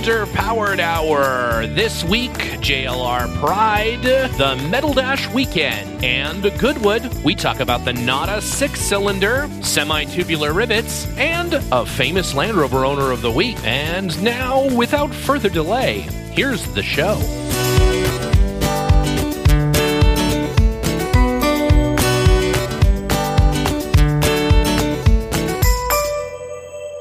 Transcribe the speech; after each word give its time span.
Underpowered 0.00 0.80
Hour. 0.80 1.66
This 1.66 2.02
week, 2.04 2.32
JLR 2.32 3.28
Pride, 3.38 4.00
the 4.38 4.56
Metal 4.70 4.94
Dash 4.94 5.28
Weekend, 5.28 6.02
and 6.02 6.42
Goodwood. 6.58 7.22
We 7.22 7.34
talk 7.34 7.60
about 7.60 7.84
the 7.84 7.92
NADA 7.92 8.40
six 8.40 8.80
cylinder, 8.80 9.46
semi 9.60 10.04
tubular 10.04 10.54
rivets, 10.54 11.06
and 11.18 11.52
a 11.70 11.84
famous 11.84 12.34
Land 12.34 12.56
Rover 12.56 12.86
owner 12.86 13.10
of 13.10 13.20
the 13.20 13.30
week. 13.30 13.58
And 13.62 14.22
now, 14.24 14.74
without 14.74 15.12
further 15.12 15.50
delay, 15.50 15.98
here's 16.32 16.64
the 16.72 16.82
show. 16.82 17.18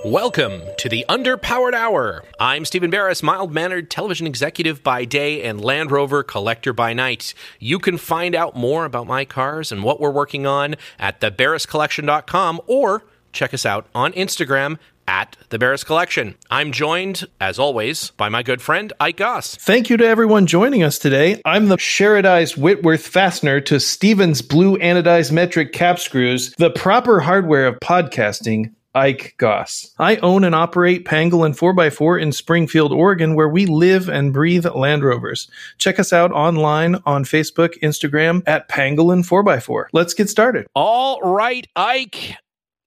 Welcome 0.10 0.64
to 0.80 0.90
the 0.90 1.06
Underpowered 1.08 1.76
Hour. 1.76 2.24
I'm 2.40 2.66
Stephen 2.66 2.90
Barris, 2.90 3.22
mild 3.22 3.54
mannered 3.54 3.92
television 3.92 4.26
executive 4.26 4.82
by 4.82 5.06
day 5.06 5.44
and 5.44 5.64
Land 5.64 5.92
Rover 5.92 6.24
collector 6.24 6.74
by 6.74 6.94
night. 6.94 7.36
You 7.60 7.78
can 7.78 8.00
find 8.00 8.34
out 8.34 8.56
more 8.56 8.86
about 8.86 9.06
my 9.06 9.24
cars 9.24 9.72
and 9.72 9.84
what 9.84 10.00
we're 10.00 10.10
working 10.10 10.48
on 10.48 10.78
at 10.98 11.22
thebarriscollection.com 11.22 12.60
or 12.66 13.04
check 13.34 13.54
us 13.54 13.68
out 13.68 13.86
on 13.94 14.12
Instagram 14.14 14.80
at 15.08 15.38
the 15.50 15.60
Barris 15.60 15.84
Collection. 15.84 16.36
I'm 16.50 16.72
joined, 16.72 17.26
as 17.40 17.60
always, 17.60 18.10
by 18.12 18.30
my 18.30 18.42
good 18.42 18.64
friend 18.64 18.92
Ike 19.00 19.18
Goss. 19.18 19.58
Thank 19.58 19.92
you 19.92 19.98
to 19.98 20.08
everyone 20.08 20.48
joining 20.48 20.82
us 20.82 20.98
today. 20.98 21.40
I'm 21.46 21.68
the 21.68 21.78
Sherardized 21.78 22.58
Whitworth 22.58 23.06
fastener 23.06 23.62
to 23.62 23.80
Stevens 23.80 24.42
blue 24.42 24.76
anodized 24.80 25.32
metric 25.32 25.72
cap 25.72 26.00
screws, 26.00 26.56
the 26.56 26.72
proper 26.72 27.20
hardware 27.20 27.68
of 27.68 27.80
podcasting. 27.80 28.74
Ike 28.96 29.36
Goss. 29.38 29.94
I 30.00 30.18
own 30.18 30.44
and 30.44 30.56
operate 30.56 31.06
Pangolin 31.06 31.58
4x4 31.58 32.22
in 32.22 32.32
Springfield, 32.32 32.92
Oregon, 32.92 33.36
where 33.36 33.50
we 33.50 33.66
live 33.66 34.10
and 34.10 34.34
breathe 34.34 34.66
Land 34.66 35.04
Rovers. 35.04 35.50
Check 35.78 36.00
us 36.00 36.12
out 36.12 36.32
online 36.32 36.96
on 37.06 37.24
Facebook, 37.24 37.80
Instagram 37.82 38.44
at 38.48 38.68
Pangolin 38.70 39.28
4x4. 39.28 39.86
Let's 39.94 40.14
get 40.14 40.30
started. 40.30 40.68
All 40.74 41.22
right, 41.22 41.68
Ike. 41.76 42.38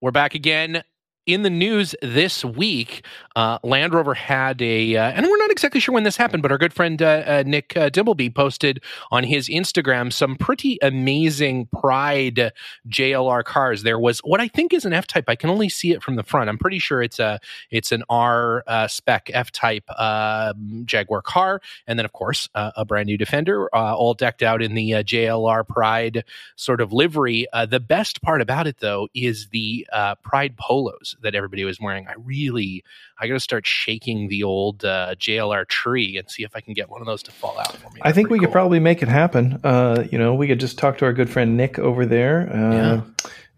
We're 0.00 0.10
back 0.10 0.34
again 0.34 0.82
in 1.26 1.42
the 1.42 1.50
news 1.50 1.94
this 2.02 2.44
week, 2.44 3.06
uh, 3.36 3.58
Land 3.62 3.94
Rover 3.94 4.14
had 4.14 4.60
a, 4.60 4.96
uh, 4.96 5.12
and 5.12 5.24
we're 5.24 5.36
not 5.36 5.50
exactly 5.50 5.78
sure 5.78 5.94
when 5.94 6.02
this 6.02 6.16
happened, 6.16 6.42
but 6.42 6.50
our 6.50 6.58
good 6.58 6.72
friend 6.72 7.00
uh, 7.00 7.22
uh 7.26 7.42
Nick 7.46 7.76
uh, 7.76 7.90
Dimbleby 7.90 8.34
posted 8.34 8.82
on 9.10 9.24
his 9.24 9.48
Instagram 9.48 10.12
some 10.12 10.36
pretty 10.36 10.78
amazing 10.82 11.66
Pride 11.66 12.52
JLR 12.88 13.44
cars. 13.44 13.84
There 13.84 13.98
was 13.98 14.18
what 14.20 14.40
I 14.40 14.48
think 14.48 14.72
is 14.74 14.84
an 14.84 14.92
F 14.92 15.06
Type. 15.06 15.24
I 15.28 15.36
can 15.36 15.48
only 15.48 15.68
see 15.68 15.92
it 15.92 16.02
from 16.02 16.16
the 16.16 16.22
front. 16.24 16.50
I'm 16.50 16.58
pretty 16.58 16.78
sure 16.78 17.02
it's 17.02 17.18
a 17.18 17.38
it's 17.70 17.92
an 17.92 18.02
R 18.08 18.64
uh, 18.66 18.88
spec 18.88 19.30
F 19.32 19.52
Type 19.52 19.88
um, 19.98 20.82
Jaguar 20.84 21.22
car, 21.22 21.62
and 21.86 21.98
then 21.98 22.04
of 22.04 22.12
course 22.12 22.48
a 22.54 22.84
brand 22.84 23.06
new 23.06 23.16
Defender, 23.16 23.68
all 23.74 24.14
decked 24.14 24.42
out 24.42 24.62
in 24.62 24.74
the 24.74 24.90
JLR 24.90 25.66
Pride 25.66 26.24
sort 26.56 26.80
of 26.80 26.92
livery. 26.92 27.46
the 27.68 27.80
best 27.80 28.22
part 28.22 28.42
about 28.42 28.66
it 28.66 28.78
though 28.80 29.08
is 29.14 29.48
the 29.48 29.86
Pride 30.22 30.56
polos 30.56 31.11
that 31.22 31.34
everybody 31.34 31.64
was 31.64 31.80
wearing. 31.80 32.06
I 32.08 32.14
really, 32.16 32.84
I 33.20 33.26
got 33.26 33.34
to 33.34 33.40
start 33.40 33.66
shaking 33.66 34.28
the 34.28 34.42
old 34.42 34.84
uh, 34.84 35.14
JLR 35.16 35.66
tree 35.68 36.16
and 36.16 36.30
see 36.30 36.42
if 36.42 36.54
I 36.54 36.60
can 36.60 36.74
get 36.74 36.88
one 36.88 37.00
of 37.00 37.06
those 37.06 37.22
to 37.24 37.32
fall 37.32 37.58
out 37.58 37.76
for 37.76 37.90
me. 37.90 38.00
I 38.02 38.12
think 38.12 38.30
we 38.30 38.38
cool. 38.38 38.46
could 38.46 38.52
probably 38.52 38.80
make 38.80 39.02
it 39.02 39.08
happen. 39.08 39.60
Uh, 39.64 40.04
you 40.10 40.18
know, 40.18 40.34
we 40.34 40.46
could 40.46 40.60
just 40.60 40.78
talk 40.78 40.98
to 40.98 41.04
our 41.04 41.12
good 41.12 41.30
friend 41.30 41.56
Nick 41.56 41.78
over 41.78 42.06
there. 42.06 42.50
Uh, 42.52 42.72
yeah 42.72 43.02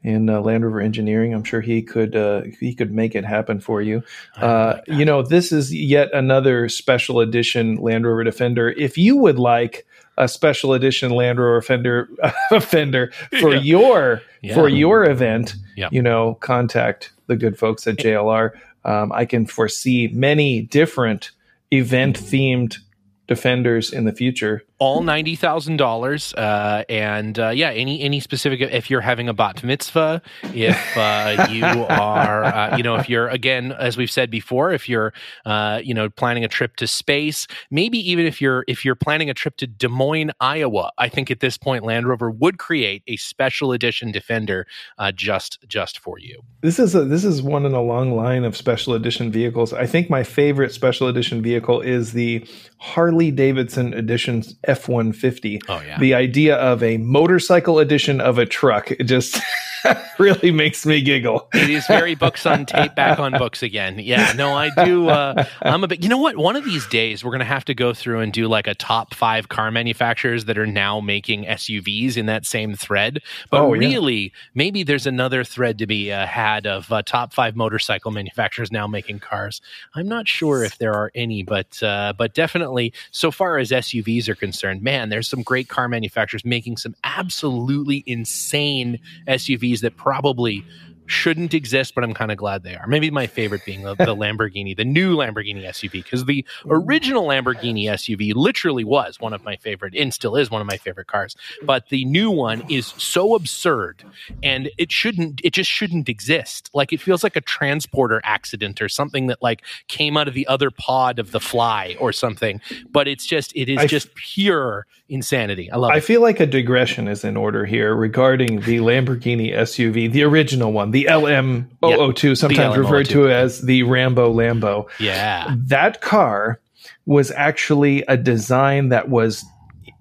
in 0.05 0.29
uh, 0.29 0.41
Land 0.41 0.65
Rover 0.65 0.81
Engineering. 0.81 1.33
I'm 1.33 1.43
sure 1.43 1.63
he 1.63 1.83
could 1.83 2.15
uh, 2.15 2.43
he 2.61 2.75
could 2.75 2.93
make 2.93 3.15
it 3.15 3.25
happen 3.25 3.59
for 3.59 3.81
you. 3.81 4.03
Uh, 4.37 4.81
you 4.87 5.05
know, 5.05 5.23
this 5.23 5.51
is 5.51 5.75
yet 5.75 6.13
another 6.13 6.69
special 6.69 7.21
edition 7.21 7.77
Land 7.77 8.07
Rover 8.07 8.23
Defender. 8.23 8.69
If 8.69 8.99
you 8.99 9.17
would 9.17 9.39
like 9.39 9.87
a 10.17 10.29
special 10.29 10.73
edition 10.73 11.11
Land 11.11 11.39
Rover 11.39 11.63
Fender 11.63 12.09
Fender 12.61 13.13
for 13.41 13.55
yeah. 13.55 13.61
your 13.61 14.23
yeah. 14.43 14.55
for 14.55 14.69
your 14.69 15.05
event, 15.05 15.55
yeah. 15.77 15.89
you 15.91 16.03
know, 16.03 16.35
contact 16.35 17.13
the 17.27 17.37
good 17.37 17.59
folks 17.59 17.87
at 17.87 17.97
JLR. 17.97 18.51
Um, 18.85 19.13
I 19.13 19.25
can 19.25 19.47
foresee 19.47 20.09
many 20.13 20.63
different 20.63 21.31
event 21.71 22.19
themed 22.19 22.79
defenders 23.27 23.93
in 23.93 24.05
the 24.05 24.13
future 24.13 24.63
all 24.79 25.03
ninety 25.03 25.37
thousand 25.37 25.75
uh, 25.81 25.85
dollars, 25.85 26.35
and 26.37 27.39
uh, 27.39 27.51
yeah, 27.51 27.71
any 27.71 28.01
any 28.01 28.21
specific 28.21 28.61
if 28.61 28.91
you're 28.91 29.01
having 29.01 29.29
a 29.29 29.35
bat 29.35 29.63
mitzvah, 29.63 30.21
if 30.53 30.97
uh, 30.97 31.47
you 31.51 31.65
are, 31.65 32.45
uh, 32.45 32.77
you 32.77 32.83
know, 32.83 32.97
if 32.97 33.09
you're 33.09 33.29
again, 33.29 33.73
as 33.73 33.97
we've 33.97 34.11
said 34.11 34.31
before, 34.31 34.73
if 34.73 34.89
you're, 34.89 35.13
uh, 35.45 35.81
you 35.83 35.95
know, 35.95 36.11
planning 36.11 36.45
a 36.45 36.49
trip 36.49 36.77
to 36.77 36.87
space, 36.87 37.47
maybe 37.71 37.99
even 38.11 38.27
if 38.27 38.41
you're 38.41 38.65
if 38.67 38.85
you're 38.85 38.95
planning 38.95 39.31
a 39.31 39.35
trip 39.35 39.57
to 39.59 39.67
Des 39.67 39.89
Moines, 39.89 40.33
Iowa, 40.41 40.91
I 40.99 41.09
think 41.09 41.31
at 41.31 41.41
this 41.41 41.57
point 41.57 41.85
Land 41.85 42.09
Rover 42.09 42.31
would 42.31 42.59
create 42.59 43.03
a 43.07 43.17
special 43.17 43.73
edition 43.73 44.13
Defender 44.13 44.67
uh, 44.99 45.13
just 45.13 45.59
just 45.69 45.99
for 45.99 46.19
you. 46.19 46.43
This 46.63 46.79
is 46.79 46.95
a, 46.95 47.05
this 47.05 47.25
is 47.25 47.43
one 47.43 47.67
in 47.67 47.75
a 47.75 47.83
long 47.83 48.17
line 48.17 48.45
of 48.45 48.57
special 48.57 48.95
edition 48.95 49.31
vehicles. 49.31 49.73
I 49.73 49.87
think 49.87 50.11
my 50.11 50.23
favorite 50.25 50.73
special 50.73 51.09
edition 51.09 51.43
vehicle 51.43 51.81
is 51.81 52.13
the 52.13 52.47
Harley 52.79 53.31
Davidson 53.31 53.95
edition 53.95 54.43
F 54.67 54.89
150. 54.89 55.61
Oh, 55.69 55.81
yeah. 55.81 55.99
The 55.99 56.15
idea 56.15 56.57
of 56.57 56.83
a 56.83 56.99
motorcycle 56.99 57.79
edition 57.79 58.21
of 58.21 58.39
a 58.39 58.47
truck 58.47 58.93
just 59.05 59.39
really 60.19 60.51
makes 60.51 60.87
me 60.87 61.01
giggle. 61.01 61.49
It 61.53 61.71
is 61.71 61.87
very 61.87 62.15
books 62.15 62.47
on 62.47 62.67
tape, 62.67 62.95
back 62.95 63.19
on 63.19 63.33
books 63.33 63.63
again. 63.63 63.99
Yeah, 63.99 64.33
no, 64.37 64.55
I 64.55 64.71
do. 64.85 65.09
Uh, 65.09 65.45
I'm 65.63 65.85
a 65.85 65.89
bit, 65.89 66.03
you 66.03 66.09
know 66.09 66.19
what? 66.19 66.37
One 66.37 66.57
of 66.57 66.65
these 66.65 66.87
days, 66.87 67.25
we're 67.25 67.31
going 67.31 67.41
to 67.41 67.45
have 67.45 67.65
to 67.67 67.75
go 67.75 67.93
through 67.93 68.21
and 68.21 68.33
do 68.33 68.49
like 68.49 68.67
a 68.67 68.75
top 68.75 69.15
five 69.15 69.49
car 69.49 69.71
manufacturers 69.71 70.47
that 70.47 70.59
are 70.59 70.67
now 70.67 71.01
making 71.01 71.45
SUVs 71.45 72.17
in 72.17 72.27
that 72.27 72.47
same 72.47 72.75
thread. 72.75 73.21
But 73.51 73.63
oh, 73.63 73.71
really, 73.73 74.15
yeah. 74.15 74.31
maybe 74.55 74.83
there's 74.83 75.07
another 75.07 75.45
thread 75.45 75.79
to 75.79 75.87
be 75.87 76.13
uh, 76.13 76.27
had 76.27 76.67
of 76.67 76.91
uh, 76.93 77.03
top 77.03 77.33
five 77.33 77.57
motorcycle 77.57 78.11
manufacturers 78.11 78.73
now 78.73 78.87
making 78.87 79.21
cars. 79.21 79.61
I'm 79.95 80.09
not 80.09 80.29
sure 80.29 80.65
if 80.65 80.79
there 80.79 80.95
are 80.95 81.11
any, 81.15 81.43
but 81.43 81.83
uh, 81.83 82.15
but 82.17 82.35
definitely, 82.35 82.93
so 83.11 83.31
far 83.31 83.59
as 83.59 83.71
SUVs 83.71 84.29
are 84.29 84.35
concerned, 84.35 84.54
man, 84.83 85.09
there's 85.09 85.29
some 85.29 85.43
great 85.43 85.69
car 85.69 85.89
manufacturers 85.89 86.45
making 86.45 86.77
some 86.77 86.95
absolutely 87.05 88.03
insane 88.07 88.99
SUVs 89.27 89.81
that 89.81 89.97
probably 89.97 90.65
shouldn't 91.07 91.55
exist, 91.55 91.95
but 91.95 92.05
I'm 92.05 92.15
kind 92.15 92.33
of 92.33 92.39
glad 92.39 92.63
they 92.63 92.75
are. 92.77 92.87
Maybe 92.87 93.11
my 93.11 93.27
favorite 93.27 93.65
being 93.65 93.83
the, 93.83 93.95
the 93.95 94.05
Lamborghini, 94.17 94.77
the 94.77 94.85
new 94.85 95.17
Lamborghini 95.17 95.65
SUV, 95.65 95.93
because 95.93 96.25
the 96.25 96.45
original 96.67 97.27
Lamborghini 97.27 97.85
SUV 97.85 98.35
literally 98.35 98.85
was 98.85 99.21
one 99.21 99.33
of 99.33 99.45
my 99.45 99.57
favorite 99.57 99.95
and 99.95 100.13
still 100.15 100.37
is 100.37 100.51
one 100.51 100.61
of 100.61 100.67
my 100.67 100.77
favorite 100.77 101.07
cars. 101.07 101.37
But 101.63 101.89
the 101.89 102.05
new 102.05 102.31
one 102.31 102.65
is 102.71 102.87
so 102.97 103.35
absurd 103.35 104.05
and 104.43 104.71
it 104.79 104.91
shouldn't, 104.91 105.41
it 105.45 105.53
just 105.53 105.71
shouldn't 105.71 106.09
exist. 106.09 106.71
Like 106.73 106.93
it 106.93 107.01
feels 107.01 107.23
like 107.23 107.37
a 107.37 107.41
transporter 107.41 108.21
accident 108.25 108.81
or 108.81 108.89
something 108.89 109.27
that 109.27 109.43
like 109.43 109.63
came 109.89 110.17
out 110.17 110.29
of 110.29 110.35
the 110.35 110.47
other 110.47 110.71
pod 110.71 111.19
of 111.19 111.33
the 111.33 111.41
fly 111.41 111.97
or 112.01 112.13
something. 112.13 112.61
But 112.91 113.09
it's 113.09 113.27
just, 113.27 113.55
it 113.55 113.69
is 113.69 113.79
I 113.79 113.87
just 113.87 114.09
f- 114.09 114.15
pure 114.15 114.87
insanity. 115.09 115.71
I 115.71 115.77
love 115.77 115.91
I 115.91 115.99
it. 115.99 116.05
feel 116.05 116.23
like 116.23 116.41
a 116.41 116.47
digression 116.47 117.09
is 117.09 117.25
in 117.25 117.37
order 117.37 117.65
here 117.67 117.95
regarding 117.95 118.61
the 118.61 118.79
Lamborghini 118.79 119.53
SUV, 119.55 120.11
the 120.11 120.23
original 120.23 120.73
one 120.73 120.91
the 120.95 121.09
LM002, 121.11 122.23
yep. 122.23 122.37
sometimes 122.37 122.79
referred 122.79 123.09
to 123.09 123.29
as 123.29 123.63
the 123.63 123.83
Rambo 123.83 124.33
Lambo. 124.33 124.89
Yeah. 125.01 125.53
That 125.59 126.01
car 126.03 126.61
was 127.05 127.33
actually 127.33 128.03
a 128.07 128.17
design 128.17 128.91
that 128.91 129.09
was 129.09 129.45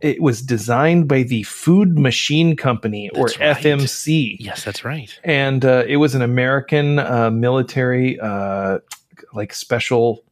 it 0.02 0.22
was 0.22 0.44
designed 0.44 1.08
by 1.08 1.24
the 1.24 1.42
Food 1.44 1.98
Machine 1.98 2.56
Company 2.56 3.10
or 3.16 3.25
right. 3.25 3.57
FMC. 3.57 4.38
Yes, 4.40 4.63
that's 4.66 4.86
right. 4.86 5.10
And 5.24 5.66
uh, 5.66 5.84
it 5.88 5.98
was 5.98 6.13
an 6.13 6.22
American 6.22 7.00
uh, 7.00 7.31
military 7.31 8.19
uh, 8.19 8.78
like 9.34 9.51
special 9.51 10.24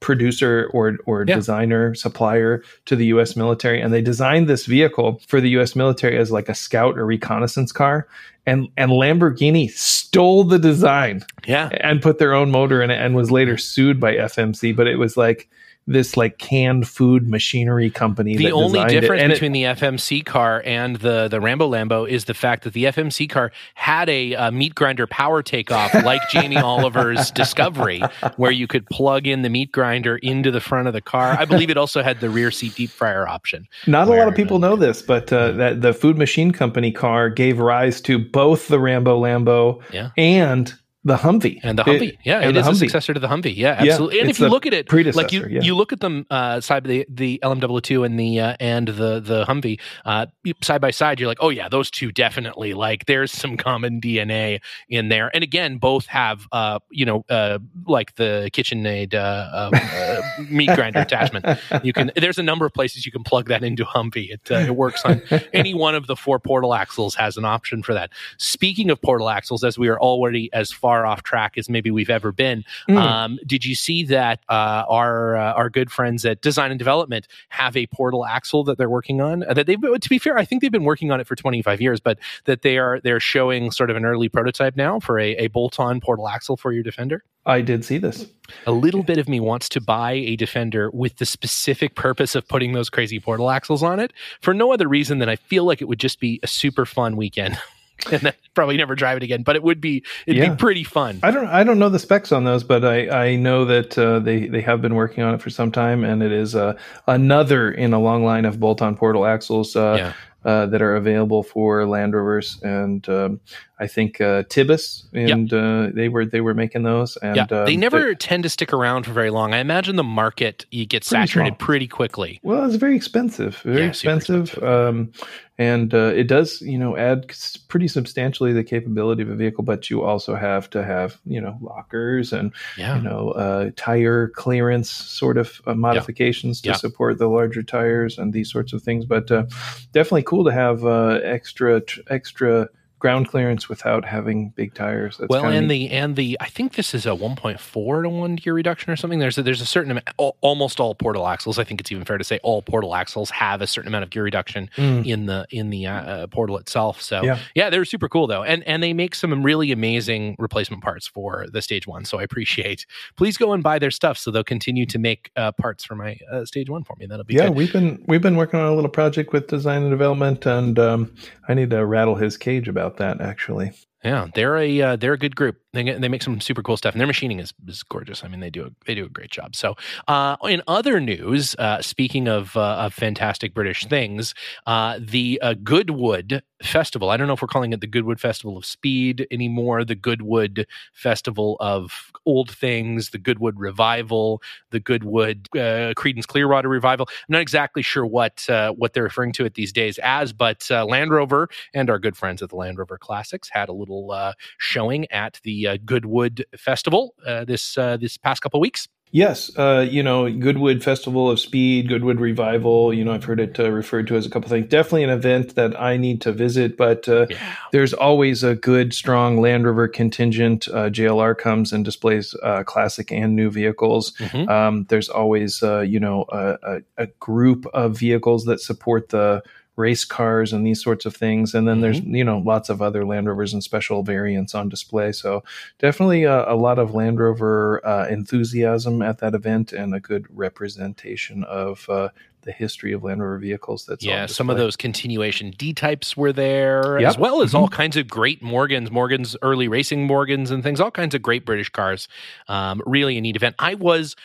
producer 0.00 0.70
or 0.72 0.96
or 1.06 1.24
yeah. 1.26 1.34
designer 1.34 1.94
supplier 1.94 2.62
to 2.84 2.94
the 2.94 3.06
US 3.06 3.36
military 3.36 3.80
and 3.80 3.92
they 3.92 4.00
designed 4.00 4.48
this 4.48 4.66
vehicle 4.66 5.20
for 5.26 5.40
the 5.40 5.50
US 5.50 5.74
military 5.74 6.16
as 6.16 6.30
like 6.30 6.48
a 6.48 6.54
scout 6.54 6.96
or 6.96 7.04
reconnaissance 7.04 7.72
car 7.72 8.06
and 8.46 8.68
and 8.76 8.92
Lamborghini 8.92 9.70
stole 9.70 10.44
the 10.44 10.58
design 10.58 11.24
yeah 11.46 11.68
and 11.80 12.00
put 12.00 12.18
their 12.18 12.32
own 12.32 12.50
motor 12.50 12.80
in 12.80 12.90
it 12.90 13.00
and 13.00 13.16
was 13.16 13.30
later 13.30 13.56
sued 13.56 13.98
by 13.98 14.14
FMC 14.14 14.74
but 14.74 14.86
it 14.86 14.96
was 14.96 15.16
like 15.16 15.48
this 15.88 16.16
like 16.16 16.38
canned 16.38 16.86
food 16.86 17.28
machinery 17.28 17.90
company. 17.90 18.36
The 18.36 18.52
only 18.52 18.84
difference 18.84 19.32
between 19.32 19.56
it, 19.56 19.74
the 19.74 19.86
FMC 19.86 20.24
car 20.24 20.62
and 20.64 20.96
the 20.96 21.28
the 21.28 21.40
Rambo 21.40 21.70
Lambo 21.70 22.08
is 22.08 22.26
the 22.26 22.34
fact 22.34 22.64
that 22.64 22.74
the 22.74 22.84
FMC 22.84 23.28
car 23.28 23.50
had 23.74 24.08
a, 24.08 24.34
a 24.34 24.52
meat 24.52 24.74
grinder 24.74 25.06
power 25.06 25.42
takeoff, 25.42 25.94
like 25.94 26.20
Jamie 26.30 26.58
Oliver's 26.58 27.30
Discovery, 27.30 28.02
where 28.36 28.50
you 28.50 28.66
could 28.66 28.86
plug 28.86 29.26
in 29.26 29.42
the 29.42 29.48
meat 29.48 29.72
grinder 29.72 30.16
into 30.18 30.50
the 30.50 30.60
front 30.60 30.86
of 30.86 30.94
the 30.94 31.00
car. 31.00 31.36
I 31.38 31.46
believe 31.46 31.70
it 31.70 31.76
also 31.76 32.02
had 32.02 32.20
the 32.20 32.28
rear 32.28 32.50
seat 32.50 32.74
deep 32.74 32.90
fryer 32.90 33.26
option. 33.26 33.66
Not 33.86 34.08
where, 34.08 34.18
a 34.18 34.20
lot 34.20 34.28
of 34.28 34.34
people 34.34 34.58
know 34.58 34.76
this, 34.76 35.00
but 35.00 35.32
uh, 35.32 35.52
that 35.52 35.80
the 35.80 35.94
Food 35.94 36.18
Machine 36.18 36.52
Company 36.52 36.92
car 36.92 37.30
gave 37.30 37.58
rise 37.58 38.00
to 38.02 38.18
both 38.18 38.68
the 38.68 38.78
Rambo 38.78 39.20
Lambo 39.20 39.82
yeah. 39.90 40.10
and 40.18 40.74
the 41.08 41.16
Humvee 41.16 41.60
and 41.62 41.78
the 41.78 41.84
Humvee. 41.84 42.10
It, 42.10 42.18
yeah, 42.24 42.48
it 42.48 42.56
is 42.56 42.66
Humvee. 42.66 42.70
a 42.70 42.74
successor 42.76 43.14
to 43.14 43.20
the 43.20 43.28
Humvee. 43.28 43.56
Yeah, 43.56 43.76
absolutely. 43.78 44.16
Yeah, 44.16 44.22
and 44.22 44.30
if 44.30 44.38
you 44.38 44.48
look 44.48 44.66
at 44.66 44.74
it, 44.74 44.92
like 45.16 45.32
you 45.32 45.46
yeah. 45.48 45.60
you 45.60 45.74
look 45.74 45.92
at 45.92 46.00
them 46.00 46.26
uh, 46.30 46.60
side 46.60 46.84
by 46.84 46.88
the 46.88 47.06
the 47.08 47.40
LM002 47.42 48.06
and 48.06 48.18
the 48.18 48.40
uh, 48.40 48.56
and 48.60 48.88
the 48.88 49.20
the 49.20 49.44
Humvee 49.46 49.80
uh, 50.04 50.26
side 50.62 50.80
by 50.80 50.90
side, 50.90 51.18
you're 51.18 51.28
like, 51.28 51.38
oh 51.40 51.48
yeah, 51.48 51.68
those 51.68 51.90
two 51.90 52.12
definitely. 52.12 52.74
Like 52.74 53.06
there's 53.06 53.32
some 53.32 53.56
common 53.56 54.00
DNA 54.00 54.60
in 54.88 55.08
there. 55.08 55.30
And 55.34 55.42
again, 55.42 55.78
both 55.78 56.06
have 56.06 56.46
uh, 56.52 56.78
you 56.90 57.04
know 57.04 57.24
uh, 57.28 57.58
like 57.86 58.14
the 58.16 58.50
KitchenAid 58.52 59.14
uh, 59.14 59.48
um, 59.52 59.72
uh, 59.74 60.20
meat 60.50 60.70
grinder 60.74 61.00
attachment. 61.00 61.44
You 61.82 61.92
can 61.92 62.10
there's 62.16 62.38
a 62.38 62.42
number 62.42 62.66
of 62.66 62.72
places 62.72 63.06
you 63.06 63.12
can 63.12 63.24
plug 63.24 63.48
that 63.48 63.64
into 63.64 63.84
Humvee. 63.84 64.30
It 64.30 64.50
uh, 64.50 64.56
it 64.56 64.76
works 64.76 65.04
on 65.04 65.22
any 65.52 65.74
one 65.74 65.94
of 65.94 66.06
the 66.06 66.16
four 66.16 66.38
portal 66.38 66.74
axles 66.74 67.14
has 67.14 67.36
an 67.36 67.44
option 67.44 67.82
for 67.82 67.94
that. 67.94 68.10
Speaking 68.36 68.90
of 68.90 69.00
portal 69.00 69.28
axles, 69.28 69.64
as 69.64 69.78
we 69.78 69.88
are 69.88 69.98
already 69.98 70.52
as 70.52 70.70
far 70.70 70.97
off 71.06 71.22
track 71.22 71.56
as 71.56 71.68
maybe 71.68 71.90
we've 71.90 72.10
ever 72.10 72.32
been, 72.32 72.64
mm. 72.88 72.96
um, 72.96 73.38
did 73.46 73.64
you 73.64 73.74
see 73.74 74.04
that 74.04 74.40
uh, 74.48 74.84
our 74.88 75.36
our 75.36 75.70
good 75.70 75.90
friends 75.90 76.24
at 76.24 76.40
Design 76.42 76.70
and 76.70 76.78
Development 76.78 77.26
have 77.50 77.76
a 77.76 77.86
portal 77.88 78.24
axle 78.24 78.64
that 78.64 78.78
they're 78.78 78.88
working 78.88 79.20
on? 79.20 79.40
that 79.40 79.66
they 79.66 79.76
to 79.76 80.08
be 80.08 80.18
fair, 80.18 80.38
I 80.38 80.44
think 80.44 80.62
they've 80.62 80.72
been 80.72 80.84
working 80.84 81.10
on 81.10 81.20
it 81.20 81.26
for 81.26 81.36
25 81.36 81.80
years, 81.80 82.00
but 82.00 82.18
that 82.44 82.62
they 82.62 82.78
are 82.78 83.00
they're 83.00 83.20
showing 83.20 83.70
sort 83.70 83.90
of 83.90 83.96
an 83.96 84.04
early 84.04 84.28
prototype 84.28 84.76
now 84.76 85.00
for 85.00 85.18
a, 85.18 85.36
a 85.36 85.48
bolt-on 85.48 86.00
portal 86.00 86.28
axle 86.28 86.56
for 86.56 86.72
your 86.72 86.82
Defender. 86.82 87.24
I 87.46 87.62
did 87.62 87.84
see 87.84 87.98
this. 87.98 88.26
A 88.66 88.72
little 88.72 89.02
bit 89.02 89.18
of 89.18 89.28
me 89.28 89.40
wants 89.40 89.68
to 89.70 89.80
buy 89.80 90.12
a 90.12 90.36
Defender 90.36 90.90
with 90.90 91.16
the 91.16 91.26
specific 91.26 91.94
purpose 91.94 92.34
of 92.34 92.46
putting 92.46 92.72
those 92.72 92.90
crazy 92.90 93.18
portal 93.20 93.50
axles 93.50 93.82
on 93.82 94.00
it 94.00 94.12
for 94.40 94.52
no 94.52 94.72
other 94.72 94.86
reason 94.86 95.18
than 95.18 95.28
I 95.28 95.36
feel 95.36 95.64
like 95.64 95.80
it 95.80 95.86
would 95.86 96.00
just 96.00 96.20
be 96.20 96.40
a 96.42 96.46
super 96.46 96.84
fun 96.84 97.16
weekend. 97.16 97.58
and 98.12 98.20
then 98.22 98.32
probably 98.54 98.76
never 98.76 98.94
drive 98.94 99.16
it 99.16 99.22
again. 99.22 99.42
But 99.42 99.56
it 99.56 99.62
would 99.62 99.80
be 99.80 100.04
it'd 100.26 100.42
yeah. 100.42 100.50
be 100.50 100.56
pretty 100.56 100.84
fun. 100.84 101.20
I 101.22 101.30
don't 101.30 101.46
I 101.46 101.64
don't 101.64 101.78
know 101.78 101.88
the 101.88 101.98
specs 101.98 102.32
on 102.32 102.44
those, 102.44 102.64
but 102.64 102.84
I 102.84 103.08
I 103.08 103.36
know 103.36 103.64
that 103.64 103.98
uh, 103.98 104.20
they 104.20 104.46
they 104.46 104.60
have 104.60 104.80
been 104.80 104.94
working 104.94 105.24
on 105.24 105.34
it 105.34 105.42
for 105.42 105.50
some 105.50 105.72
time, 105.72 106.04
and 106.04 106.22
it 106.22 106.32
is 106.32 106.54
uh, 106.54 106.74
another 107.06 107.70
in 107.70 107.92
a 107.92 107.98
long 107.98 108.24
line 108.24 108.44
of 108.44 108.60
bolt-on 108.60 108.96
portal 108.96 109.26
axles. 109.26 109.76
Uh, 109.76 109.96
yeah. 109.98 110.12
Uh, 110.44 110.66
that 110.66 110.80
are 110.80 110.94
available 110.94 111.42
for 111.42 111.84
Land 111.84 112.14
Rovers, 112.14 112.62
and 112.62 113.06
um, 113.08 113.40
I 113.80 113.86
think 113.86 114.20
uh, 114.20 114.42
Tibus, 114.44 115.04
and 115.12 115.52
yep. 115.52 115.62
uh, 115.62 115.90
they 115.94 116.08
were 116.08 116.26
they 116.26 116.40
were 116.40 116.54
making 116.54 116.82
those. 116.82 117.16
And 117.18 117.36
yeah. 117.36 117.46
they 117.46 117.74
um, 117.74 117.80
never 117.80 118.14
tend 118.14 118.42
to 118.42 118.48
stick 118.48 118.72
around 118.72 119.04
for 119.04 119.12
very 119.12 119.30
long. 119.30 119.54
I 119.54 119.58
imagine 119.58 119.94
the 119.94 120.02
market 120.02 120.66
you 120.72 120.84
get 120.84 121.04
saturated 121.04 121.50
small. 121.50 121.66
pretty 121.66 121.86
quickly. 121.86 122.40
Well, 122.42 122.66
it's 122.66 122.74
very 122.74 122.96
expensive, 122.96 123.58
very 123.58 123.82
yeah, 123.82 123.88
expensive, 123.88 124.48
expensive. 124.48 124.64
Um, 124.64 125.12
and 125.58 125.94
uh, 125.94 126.12
it 126.14 126.24
does 126.24 126.60
you 126.60 126.76
know 126.76 126.96
add 126.96 127.32
pretty 127.68 127.86
substantially 127.86 128.52
the 128.52 128.64
capability 128.64 129.22
of 129.22 129.30
a 129.30 129.36
vehicle. 129.36 129.62
But 129.62 129.88
you 129.90 130.02
also 130.02 130.34
have 130.34 130.68
to 130.70 130.82
have 130.84 131.20
you 131.24 131.40
know 131.40 131.56
lockers 131.60 132.32
and 132.32 132.52
yeah. 132.76 132.96
you 132.96 133.02
know 133.02 133.30
uh, 133.30 133.70
tire 133.76 134.28
clearance 134.30 134.90
sort 134.90 135.38
of 135.38 135.62
uh, 135.66 135.74
modifications 135.74 136.60
to 136.62 136.74
support 136.74 137.18
the 137.18 137.28
larger 137.28 137.62
tires 137.62 138.18
and 138.18 138.32
these 138.32 138.50
sorts 138.50 138.72
of 138.72 138.82
things. 138.82 139.04
But 139.04 139.30
uh, 139.30 139.44
definitely 139.92 140.24
cool 140.24 140.44
to 140.44 140.52
have 140.52 140.84
extra 141.22 141.80
extra 142.10 142.68
ground 142.98 143.28
clearance 143.28 143.68
without 143.68 144.04
having 144.04 144.50
big 144.50 144.74
tires. 144.74 145.18
That's 145.18 145.28
well, 145.28 145.44
and 145.44 145.68
neat. 145.68 145.88
the 145.88 145.94
and 145.94 146.16
the 146.16 146.36
I 146.40 146.46
think 146.46 146.74
this 146.74 146.94
is 146.94 147.06
a 147.06 147.10
1.4 147.10 148.02
to 148.02 148.08
one 148.08 148.36
gear 148.36 148.54
reduction 148.54 148.92
or 148.92 148.96
something. 148.96 149.18
There's 149.18 149.38
a, 149.38 149.42
there's 149.42 149.60
a 149.60 149.66
certain 149.66 149.90
amount. 149.90 150.08
Almost 150.40 150.80
all 150.80 150.94
portal 150.94 151.26
axles. 151.26 151.58
I 151.58 151.64
think 151.64 151.80
it's 151.80 151.92
even 151.92 152.04
fair 152.04 152.18
to 152.18 152.24
say 152.24 152.38
all 152.42 152.62
portal 152.62 152.94
axles 152.94 153.30
have 153.30 153.62
a 153.62 153.66
certain 153.66 153.88
amount 153.88 154.04
of 154.04 154.10
gear 154.10 154.24
reduction 154.24 154.70
mm. 154.76 155.06
in 155.06 155.26
the 155.26 155.46
in 155.50 155.70
the 155.70 155.86
uh, 155.86 156.26
portal 156.28 156.58
itself. 156.58 157.00
So 157.00 157.22
yeah. 157.22 157.38
yeah, 157.54 157.70
they're 157.70 157.84
super 157.84 158.08
cool 158.08 158.26
though, 158.26 158.42
and 158.42 158.62
and 158.64 158.82
they 158.82 158.92
make 158.92 159.14
some 159.14 159.42
really 159.42 159.72
amazing 159.72 160.36
replacement 160.38 160.82
parts 160.82 161.06
for 161.06 161.46
the 161.52 161.62
stage 161.62 161.86
one. 161.86 162.04
So 162.04 162.18
I 162.18 162.22
appreciate. 162.22 162.86
Please 163.16 163.36
go 163.36 163.52
and 163.52 163.62
buy 163.62 163.78
their 163.78 163.90
stuff 163.90 164.18
so 164.18 164.30
they'll 164.30 164.44
continue 164.44 164.86
to 164.86 164.98
make 164.98 165.30
uh, 165.36 165.52
parts 165.52 165.84
for 165.84 165.94
my 165.94 166.18
uh, 166.30 166.44
stage 166.44 166.68
one 166.68 166.84
for 166.84 166.96
me. 166.96 167.06
That'll 167.06 167.24
be 167.24 167.34
yeah. 167.34 167.48
Good. 167.48 167.56
We've 167.56 167.72
been 167.72 168.04
we've 168.06 168.22
been 168.22 168.36
working 168.36 168.60
on 168.60 168.66
a 168.66 168.74
little 168.74 168.90
project 168.90 169.32
with 169.32 169.46
design 169.46 169.82
and 169.82 169.90
development, 169.90 170.46
and 170.46 170.78
um, 170.78 171.14
I 171.48 171.54
need 171.54 171.70
to 171.70 171.84
rattle 171.84 172.14
his 172.14 172.36
cage 172.36 172.68
about 172.68 172.87
that 172.96 173.20
actually. 173.20 173.72
Yeah, 174.04 174.28
they're 174.32 174.56
a 174.56 174.80
uh, 174.80 174.96
they're 174.96 175.14
a 175.14 175.18
good 175.18 175.34
group. 175.34 175.56
They 175.72 175.82
they 175.82 176.08
make 176.08 176.22
some 176.22 176.40
super 176.40 176.62
cool 176.62 176.76
stuff, 176.76 176.94
and 176.94 177.00
their 177.00 177.06
machining 177.08 177.40
is, 177.40 177.52
is 177.66 177.82
gorgeous. 177.82 178.22
I 178.22 178.28
mean, 178.28 178.38
they 178.38 178.48
do 178.48 178.64
a, 178.66 178.70
they 178.86 178.94
do 178.94 179.04
a 179.04 179.08
great 179.08 179.30
job. 179.32 179.56
So, 179.56 179.74
uh, 180.06 180.36
in 180.44 180.62
other 180.68 181.00
news, 181.00 181.56
uh, 181.58 181.82
speaking 181.82 182.28
of 182.28 182.56
uh, 182.56 182.76
of 182.76 182.94
fantastic 182.94 183.54
British 183.54 183.84
things, 183.86 184.34
uh, 184.66 185.00
the 185.00 185.40
uh, 185.42 185.54
Goodwood 185.64 186.42
Festival. 186.62 187.10
I 187.10 187.16
don't 187.16 187.26
know 187.26 187.32
if 187.34 187.42
we're 187.42 187.48
calling 187.48 187.72
it 187.72 187.80
the 187.80 187.86
Goodwood 187.88 188.20
Festival 188.20 188.56
of 188.56 188.64
Speed 188.64 189.26
anymore. 189.32 189.84
The 189.84 189.94
Goodwood 189.96 190.66
Festival 190.92 191.56
of 191.58 192.12
Old 192.24 192.50
Things, 192.52 193.10
the 193.10 193.18
Goodwood 193.18 193.58
Revival, 193.58 194.40
the 194.70 194.80
Goodwood 194.80 195.48
Creedence 195.54 196.26
Clearwater 196.26 196.68
Revival. 196.68 197.06
I'm 197.10 197.32
not 197.32 197.42
exactly 197.42 197.82
sure 197.82 198.06
what 198.06 198.44
what 198.48 198.92
they're 198.92 199.02
referring 199.02 199.32
to 199.32 199.44
it 199.44 199.54
these 199.54 199.72
days 199.72 199.98
as, 200.04 200.32
but 200.32 200.68
Land 200.70 201.10
Rover 201.10 201.48
and 201.74 201.90
our 201.90 201.98
good 201.98 202.16
friends 202.16 202.42
at 202.42 202.48
the 202.50 202.56
Land 202.56 202.78
Rover 202.78 202.96
Classics 202.98 203.48
had 203.52 203.68
a 203.68 203.72
little 203.72 203.87
little 203.88 204.10
uh, 204.10 204.32
showing 204.58 205.10
at 205.10 205.40
the 205.42 205.66
uh, 205.66 205.76
Goodwood 205.84 206.44
Festival 206.56 207.14
uh, 207.26 207.44
this 207.44 207.76
uh, 207.78 207.96
this 207.96 208.16
past 208.16 208.42
couple 208.42 208.60
weeks. 208.60 208.88
Yes, 209.10 209.50
uh, 209.56 209.86
you 209.88 210.02
know, 210.02 210.30
Goodwood 210.30 210.84
Festival 210.84 211.30
of 211.30 211.40
Speed, 211.40 211.88
Goodwood 211.88 212.20
Revival. 212.20 212.92
You 212.92 213.04
know, 213.04 213.12
I've 213.12 213.24
heard 213.24 213.40
it 213.40 213.58
uh, 213.58 213.70
referred 213.70 214.06
to 214.08 214.16
as 214.16 214.26
a 214.26 214.30
couple 214.30 214.50
things. 214.50 214.68
Definitely 214.68 215.04
an 215.04 215.10
event 215.10 215.54
that 215.54 215.80
I 215.80 215.96
need 215.96 216.20
to 216.22 216.32
visit, 216.32 216.76
but 216.76 217.08
uh, 217.08 217.26
yeah. 217.30 217.54
there's 217.72 217.94
always 217.94 218.44
a 218.44 218.54
good, 218.54 218.92
strong 218.92 219.40
Land 219.40 219.64
Rover 219.64 219.88
contingent. 219.88 220.68
Uh, 220.68 220.90
JLR 220.90 221.36
comes 221.38 221.72
and 221.72 221.86
displays 221.86 222.36
uh, 222.42 222.64
classic 222.64 223.10
and 223.10 223.34
new 223.34 223.50
vehicles. 223.50 224.12
Mm-hmm. 224.18 224.48
Um, 224.48 224.84
there's 224.90 225.08
always, 225.08 225.62
uh, 225.62 225.80
you 225.80 226.00
know, 226.00 226.26
a, 226.28 226.82
a, 226.98 227.06
group 227.18 227.64
of 227.72 227.98
vehicles 227.98 228.44
that 228.44 228.60
support 228.60 229.08
the 229.08 229.42
race 229.78 230.04
cars 230.04 230.52
and 230.52 230.66
these 230.66 230.82
sorts 230.82 231.06
of 231.06 231.14
things. 231.14 231.54
And 231.54 231.66
then 231.66 231.76
mm-hmm. 231.76 231.82
there's, 231.82 232.00
you 232.00 232.24
know, 232.24 232.38
lots 232.38 232.68
of 232.68 232.82
other 232.82 233.06
Land 233.06 233.28
Rovers 233.28 233.54
and 233.54 233.62
special 233.62 234.02
variants 234.02 234.54
on 234.54 234.68
display. 234.68 235.12
So 235.12 235.44
definitely 235.78 236.24
a, 236.24 236.50
a 236.50 236.56
lot 236.56 236.78
of 236.78 236.94
Land 236.94 237.20
Rover 237.20 237.80
uh, 237.86 238.08
enthusiasm 238.08 239.00
at 239.02 239.18
that 239.18 239.34
event 239.34 239.72
and 239.72 239.94
a 239.94 240.00
good 240.00 240.26
representation 240.36 241.44
of 241.44 241.88
uh, 241.88 242.08
the 242.42 242.52
history 242.52 242.92
of 242.92 243.04
Land 243.04 243.22
Rover 243.22 243.38
vehicles. 243.38 243.86
That's 243.86 244.04
yeah. 244.04 244.26
Some 244.26 244.50
of 244.50 244.56
those 244.56 244.76
continuation 244.76 245.52
D 245.56 245.72
types 245.72 246.16
were 246.16 246.32
there, 246.32 246.98
yep. 246.98 247.10
as 247.10 247.18
well 247.18 247.42
as 247.42 247.50
mm-hmm. 247.50 247.58
all 247.58 247.68
kinds 247.68 247.96
of 247.96 248.08
great 248.08 248.42
Morgans, 248.42 248.90
Morgans 248.90 249.36
early 249.42 249.68
racing 249.68 250.06
Morgans 250.06 250.50
and 250.50 250.62
things. 250.62 250.80
All 250.80 250.90
kinds 250.90 251.14
of 251.14 251.22
great 251.22 251.44
British 251.44 251.68
cars. 251.68 252.08
Um, 252.48 252.82
really 252.86 253.18
a 253.18 253.20
neat 253.20 253.36
event. 253.36 253.54
I 253.58 253.74
was 253.74 254.16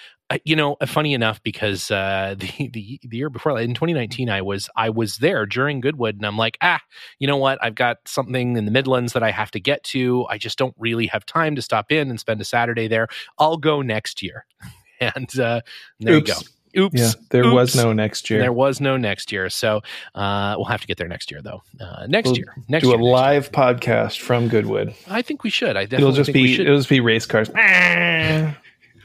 you 0.44 0.56
know, 0.56 0.78
uh, 0.80 0.86
funny 0.86 1.14
enough, 1.14 1.42
because 1.44 1.92
uh, 1.92 2.36
the, 2.40 2.70
the 2.70 3.00
the 3.04 3.18
year 3.18 3.30
before, 3.30 3.60
in 3.60 3.74
2019, 3.74 4.30
I 4.30 4.42
was 4.42 4.70
I 4.76 4.90
was 4.90 5.18
there 5.18 5.46
during 5.46 5.82
Goodwood, 5.82 6.16
and 6.16 6.26
I'm 6.26 6.38
like, 6.38 6.58
ah, 6.62 6.82
you 7.20 7.28
know 7.28 7.38
what? 7.38 7.60
I've 7.62 7.76
got 7.76 7.98
something 8.06 8.58
in 8.58 8.66
the 8.66 8.72
Midlands 8.72 9.14
that 9.14 9.24
I 9.24 9.32
have 9.32 9.52
to 9.52 9.60
get 9.60 9.84
to. 9.86 10.26
I 10.30 10.38
just 10.38 10.58
don't 10.58 10.76
really 10.78 11.08
have 11.08 11.26
time 11.26 11.56
to 11.56 11.62
stop 11.62 11.92
in 11.92 12.10
and 12.10 12.20
spend 12.20 12.42
a 12.42 12.46
Saturday 12.46 12.88
there. 12.88 13.08
I'll 13.38 13.58
go 13.58 13.82
next 13.82 14.22
year, 14.22 14.46
and 15.00 15.40
uh, 15.40 15.62
there 16.00 16.16
Oops. 16.16 16.28
you 16.30 16.36
go. 16.36 16.40
Oops. 16.76 17.00
Yeah, 17.00 17.12
there 17.30 17.46
Oops. 17.46 17.54
was 17.54 17.76
no 17.76 17.94
next 17.94 18.30
year. 18.32 18.40
There 18.40 18.52
was 18.52 18.82
no 18.82 18.98
next 18.98 19.32
year. 19.32 19.48
So 19.50 19.82
uh, 20.16 20.56
we'll 20.58 20.66
have 20.66 20.82
to 20.82 20.88
get 20.88 20.98
there 20.98 21.08
next 21.08 21.30
year, 21.30 21.40
though. 21.40 21.62
Uh, 21.80 22.08
next 22.08 22.30
we'll 22.30 22.38
year. 22.38 22.56
Next 22.68 22.86
do 22.86 22.90
year, 22.90 23.00
a 23.00 23.04
live 23.04 23.44
year. 23.44 23.52
podcast 23.52 24.20
from 24.20 24.48
Goodwood. 24.48 24.96
I 25.08 25.22
think 25.22 25.44
we 25.44 25.52
should. 25.52 25.78
I 25.78 25.86
definitely 25.86 26.04
it'll 26.04 26.24
just 26.24 26.34
be 26.34 26.60
it'll 26.60 26.78
just 26.78 26.90
be 26.90 27.00
race 27.00 27.28
cars. 27.28 27.50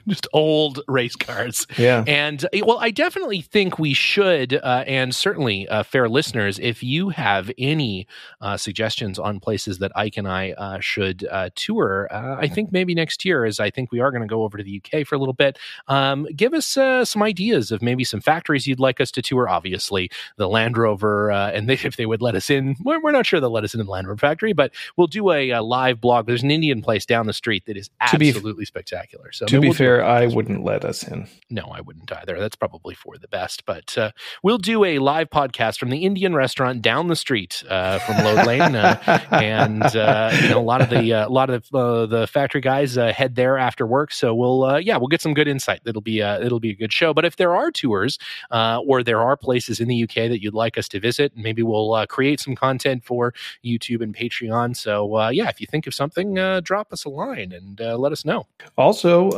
just 0.09 0.27
old 0.33 0.81
race 0.89 1.17
cars. 1.17 1.67
Yeah. 1.77 2.05
And 2.07 2.45
eh, 2.53 2.63
well, 2.65 2.79
I 2.81 2.91
definitely 2.91 3.41
think 3.41 3.79
we 3.79 3.95
should, 3.95 4.55
uh, 4.55 4.85
and 4.87 5.15
certainly, 5.15 5.69
uh, 5.69 5.83
fair 5.83 6.09
listeners, 6.09 6.59
if 6.59 6.83
you 6.83 7.11
have 7.11 7.51
any 7.59 8.07
uh, 8.41 8.57
suggestions 8.57 9.19
on 9.19 9.41
places 9.41 9.79
that 9.79 9.93
Ike 9.95 10.17
and 10.17 10.29
I 10.29 10.53
uh, 10.53 10.81
should 10.81 11.27
uh, 11.31 11.51
tour, 11.55 12.09
uh, 12.11 12.37
I 12.39 12.49
think 12.49 12.73
maybe 12.73 12.95
next 12.95 13.25
year, 13.25 13.45
as 13.45 13.61
I 13.61 13.71
think 13.71 13.93
we 13.93 14.01
are 14.01 14.11
going 14.11 14.23
to 14.23 14.29
go 14.29 14.43
over 14.43 14.59
to 14.59 14.65
the 14.65 14.83
UK 14.85 15.07
for 15.07 15.15
a 15.15 15.19
little 15.19 15.35
bit, 15.35 15.59
um, 15.89 16.27
give 16.37 16.55
us 16.55 16.67
some 16.67 17.23
ideas 17.23 17.71
of 17.71 17.83
maybe 17.83 18.05
some 18.05 18.21
factories 18.21 18.67
you'd 18.67 18.81
like 18.81 19.01
us 19.01 19.11
to 19.13 19.23
tour. 19.23 19.49
Obviously, 19.49 20.11
the 20.37 20.49
Land 20.49 20.77
Rover, 20.77 21.31
and 21.31 21.69
they, 21.69 21.75
if 21.85 21.97
they 21.97 22.07
would 22.07 22.23
let 22.23 22.35
us 22.35 22.51
in, 22.51 22.77
we're, 22.83 23.01
we're, 23.01 23.13
not 23.13 23.27
sure 23.27 23.41
they'll 23.41 23.51
let 23.51 23.65
us 23.65 23.75
in 23.75 23.85
the 23.85 23.91
Land 23.91 24.07
Rover 24.07 24.19
factory, 24.19 24.53
but 24.53 24.73
we'll 24.97 25.07
do 25.07 25.31
a, 25.31 25.51
a 25.51 25.63
live 25.63 26.01
blog. 26.01 26.27
There's 26.27 26.43
an 26.43 26.51
Indian 26.51 26.83
place 26.83 27.07
down 27.07 27.27
the 27.27 27.33
street 27.33 27.67
that 27.67 27.77
is 27.77 27.91
absolutely 28.01 28.65
spectacular. 28.65 29.33
So 29.33 29.47
to 29.47 29.61
be 29.61 29.69
we'll 29.69 29.75
fair, 29.75 29.98
I 30.03 30.27
wouldn't 30.27 30.65
let 30.65 30.85
us 30.85 31.07
in. 31.07 31.29
No, 31.51 31.63
I 31.65 31.81
wouldn't 31.81 32.13
either. 32.13 32.39
That's 32.39 32.57
probably 32.57 32.95
for 32.95 33.17
the 33.17 33.29
best. 33.29 33.65
But 33.65 33.97
uh, 33.97 34.11
we'll 34.43 34.59
do 34.59 34.85
a 34.85 34.99
live 34.99 35.31
podcast 35.31 35.79
from 35.79 35.91
the 35.91 36.05
Indian 36.05 36.35
restaurant 36.35 36.83
down 36.83 37.09
the 37.09 37.17
street 37.17 37.63
uh, 37.69 37.99
from 38.01 38.25
Lode 38.25 38.47
Lane, 38.47 38.75
uh, 38.75 39.27
and 39.31 39.85
uh, 39.85 40.37
you 40.43 40.51
know 40.51 40.59
a 40.59 40.61
lot 40.61 40.81
of 40.81 40.91
the 40.91 41.13
uh, 41.15 41.29
a 41.29 41.31
lot 41.31 41.51
of 41.51 41.67
uh, 41.75 42.07
the 42.07 42.27
factory 42.27 42.61
guys 42.61 42.99
uh, 42.99 43.13
head 43.13 43.35
there 43.35 43.57
after 43.59 43.87
work. 43.87 44.13
So 44.13 44.35
we'll 44.35 44.81
yeah 44.81 44.97
we'll 44.97 45.09
get 45.09 45.23
some 45.23 45.35
good 45.35 45.49
insight. 45.49 45.81
It'll 45.87 46.03
be 46.03 46.21
it'll 46.21 46.61
be 46.61 46.71
a 46.71 46.77
good 46.77 46.93
show. 46.93 47.15
But 47.15 47.25
if 47.25 47.37
there 47.37 47.57
are 47.57 47.71
tours 47.71 48.19
or 48.51 49.03
there 49.03 49.23
are 49.23 49.37
places 49.37 49.81
in 49.81 49.89
the 49.89 50.03
UK 50.03 50.15
that 50.15 50.43
you'd 50.43 50.55
like 50.55 50.77
us 50.79 50.89
to 50.89 51.01
visit, 51.01 51.33
maybe 51.37 51.63
we'll 51.63 52.07
create 52.07 52.41
some 52.41 52.55
content 52.55 53.05
for 53.05 53.33
YouTube 53.65 54.03
and 54.03 54.15
Patreon. 54.15 54.77
So 54.77 55.29
yeah, 55.31 55.49
if 55.49 55.61
you 55.61 55.67
think 55.67 55.87
of 55.87 55.95
something, 55.95 56.35
drop 56.63 56.93
us 56.93 57.05
a 57.05 57.09
line 57.09 57.53
and 57.53 57.81
let 57.99 58.13
us 58.13 58.25
know. 58.25 58.47
Also, 58.77 59.31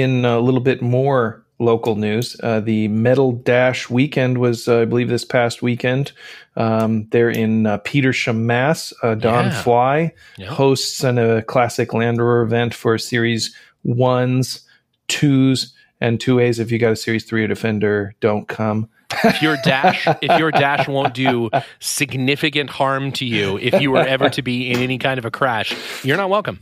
in 0.00 0.24
a 0.24 0.40
little 0.40 0.60
bit 0.60 0.82
more 0.82 1.44
local 1.58 1.96
news. 1.96 2.36
Uh, 2.42 2.60
the 2.60 2.88
Metal 2.88 3.32
Dash 3.32 3.88
weekend 3.88 4.38
was, 4.38 4.68
uh, 4.68 4.80
I 4.80 4.84
believe, 4.84 5.08
this 5.08 5.24
past 5.24 5.62
weekend. 5.62 6.12
Um, 6.56 7.08
they're 7.10 7.30
in 7.30 7.66
uh, 7.66 7.78
Petersham, 7.78 8.40
Mass. 8.40 8.92
Uh, 9.02 9.14
Don 9.14 9.46
yeah. 9.46 9.62
Fly 9.62 10.12
yep. 10.38 10.48
hosts 10.48 11.02
an, 11.02 11.18
a 11.18 11.42
classic 11.42 11.94
Land 11.94 12.18
Rover 12.18 12.42
event 12.42 12.74
for 12.74 12.98
Series 12.98 13.54
ones, 13.84 14.60
twos, 15.08 15.72
and 16.00 16.20
two 16.20 16.40
A's. 16.40 16.58
If 16.58 16.70
you 16.70 16.78
got 16.78 16.92
a 16.92 16.96
Series 16.96 17.24
three 17.24 17.44
or 17.44 17.48
Defender, 17.48 18.14
don't 18.20 18.48
come. 18.48 18.88
if 19.22 19.40
your 19.40 19.56
dash 19.62 20.04
if 20.20 20.36
your 20.36 20.50
dash 20.50 20.88
won't 20.88 21.14
do 21.14 21.48
significant 21.78 22.68
harm 22.68 23.12
to 23.12 23.24
you 23.24 23.56
if 23.58 23.80
you 23.80 23.92
were 23.92 24.00
ever 24.00 24.28
to 24.28 24.42
be 24.42 24.68
in 24.68 24.80
any 24.80 24.98
kind 24.98 25.16
of 25.16 25.24
a 25.24 25.30
crash 25.30 25.72
you're 26.04 26.16
not 26.16 26.28
welcome 26.28 26.58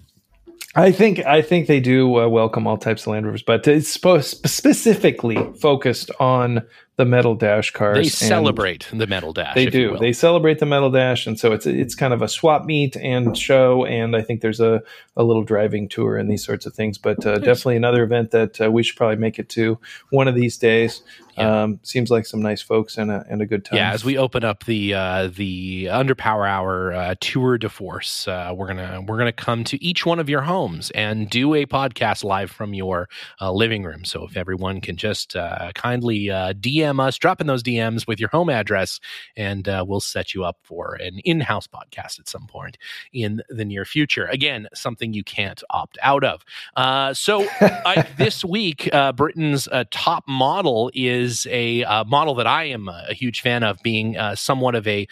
I 0.76 0.90
think 0.90 1.24
I 1.24 1.40
think 1.40 1.68
they 1.68 1.78
do 1.78 2.18
uh, 2.18 2.28
welcome 2.28 2.66
all 2.66 2.76
types 2.76 3.02
of 3.02 3.08
Land 3.08 3.26
Rovers, 3.26 3.42
but 3.42 3.66
it's 3.68 3.88
specifically 3.90 5.38
focused 5.60 6.10
on 6.18 6.62
the 6.96 7.04
metal 7.04 7.34
dash 7.34 7.72
cars. 7.72 7.96
They 7.96 8.08
celebrate 8.08 8.88
the 8.92 9.06
metal 9.06 9.32
dash. 9.32 9.54
They 9.54 9.66
do. 9.66 9.98
They 9.98 10.12
celebrate 10.12 10.60
the 10.60 10.66
metal 10.66 10.90
dash, 10.90 11.26
and 11.26 11.38
so 11.38 11.52
it's 11.52 11.66
it's 11.66 11.94
kind 11.94 12.12
of 12.12 12.22
a 12.22 12.28
swap 12.28 12.64
meet 12.64 12.96
and 12.96 13.36
show. 13.36 13.84
And 13.84 14.14
I 14.14 14.22
think 14.22 14.42
there's 14.42 14.60
a, 14.60 14.80
a 15.16 15.24
little 15.24 15.42
driving 15.42 15.88
tour 15.88 16.16
and 16.16 16.30
these 16.30 16.44
sorts 16.44 16.66
of 16.66 16.74
things. 16.74 16.96
But 16.98 17.26
uh, 17.26 17.32
nice. 17.32 17.40
definitely 17.40 17.76
another 17.76 18.04
event 18.04 18.30
that 18.30 18.60
uh, 18.60 18.70
we 18.70 18.84
should 18.84 18.96
probably 18.96 19.16
make 19.16 19.38
it 19.38 19.48
to 19.50 19.78
one 20.10 20.28
of 20.28 20.36
these 20.36 20.56
days. 20.56 21.02
Yeah. 21.36 21.64
Um, 21.64 21.80
seems 21.82 22.12
like 22.12 22.26
some 22.26 22.40
nice 22.42 22.62
folks 22.62 22.96
and 22.96 23.10
a 23.10 23.26
and 23.28 23.42
a 23.42 23.46
good 23.46 23.64
time. 23.64 23.76
Yeah, 23.76 23.90
as 23.90 24.04
we 24.04 24.16
open 24.16 24.44
up 24.44 24.64
the 24.66 24.94
uh, 24.94 25.28
the 25.34 25.88
Under 25.90 26.14
Power 26.14 26.46
Hour 26.46 26.92
uh, 26.92 27.14
tour 27.20 27.58
de 27.58 27.68
force, 27.68 28.28
uh, 28.28 28.52
we're 28.54 28.68
gonna 28.68 29.02
we're 29.04 29.18
gonna 29.18 29.32
come 29.32 29.64
to 29.64 29.82
each 29.82 30.06
one 30.06 30.20
of 30.20 30.28
your 30.28 30.42
homes 30.42 30.92
and 30.92 31.28
do 31.28 31.54
a 31.54 31.66
podcast 31.66 32.22
live 32.22 32.52
from 32.52 32.72
your 32.72 33.08
uh, 33.40 33.50
living 33.50 33.82
room. 33.82 34.04
So 34.04 34.24
if 34.24 34.36
everyone 34.36 34.80
can 34.80 34.96
just 34.96 35.32
kindly 35.74 36.26
DM 36.26 36.83
DM 36.84 37.00
us, 37.00 37.18
drop 37.18 37.40
in 37.40 37.46
those 37.46 37.62
DMs 37.62 38.06
with 38.06 38.20
your 38.20 38.28
home 38.28 38.50
address, 38.50 39.00
and 39.36 39.68
uh, 39.68 39.84
we'll 39.86 40.00
set 40.00 40.34
you 40.34 40.44
up 40.44 40.58
for 40.62 40.96
an 41.00 41.18
in 41.20 41.40
house 41.40 41.66
podcast 41.66 42.18
at 42.18 42.28
some 42.28 42.46
point 42.46 42.76
in 43.12 43.42
the 43.48 43.64
near 43.64 43.84
future. 43.84 44.26
Again, 44.26 44.68
something 44.74 45.12
you 45.12 45.24
can't 45.24 45.62
opt 45.70 45.98
out 46.02 46.24
of. 46.24 46.44
Uh, 46.76 47.14
so, 47.14 47.46
I, 47.60 48.06
this 48.18 48.44
week, 48.44 48.88
uh, 48.92 49.12
Britain's 49.12 49.68
uh, 49.68 49.84
top 49.90 50.24
model 50.28 50.90
is 50.94 51.46
a 51.50 51.84
uh, 51.84 52.04
model 52.04 52.34
that 52.34 52.46
I 52.46 52.64
am 52.64 52.88
a 52.88 53.14
huge 53.14 53.40
fan 53.40 53.62
of, 53.62 53.78
being 53.82 54.16
uh, 54.16 54.34
somewhat 54.34 54.74
of 54.74 54.86
a 54.86 55.06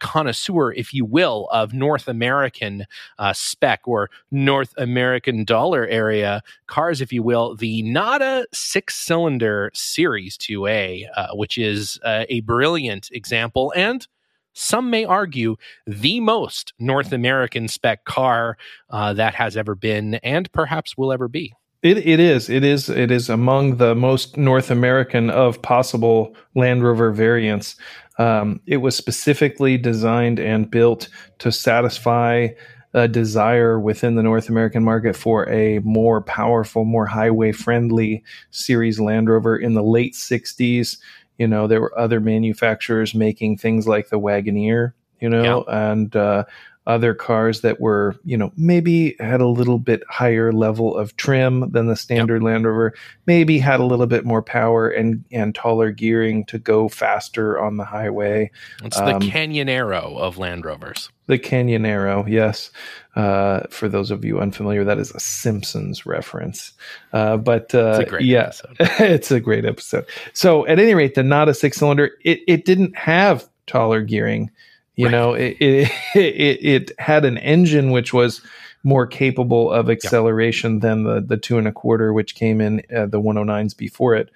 connoisseur, 0.00 0.72
if 0.72 0.92
you 0.92 1.04
will, 1.04 1.48
of 1.52 1.72
North 1.72 2.08
American 2.08 2.86
spec 3.32 3.80
or 3.86 4.10
North 4.30 4.74
American 4.76 5.44
dollar 5.44 5.86
area 5.86 6.42
cars, 6.66 7.00
if 7.00 7.12
you 7.12 7.22
will. 7.22 7.54
The 7.54 7.82
NADA 7.82 8.46
six 8.52 8.96
cylinder 8.96 9.70
Series 9.74 10.36
2A 10.36 11.06
uh, 11.18 11.34
which 11.34 11.58
is 11.58 11.98
uh, 12.04 12.24
a 12.28 12.40
brilliant 12.40 13.08
example 13.12 13.72
and 13.74 14.06
some 14.52 14.90
may 14.90 15.04
argue 15.04 15.56
the 15.86 16.20
most 16.20 16.72
North 16.78 17.12
American 17.12 17.68
spec 17.68 18.04
car 18.04 18.56
uh, 18.90 19.12
that 19.14 19.34
has 19.34 19.56
ever 19.56 19.74
been 19.74 20.14
and 20.16 20.50
perhaps 20.52 20.96
will 20.96 21.12
ever 21.12 21.28
be. 21.28 21.54
It, 21.82 21.98
it 21.98 22.18
is. 22.18 22.50
It 22.50 22.64
is. 22.64 22.88
It 22.88 23.12
is 23.12 23.28
among 23.28 23.76
the 23.76 23.94
most 23.94 24.36
North 24.36 24.70
American 24.70 25.30
of 25.30 25.62
possible 25.62 26.34
Land 26.56 26.82
Rover 26.82 27.12
variants. 27.12 27.76
Um, 28.18 28.60
it 28.66 28.78
was 28.78 28.96
specifically 28.96 29.78
designed 29.78 30.40
and 30.40 30.68
built 30.68 31.08
to 31.38 31.52
satisfy 31.52 32.48
a 32.94 33.06
desire 33.06 33.78
within 33.78 34.14
the 34.14 34.22
North 34.22 34.48
American 34.48 34.82
market 34.82 35.14
for 35.14 35.48
a 35.48 35.78
more 35.80 36.22
powerful, 36.22 36.84
more 36.84 37.06
highway 37.06 37.52
friendly 37.52 38.24
series 38.50 38.98
Land 38.98 39.28
Rover 39.28 39.56
in 39.56 39.74
the 39.74 39.82
late 39.82 40.14
60s. 40.14 40.98
You 41.38 41.46
know, 41.46 41.66
there 41.66 41.80
were 41.80 41.98
other 41.98 42.20
manufacturers 42.20 43.14
making 43.14 43.58
things 43.58 43.86
like 43.86 44.08
the 44.08 44.18
Wagoneer, 44.18 44.92
you 45.20 45.28
know, 45.28 45.64
yeah. 45.68 45.90
and 45.90 46.16
uh, 46.16 46.44
other 46.86 47.12
cars 47.12 47.60
that 47.60 47.78
were, 47.78 48.16
you 48.24 48.36
know, 48.36 48.50
maybe 48.56 49.14
had 49.20 49.42
a 49.42 49.46
little 49.46 49.78
bit 49.78 50.02
higher 50.08 50.50
level 50.50 50.96
of 50.96 51.14
trim 51.16 51.70
than 51.70 51.86
the 51.86 51.94
standard 51.94 52.42
yep. 52.42 52.44
Land 52.44 52.66
Rover, 52.66 52.94
maybe 53.26 53.58
had 53.58 53.78
a 53.78 53.84
little 53.84 54.06
bit 54.06 54.24
more 54.24 54.42
power 54.42 54.88
and 54.88 55.22
and 55.30 55.54
taller 55.54 55.92
gearing 55.92 56.46
to 56.46 56.58
go 56.58 56.88
faster 56.88 57.60
on 57.60 57.76
the 57.76 57.84
highway. 57.84 58.50
It's 58.82 58.98
um, 58.98 59.20
the 59.20 59.26
Canyonero 59.26 60.16
of 60.16 60.38
Land 60.38 60.64
Rovers. 60.64 61.10
The 61.28 61.38
Canyonero, 61.38 62.26
yes. 62.28 62.70
Uh, 63.14 63.60
for 63.68 63.88
those 63.88 64.10
of 64.10 64.24
you 64.24 64.40
unfamiliar, 64.40 64.82
that 64.84 64.98
is 64.98 65.10
a 65.10 65.20
Simpsons 65.20 66.06
reference. 66.06 66.72
Uh, 67.12 67.36
but 67.36 67.74
uh, 67.74 68.00
it's 68.00 68.24
yeah, 68.24 68.52
it's 68.98 69.30
a 69.30 69.38
great 69.38 69.66
episode. 69.66 70.06
So 70.32 70.66
at 70.66 70.78
any 70.78 70.94
rate, 70.94 71.14
the 71.14 71.22
NADA 71.22 71.54
six 71.54 71.76
cylinder, 71.76 72.12
it, 72.24 72.40
it 72.48 72.64
didn't 72.64 72.96
have 72.96 73.46
taller 73.66 74.02
gearing. 74.02 74.50
You 74.96 75.06
right. 75.06 75.12
know, 75.12 75.34
it, 75.34 75.56
it, 75.60 75.90
it 76.14 76.64
it 76.64 76.92
had 76.98 77.24
an 77.24 77.38
engine 77.38 77.90
which 77.90 78.14
was 78.14 78.40
more 78.82 79.06
capable 79.06 79.70
of 79.70 79.90
acceleration 79.90 80.74
yep. 80.74 80.82
than 80.82 81.04
the 81.04 81.20
the 81.20 81.36
two 81.36 81.58
and 81.58 81.68
a 81.68 81.72
quarter, 81.72 82.12
which 82.12 82.34
came 82.34 82.60
in 82.60 82.82
uh, 82.94 83.06
the 83.06 83.20
109s 83.20 83.76
before 83.76 84.14
it. 84.14 84.30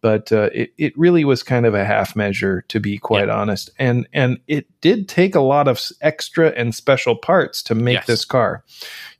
But 0.00 0.30
uh, 0.32 0.50
it 0.54 0.72
it 0.78 0.98
really 0.98 1.24
was 1.24 1.42
kind 1.42 1.66
of 1.66 1.74
a 1.74 1.84
half 1.84 2.14
measure, 2.14 2.64
to 2.68 2.78
be 2.78 2.98
quite 2.98 3.26
yep. 3.26 3.36
honest. 3.36 3.70
And 3.78 4.08
and 4.12 4.38
it 4.46 4.66
did 4.80 5.08
take 5.08 5.34
a 5.34 5.40
lot 5.40 5.68
of 5.68 5.80
extra 6.00 6.50
and 6.50 6.74
special 6.74 7.16
parts 7.16 7.62
to 7.64 7.74
make 7.74 7.94
yes. 7.94 8.06
this 8.06 8.24
car. 8.24 8.64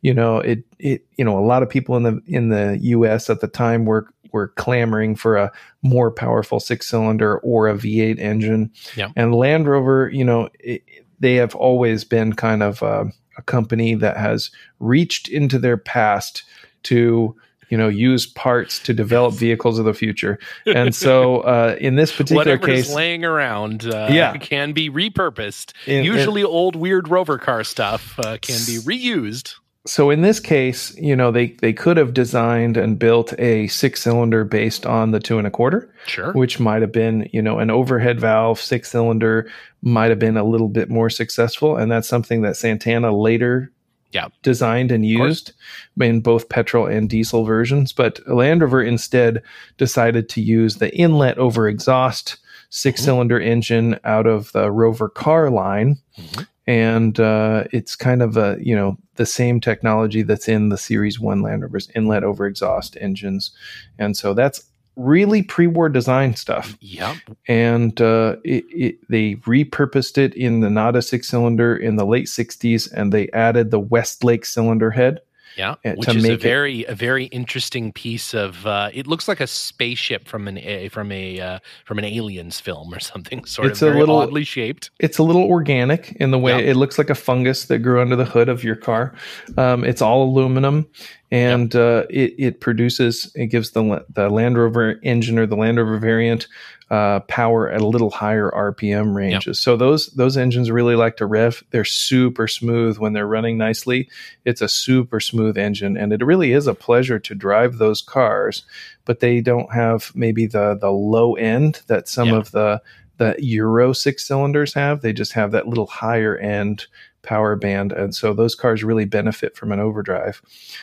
You 0.02 0.14
know, 0.14 0.38
it 0.38 0.64
it 0.78 1.04
you 1.16 1.24
know 1.24 1.38
a 1.38 1.44
lot 1.44 1.62
of 1.62 1.68
people 1.68 1.96
in 1.96 2.02
the 2.04 2.20
in 2.26 2.48
the 2.48 2.78
U.S. 2.80 3.28
at 3.28 3.40
the 3.40 3.48
time 3.48 3.84
were 3.84 4.08
were 4.32 4.48
clamoring 4.48 5.16
for 5.16 5.36
a 5.36 5.52
more 5.82 6.10
powerful 6.10 6.60
six 6.60 6.86
cylinder 6.86 7.38
or 7.38 7.68
a 7.68 7.74
V8 7.74 8.18
engine. 8.18 8.70
Yeah. 8.96 9.08
And 9.16 9.34
Land 9.34 9.66
Rover, 9.66 10.10
you 10.10 10.24
know, 10.24 10.48
it, 10.60 10.82
they 11.20 11.34
have 11.36 11.54
always 11.54 12.04
been 12.04 12.32
kind 12.34 12.62
of 12.62 12.82
uh, 12.82 13.06
a 13.36 13.42
company 13.42 13.94
that 13.94 14.16
has 14.16 14.50
reached 14.80 15.28
into 15.28 15.58
their 15.58 15.76
past 15.76 16.44
to 16.84 17.34
you 17.68 17.78
know 17.78 17.88
use 17.88 18.26
parts 18.26 18.78
to 18.80 18.94
develop 18.94 19.34
vehicles 19.34 19.78
of 19.78 19.84
the 19.84 19.94
future. 19.94 20.38
And 20.66 20.94
so 20.94 21.40
uh, 21.40 21.76
in 21.80 21.96
this 21.96 22.10
particular 22.16 22.40
Whatever 22.40 22.66
case 22.66 22.94
laying 22.94 23.24
around 23.24 23.86
uh, 23.86 24.08
yeah. 24.10 24.36
can 24.36 24.72
be 24.72 24.90
repurposed. 24.90 25.72
In, 25.86 26.04
usually 26.04 26.42
in, 26.42 26.46
old 26.46 26.76
weird 26.76 27.08
rover 27.08 27.38
car 27.38 27.64
stuff 27.64 28.18
uh, 28.18 28.38
can 28.40 28.60
be 28.66 28.78
reused. 28.78 29.54
So 29.86 30.10
in 30.10 30.20
this 30.20 30.38
case, 30.38 30.94
you 30.98 31.16
know, 31.16 31.30
they 31.30 31.52
they 31.62 31.72
could 31.72 31.96
have 31.96 32.12
designed 32.12 32.76
and 32.76 32.98
built 32.98 33.32
a 33.38 33.68
six 33.68 34.02
cylinder 34.02 34.44
based 34.44 34.84
on 34.84 35.12
the 35.12 35.20
two 35.20 35.38
and 35.38 35.46
a 35.46 35.50
quarter, 35.50 35.92
sure, 36.06 36.32
which 36.32 36.60
might 36.60 36.82
have 36.82 36.92
been, 36.92 37.28
you 37.32 37.40
know, 37.40 37.58
an 37.58 37.70
overhead 37.70 38.20
valve 38.20 38.60
six 38.60 38.90
cylinder 38.90 39.50
might 39.80 40.10
have 40.10 40.18
been 40.18 40.36
a 40.36 40.44
little 40.44 40.68
bit 40.68 40.90
more 40.90 41.08
successful, 41.08 41.76
and 41.76 41.90
that's 41.90 42.08
something 42.08 42.42
that 42.42 42.56
Santana 42.56 43.16
later 43.16 43.72
yeah. 44.12 44.28
designed 44.42 44.90
and 44.92 45.04
used 45.04 45.52
in 46.00 46.20
both 46.20 46.48
petrol 46.48 46.86
and 46.86 47.08
diesel 47.08 47.44
versions. 47.44 47.92
But 47.92 48.26
Land 48.28 48.62
Rover 48.62 48.82
instead 48.82 49.42
decided 49.76 50.28
to 50.30 50.40
use 50.40 50.76
the 50.76 50.94
inlet 50.96 51.38
over 51.38 51.68
exhaust 51.68 52.38
six 52.70 53.02
cylinder 53.02 53.38
mm-hmm. 53.38 53.50
engine 53.50 54.00
out 54.04 54.26
of 54.26 54.52
the 54.52 54.70
Rover 54.70 55.08
car 55.08 55.50
line. 55.50 55.96
Mm-hmm 56.16 56.42
and 56.68 57.18
uh, 57.18 57.64
it's 57.72 57.96
kind 57.96 58.20
of 58.20 58.36
a 58.36 58.58
you 58.60 58.76
know 58.76 58.98
the 59.14 59.24
same 59.24 59.58
technology 59.58 60.22
that's 60.22 60.48
in 60.48 60.68
the 60.68 60.76
Series 60.76 61.18
One 61.18 61.40
Land 61.40 61.62
Rover's 61.62 61.88
inlet 61.94 62.22
over 62.22 62.46
exhaust 62.46 62.96
engines, 63.00 63.50
and 63.98 64.14
so 64.14 64.34
that's 64.34 64.62
really 64.98 65.42
pre-war 65.42 65.88
design 65.88 66.34
stuff. 66.34 66.76
Yep. 66.80 67.16
And 67.46 67.98
uh, 68.00 68.36
it, 68.44 68.64
it, 68.68 69.08
they 69.08 69.36
repurposed 69.36 70.18
it 70.18 70.34
in 70.34 70.60
the 70.60 70.68
NADA 70.68 71.02
six 71.02 71.28
cylinder 71.28 71.76
in 71.76 71.96
the 71.96 72.04
late 72.04 72.26
'60s, 72.26 72.92
and 72.92 73.12
they 73.12 73.30
added 73.30 73.70
the 73.70 73.80
Weslake 73.80 74.44
cylinder 74.44 74.90
head. 74.90 75.20
Yeah, 75.56 75.74
which 75.84 76.14
is 76.14 76.24
a 76.24 76.36
very 76.36 76.80
it, 76.80 76.90
a 76.90 76.94
very 76.94 77.24
interesting 77.26 77.92
piece 77.92 78.34
of. 78.34 78.66
Uh, 78.66 78.90
it 78.92 79.06
looks 79.06 79.28
like 79.28 79.40
a 79.40 79.46
spaceship 79.46 80.28
from 80.28 80.48
an 80.48 80.58
a, 80.58 80.88
from 80.88 81.10
a 81.12 81.40
uh, 81.40 81.58
from 81.84 81.98
an 81.98 82.04
aliens 82.04 82.60
film 82.60 82.92
or 82.94 83.00
something. 83.00 83.44
Sort 83.44 83.68
it's 83.68 83.82
of 83.82 83.94
a 83.94 83.98
little 83.98 84.16
oddly 84.16 84.44
shaped. 84.44 84.90
It's 84.98 85.18
a 85.18 85.22
little 85.22 85.44
organic 85.44 86.12
in 86.12 86.30
the 86.30 86.38
way 86.38 86.52
yep. 86.52 86.64
it 86.64 86.76
looks 86.76 86.98
like 86.98 87.10
a 87.10 87.14
fungus 87.14 87.66
that 87.66 87.80
grew 87.80 88.00
under 88.00 88.16
the 88.16 88.24
hood 88.24 88.48
of 88.48 88.64
your 88.64 88.76
car. 88.76 89.14
Um, 89.56 89.84
it's 89.84 90.02
all 90.02 90.24
aluminum 90.24 90.86
and 91.30 91.74
yep. 91.74 91.82
uh, 91.82 92.06
it, 92.10 92.34
it 92.38 92.60
produces 92.60 93.30
it 93.34 93.46
gives 93.46 93.72
the 93.72 94.04
the 94.10 94.28
Land 94.28 94.56
Rover 94.56 94.98
engine 95.02 95.38
or 95.38 95.46
the 95.46 95.56
Land 95.56 95.78
Rover 95.78 95.98
variant 95.98 96.46
uh, 96.90 97.20
power 97.20 97.70
at 97.70 97.82
a 97.82 97.86
little 97.86 98.10
higher 98.10 98.50
RPM 98.50 99.14
ranges. 99.14 99.58
Yep. 99.58 99.62
So 99.62 99.76
those 99.76 100.06
those 100.08 100.36
engines 100.36 100.70
really 100.70 100.94
like 100.94 101.16
to 101.18 101.26
rev. 101.26 101.62
They're 101.70 101.84
super 101.84 102.48
smooth 102.48 102.98
when 102.98 103.12
they're 103.12 103.26
running 103.26 103.58
nicely. 103.58 104.08
It's 104.44 104.62
a 104.62 104.68
super 104.68 105.20
smooth 105.20 105.58
engine, 105.58 105.96
and 105.98 106.12
it 106.12 106.24
really 106.24 106.52
is 106.52 106.66
a 106.66 106.74
pleasure 106.74 107.18
to 107.18 107.34
drive 107.34 107.76
those 107.76 108.00
cars. 108.00 108.64
But 109.04 109.20
they 109.20 109.40
don't 109.40 109.72
have 109.72 110.12
maybe 110.14 110.46
the 110.46 110.76
the 110.80 110.90
low 110.90 111.34
end 111.34 111.82
that 111.88 112.08
some 112.08 112.28
yep. 112.28 112.36
of 112.38 112.50
the 112.52 112.80
the 113.18 113.34
Euro 113.38 113.92
six 113.92 114.26
cylinders 114.26 114.72
have. 114.74 115.02
They 115.02 115.12
just 115.12 115.32
have 115.32 115.50
that 115.52 115.68
little 115.68 115.86
higher 115.86 116.36
end 116.36 116.86
power 117.22 117.56
band. 117.56 117.92
And 117.92 118.14
so 118.14 118.32
those 118.32 118.54
cars 118.54 118.84
really 118.84 119.04
benefit 119.04 119.56
from 119.56 119.72
an 119.72 119.80
overdrive. 119.80 120.40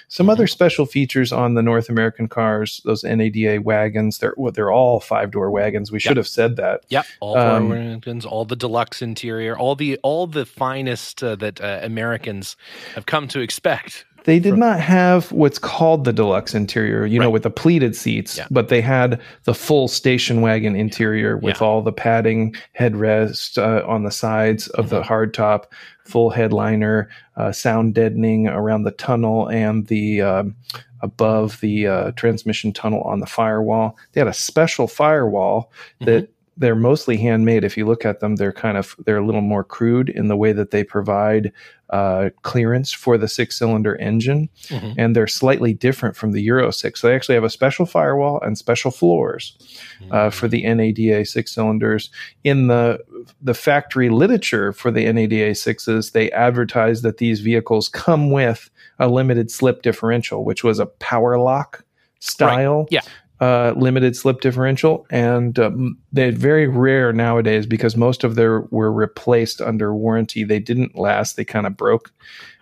Some 0.07 0.25
mm-hmm. 0.25 0.31
other 0.31 0.47
special 0.47 0.85
features 0.85 1.31
on 1.31 1.53
the 1.53 1.61
North 1.61 1.89
American 1.89 2.27
cars, 2.27 2.81
those 2.85 3.03
NADA 3.03 3.61
wagons, 3.61 4.19
they're 4.19 4.33
well, 4.37 4.51
they're 4.51 4.71
all 4.71 4.99
five 4.99 5.31
door 5.31 5.51
wagons. 5.51 5.91
We 5.91 5.99
should 5.99 6.17
have 6.17 6.27
said 6.27 6.55
that. 6.57 6.85
Yep, 6.89 7.05
all 7.19 7.37
um, 7.37 7.69
wagons, 7.69 8.25
all 8.25 8.45
the 8.45 8.55
deluxe 8.55 9.01
interior, 9.01 9.57
all 9.57 9.75
the 9.75 9.97
all 10.03 10.27
the 10.27 10.45
finest 10.45 11.23
uh, 11.23 11.35
that 11.35 11.61
uh, 11.61 11.79
Americans 11.83 12.55
have 12.93 13.05
come 13.05 13.27
to 13.29 13.39
expect. 13.39 14.05
They 14.25 14.39
did 14.39 14.57
not 14.57 14.79
have 14.79 15.31
what's 15.31 15.59
called 15.59 16.03
the 16.03 16.11
deluxe 16.11 16.55
interior, 16.55 17.05
you 17.05 17.19
right. 17.19 17.25
know, 17.25 17.29
with 17.29 17.43
the 17.43 17.51
pleated 17.51 17.95
seats, 17.95 18.37
yeah. 18.37 18.47
but 18.49 18.69
they 18.69 18.81
had 18.81 19.21
the 19.43 19.53
full 19.53 19.87
station 19.87 20.41
wagon 20.41 20.75
interior 20.75 21.37
with 21.37 21.61
yeah. 21.61 21.67
all 21.67 21.81
the 21.83 21.93
padding, 21.93 22.55
headrest 22.77 23.57
uh, 23.59 23.87
on 23.87 24.03
the 24.03 24.11
sides 24.11 24.67
of 24.69 24.87
mm-hmm. 24.87 24.95
the 24.95 25.01
hardtop, 25.01 25.65
full 26.05 26.31
headliner, 26.31 27.07
uh, 27.37 27.51
sound 27.51 27.93
deadening 27.93 28.47
around 28.47 28.83
the 28.83 28.91
tunnel 28.91 29.47
and 29.47 29.87
the 29.87 30.21
um, 30.21 30.55
above 31.01 31.59
the 31.61 31.87
uh, 31.87 32.11
transmission 32.11 32.73
tunnel 32.73 33.01
on 33.01 33.19
the 33.19 33.27
firewall. 33.27 33.95
They 34.13 34.21
had 34.21 34.27
a 34.27 34.33
special 34.33 34.87
firewall 34.87 35.71
that 35.99 36.23
mm-hmm 36.23 36.31
they're 36.57 36.75
mostly 36.75 37.17
handmade. 37.17 37.63
If 37.63 37.75
you 37.75 37.85
look 37.85 38.05
at 38.05 38.19
them, 38.19 38.37
they're 38.37 38.53
kind 38.53 38.77
of 38.77 38.95
they're 39.05 39.17
a 39.17 39.25
little 39.25 39.41
more 39.41 39.63
crude 39.63 40.09
in 40.09 40.27
the 40.27 40.37
way 40.37 40.53
that 40.53 40.71
they 40.71 40.83
provide 40.83 41.51
uh, 41.89 42.29
clearance 42.41 42.91
for 42.91 43.17
the 43.17 43.27
six 43.27 43.57
cylinder 43.57 43.95
engine, 43.97 44.49
mm-hmm. 44.67 44.93
and 44.97 45.15
they're 45.15 45.27
slightly 45.27 45.73
different 45.73 46.15
from 46.15 46.31
the 46.31 46.41
Euro 46.43 46.71
six. 46.71 47.01
So 47.01 47.07
they 47.07 47.15
actually 47.15 47.35
have 47.35 47.43
a 47.43 47.49
special 47.49 47.85
firewall 47.85 48.39
and 48.41 48.57
special 48.57 48.91
floors 48.91 49.57
uh, 50.11 50.15
mm-hmm. 50.15 50.29
for 50.29 50.47
the 50.47 50.63
NADA 50.63 51.25
six 51.25 51.53
cylinders. 51.53 52.09
In 52.43 52.67
the 52.67 52.99
the 53.41 53.53
factory 53.53 54.09
literature 54.09 54.71
for 54.71 54.91
the 54.91 55.11
NADA 55.11 55.55
sixes, 55.55 56.11
they 56.11 56.31
advertise 56.31 57.01
that 57.01 57.17
these 57.17 57.41
vehicles 57.41 57.89
come 57.89 58.31
with 58.31 58.69
a 58.97 59.09
limited 59.09 59.51
slip 59.51 59.81
differential, 59.81 60.45
which 60.45 60.63
was 60.63 60.79
a 60.79 60.85
power 60.85 61.37
lock 61.37 61.83
style. 62.19 62.79
Right. 62.83 62.87
Yeah 62.91 63.01
uh, 63.39 63.73
limited 63.75 64.15
slip 64.15 64.41
differential, 64.41 65.05
and 65.09 65.59
um, 65.59 65.97
they're 66.11 66.31
very 66.31 66.67
rare 66.67 67.11
nowadays 67.11 67.65
because 67.65 67.97
most 67.97 68.23
of 68.23 68.35
them 68.35 68.67
were 68.71 68.91
replaced 68.91 69.61
under 69.61 69.93
warranty. 69.93 70.43
They 70.43 70.59
didn't 70.59 70.97
last; 70.97 71.35
they 71.35 71.43
kind 71.43 71.67
of 71.67 71.75
broke, 71.75 72.13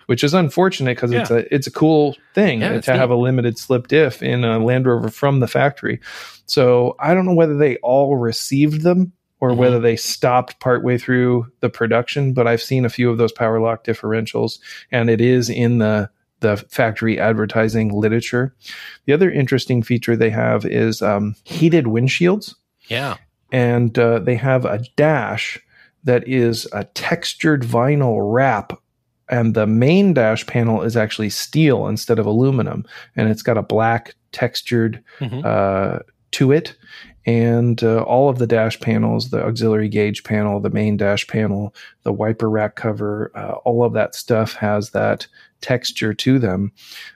which 0.08 0.24
is 0.24 0.34
unfortunate 0.34 0.98
because 0.98 1.12
yeah. 1.12 1.22
it's 1.22 1.32
a 1.32 1.54
it's 1.54 1.68
a 1.68 1.72
cool 1.72 2.16
thing 2.34 2.62
yeah, 2.62 2.82
to 2.82 2.92
have 2.94 3.10
neat. 3.10 3.16
a 3.16 3.18
limited 3.18 3.58
slip 3.60 3.88
diff 3.88 4.24
in 4.24 4.44
a 4.44 4.58
Land 4.58 4.88
Rover 4.88 5.10
from 5.10 5.40
the 5.40 5.48
factory. 5.48 6.00
So 6.46 6.96
I 7.00 7.14
don't 7.14 7.26
know 7.26 7.36
whether 7.36 7.58
they 7.58 7.78
all 7.78 8.18
received 8.18 8.82
them 8.82 9.14
or 9.40 9.50
mm-hmm. 9.50 9.60
whether 9.60 9.80
they 9.80 9.96
stopped 9.96 10.60
partway 10.60 10.98
through 10.98 11.46
the 11.60 11.70
production, 11.70 12.34
but 12.34 12.48
I've 12.48 12.62
seen 12.62 12.86
a 12.86 12.90
few 12.90 13.10
of 13.10 13.18
those 13.18 13.32
power 13.32 13.60
lock 13.60 13.84
differentials, 13.84 14.60
and 14.92 15.10
it 15.10 15.22
is 15.22 15.50
in 15.50 15.78
the 15.78 16.10
the 16.44 16.58
factory 16.70 17.20
advertising 17.20 17.90
literature. 17.90 18.54
The 19.06 19.14
other 19.14 19.32
interesting 19.32 19.82
feature 19.82 20.16
they 20.16 20.30
have 20.30 20.66
is 20.66 21.02
um, 21.02 21.36
heated 21.44 21.86
windshields. 21.86 22.54
Yeah. 22.88 23.18
And 23.52 23.98
uh, 23.98 24.20
they 24.20 24.36
have 24.36 24.66
a 24.66 24.84
dash 24.96 25.60
that 26.04 26.28
is 26.28 26.68
a 26.72 26.84
textured 26.84 27.64
vinyl 27.64 28.18
wrap. 28.22 28.74
And 29.30 29.56
the 29.56 29.66
main 29.66 30.14
dash 30.14 30.46
panel 30.46 30.84
is 30.84 30.96
actually 30.96 31.30
steel 31.32 31.88
instead 31.88 32.20
of 32.20 32.28
aluminum. 32.28 32.86
And 33.16 33.30
it's 33.30 33.42
got 33.42 33.58
a 33.58 33.64
black 33.64 34.14
textured 34.32 35.04
mm-hmm. 35.20 35.42
uh, 35.44 36.00
to 36.32 36.52
it 36.52 36.76
and 37.26 37.82
uh, 37.84 38.02
all 38.04 38.30
of 38.30 38.38
the 38.38 38.48
dash 38.48 38.80
panels, 38.80 39.30
the 39.30 39.44
auxiliary 39.44 39.88
gauge 39.88 40.24
panel, 40.24 40.60
the 40.60 40.70
main 40.70 40.98
dash 40.98 41.26
panel, 41.28 41.74
the 42.04 42.12
wiper 42.12 42.50
rack 42.50 42.76
cover, 42.76 43.32
uh, 43.36 43.54
all 43.64 43.84
of 43.84 43.94
that 43.94 44.14
stuff 44.14 44.54
has 44.54 44.92
that 44.92 45.28
texture 45.64 46.14
to 46.14 46.38
them. 46.38 46.72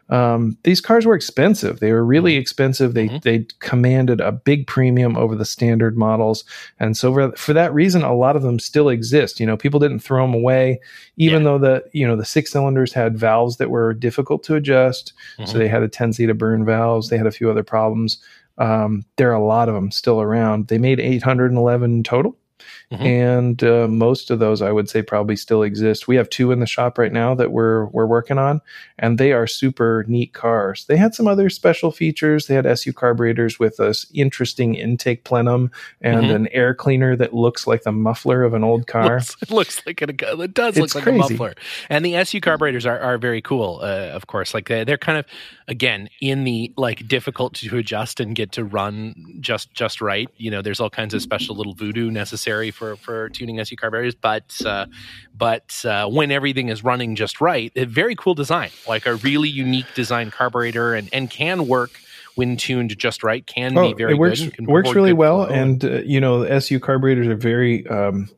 Um, 0.10 0.58
these 0.64 0.82
cars 0.82 1.06
were 1.06 1.14
expensive. 1.14 1.80
They 1.80 1.92
were 1.92 2.04
really 2.04 2.32
mm-hmm. 2.34 2.42
expensive. 2.42 2.94
They 2.94 3.08
mm-hmm. 3.08 3.18
they 3.22 3.46
commanded 3.60 4.22
a 4.22 4.32
big 4.32 4.66
premium 4.66 5.16
over 5.16 5.36
the 5.36 5.46
standard 5.46 5.98
models, 5.98 6.44
and 6.80 6.98
so 6.98 7.14
for, 7.14 7.32
for 7.34 7.54
that 7.54 7.74
reason, 7.74 8.04
a 8.04 8.16
lot 8.16 8.36
of 8.36 8.42
them 8.42 8.58
still 8.58 8.90
exist. 8.90 9.40
You 9.40 9.46
know, 9.46 9.58
people 9.58 9.80
didn't 9.80 10.00
throw 10.00 10.24
them 10.26 10.34
away, 10.34 10.80
even 11.18 11.44
yeah. 11.44 11.44
though 11.44 11.58
the 11.60 11.84
you 11.92 12.08
know 12.08 12.16
the 12.16 12.26
six 12.26 12.52
cylinders 12.52 12.94
had 12.94 13.20
valves 13.20 13.58
that 13.58 13.70
were 13.70 13.94
difficult 13.94 14.44
to 14.46 14.56
adjust. 14.56 15.14
Mm-hmm. 15.38 15.52
So 15.52 15.58
they 15.58 15.68
had 15.68 15.84
a 15.84 15.90
tendency 15.90 16.26
to 16.26 16.34
burn 16.34 16.66
valves. 16.66 17.10
They 17.10 17.18
had 17.18 17.28
a 17.28 17.32
few 17.32 17.52
other 17.52 17.64
problems. 17.64 18.18
Um, 18.58 19.06
there 19.18 19.30
are 19.30 19.36
a 19.36 19.46
lot 19.46 19.70
of 19.70 19.76
them 19.76 19.92
still 19.92 20.20
around. 20.20 20.68
They 20.68 20.80
made 20.80 21.00
811 21.00 22.04
total. 22.04 22.36
Mm-hmm. 22.92 23.04
And 23.04 23.64
uh, 23.64 23.88
most 23.88 24.32
of 24.32 24.40
those, 24.40 24.62
I 24.62 24.72
would 24.72 24.90
say, 24.90 25.02
probably 25.02 25.36
still 25.36 25.64
exist. 25.64 26.08
We 26.08 26.16
have 26.16 26.30
two 26.30 26.52
in 26.52 26.60
the 26.60 26.66
shop 26.66 26.98
right 26.98 27.12
now 27.12 27.36
that 27.36 27.52
we're 27.52 27.86
we're 27.88 28.06
working 28.06 28.38
on, 28.38 28.62
and 28.98 29.18
they 29.18 29.34
are 29.34 29.46
super 29.46 30.06
neat 30.08 30.34
cars. 30.34 30.86
They 30.86 30.98
had 30.98 31.14
some 31.14 31.28
other 31.28 31.50
special 31.50 31.92
features. 31.92 32.48
They 32.48 32.56
had 32.56 32.66
SU 32.66 32.94
carburetors 32.94 33.60
with 33.60 33.80
a 33.80 33.94
interesting 34.14 34.76
intake 34.76 35.24
plenum 35.24 35.72
and 36.02 36.24
mm-hmm. 36.24 36.36
an 36.36 36.48
air 36.50 36.74
cleaner 36.74 37.16
that 37.16 37.34
looks 37.34 37.68
like 37.68 37.84
the 37.84 37.92
muffler 37.92 38.44
of 38.44 38.54
an 38.54 38.64
old 38.64 38.88
car. 38.96 39.18
Looks, 39.18 39.36
it 39.42 39.52
looks 39.52 39.86
like 39.86 40.02
a, 40.02 40.10
it 40.42 40.54
does 40.54 40.78
it's 40.78 40.96
look 40.96 41.04
crazy. 41.04 41.20
like 41.20 41.30
a 41.30 41.34
muffler. 41.34 41.56
And 41.90 42.06
the 42.06 42.16
SU 42.16 42.42
carburetors 42.42 42.86
are, 42.86 43.00
are 43.00 43.18
very 43.18 43.42
cool, 43.42 43.80
uh, 43.82 44.10
of 44.14 44.28
course. 44.28 44.54
Like 44.54 44.70
they, 44.70 44.84
they're 44.84 44.98
kind 44.98 45.18
of 45.18 45.26
again 45.68 46.10
in 46.22 46.46
the 46.46 46.74
like 46.78 47.08
difficult 47.08 47.56
to 47.56 47.78
adjust 47.78 48.20
and 48.20 48.36
get 48.36 48.54
to 48.54 48.64
run 48.64 49.38
just 49.42 49.74
just 49.74 50.02
right. 50.02 50.30
You 50.38 50.52
know, 50.52 50.62
there's 50.62 50.80
all 50.80 50.90
kinds 50.90 51.14
of 51.14 51.22
special 51.22 51.56
little 51.56 51.74
voodoo 51.74 52.10
necessary 52.10 52.47
for 52.72 52.96
for 52.96 53.30
tuning 53.30 53.60
SU 53.60 53.76
carburetors, 53.76 54.16
but 54.16 54.56
uh, 54.66 54.86
but 55.36 55.84
uh, 55.86 56.08
when 56.08 56.32
everything 56.32 56.70
is 56.70 56.84
running 56.84 57.16
just 57.16 57.42
right, 57.42 57.72
a 57.76 57.86
very 57.86 58.16
cool 58.16 58.36
design, 58.36 58.70
like 58.88 59.06
a 59.06 59.16
really 59.16 59.50
unique 59.50 59.94
design 59.96 60.32
carburetor, 60.32 60.94
and 60.94 61.10
and 61.12 61.30
can 61.30 61.68
work 61.68 62.00
when 62.36 62.56
tuned 62.56 62.98
just 62.98 63.24
right. 63.24 63.46
Can 63.46 63.78
oh, 63.78 63.90
be 63.90 63.94
very 63.94 64.14
it 64.14 64.18
works, 64.18 64.42
good. 64.42 64.68
works 64.68 64.94
really 64.94 65.14
well, 65.14 65.44
and 65.44 65.84
uh, 65.84 66.02
you 66.06 66.22
know 66.22 66.40
the 66.40 66.52
SU 66.54 66.80
carburetors 66.80 67.28
are 67.28 67.36
very. 67.36 67.86
Um, 67.88 68.30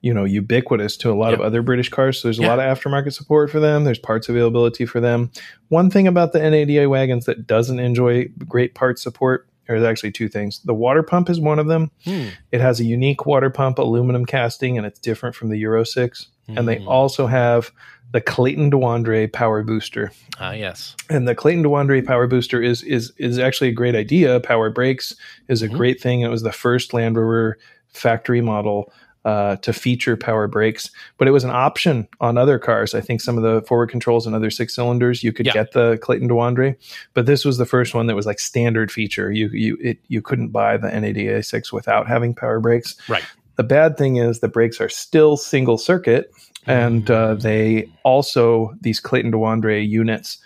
you 0.00 0.14
know, 0.14 0.22
ubiquitous 0.22 0.96
to 0.96 1.10
a 1.10 1.12
lot 1.12 1.30
yep. 1.30 1.40
of 1.40 1.44
other 1.44 1.60
British 1.60 1.88
cars. 1.88 2.20
So 2.20 2.28
there's 2.28 2.38
a 2.38 2.42
yeah. 2.42 2.54
lot 2.54 2.60
of 2.60 2.78
aftermarket 2.78 3.12
support 3.12 3.50
for 3.50 3.58
them. 3.58 3.82
There's 3.82 3.98
parts 3.98 4.28
availability 4.28 4.86
for 4.86 5.00
them. 5.00 5.32
One 5.70 5.90
thing 5.90 6.06
about 6.06 6.32
the 6.32 6.38
NADA 6.38 6.88
wagons 6.88 7.26
that 7.26 7.48
doesn't 7.48 7.80
enjoy 7.80 8.28
great 8.46 8.76
parts 8.76 9.02
support 9.02 9.48
there's 9.68 9.84
actually 9.84 10.12
two 10.12 10.28
things. 10.28 10.60
The 10.64 10.74
water 10.74 11.02
pump 11.02 11.28
is 11.28 11.38
one 11.38 11.58
of 11.58 11.66
them. 11.66 11.90
Hmm. 12.04 12.28
It 12.50 12.60
has 12.60 12.80
a 12.80 12.84
unique 12.84 13.26
water 13.26 13.50
pump, 13.50 13.78
aluminum 13.78 14.24
casting, 14.24 14.78
and 14.78 14.86
it's 14.86 14.98
different 14.98 15.36
from 15.36 15.50
the 15.50 15.58
Euro 15.58 15.84
6. 15.84 16.28
Hmm. 16.46 16.58
And 16.58 16.66
they 16.66 16.78
hmm. 16.78 16.88
also 16.88 17.26
have 17.26 17.70
the 18.12 18.20
Clayton 18.22 18.70
Dewandre 18.70 19.30
power 19.30 19.62
booster. 19.62 20.10
Ah, 20.40 20.52
yes. 20.52 20.96
And 21.10 21.28
the 21.28 21.34
Clayton 21.34 21.62
Dewandre 21.62 22.04
power 22.04 22.26
booster 22.26 22.62
is 22.62 22.82
is 22.82 23.12
is 23.18 23.38
actually 23.38 23.68
a 23.68 23.72
great 23.72 23.94
idea. 23.94 24.40
Power 24.40 24.70
brakes 24.70 25.14
is 25.48 25.60
a 25.60 25.66
mm-hmm. 25.66 25.76
great 25.76 26.00
thing. 26.00 26.22
It 26.22 26.28
was 26.28 26.42
the 26.42 26.52
first 26.52 26.94
Land 26.94 27.18
Rover 27.18 27.58
factory 27.92 28.40
model 28.40 28.90
uh, 29.24 29.56
to 29.56 29.72
feature 29.72 30.16
power 30.16 30.46
brakes, 30.46 30.90
but 31.16 31.28
it 31.28 31.32
was 31.32 31.44
an 31.44 31.50
option 31.50 32.08
on 32.20 32.38
other 32.38 32.58
cars. 32.58 32.94
I 32.94 33.00
think 33.00 33.20
some 33.20 33.36
of 33.36 33.42
the 33.42 33.62
forward 33.62 33.90
controls 33.90 34.26
and 34.26 34.34
other 34.34 34.50
six 34.50 34.74
cylinders 34.74 35.22
you 35.22 35.32
could 35.32 35.46
yeah. 35.46 35.52
get 35.52 35.72
the 35.72 35.98
Clayton 36.02 36.28
Dewandre, 36.28 36.76
but 37.14 37.26
this 37.26 37.44
was 37.44 37.58
the 37.58 37.66
first 37.66 37.94
one 37.94 38.06
that 38.06 38.14
was 38.14 38.26
like 38.26 38.38
standard 38.38 38.90
feature. 38.90 39.30
You 39.30 39.48
you 39.48 39.76
it, 39.80 39.98
you 40.08 40.22
couldn't 40.22 40.48
buy 40.48 40.76
the 40.76 40.88
NADA 40.88 41.42
six 41.42 41.72
without 41.72 42.06
having 42.06 42.34
power 42.34 42.60
brakes. 42.60 42.96
Right. 43.08 43.24
The 43.56 43.64
bad 43.64 43.96
thing 43.96 44.16
is 44.16 44.38
the 44.38 44.48
brakes 44.48 44.80
are 44.80 44.88
still 44.88 45.36
single 45.36 45.78
circuit, 45.78 46.32
and 46.66 47.10
uh, 47.10 47.34
they 47.34 47.90
also 48.04 48.74
these 48.80 49.00
Clayton 49.00 49.32
Dewandre 49.32 49.86
units 49.86 50.38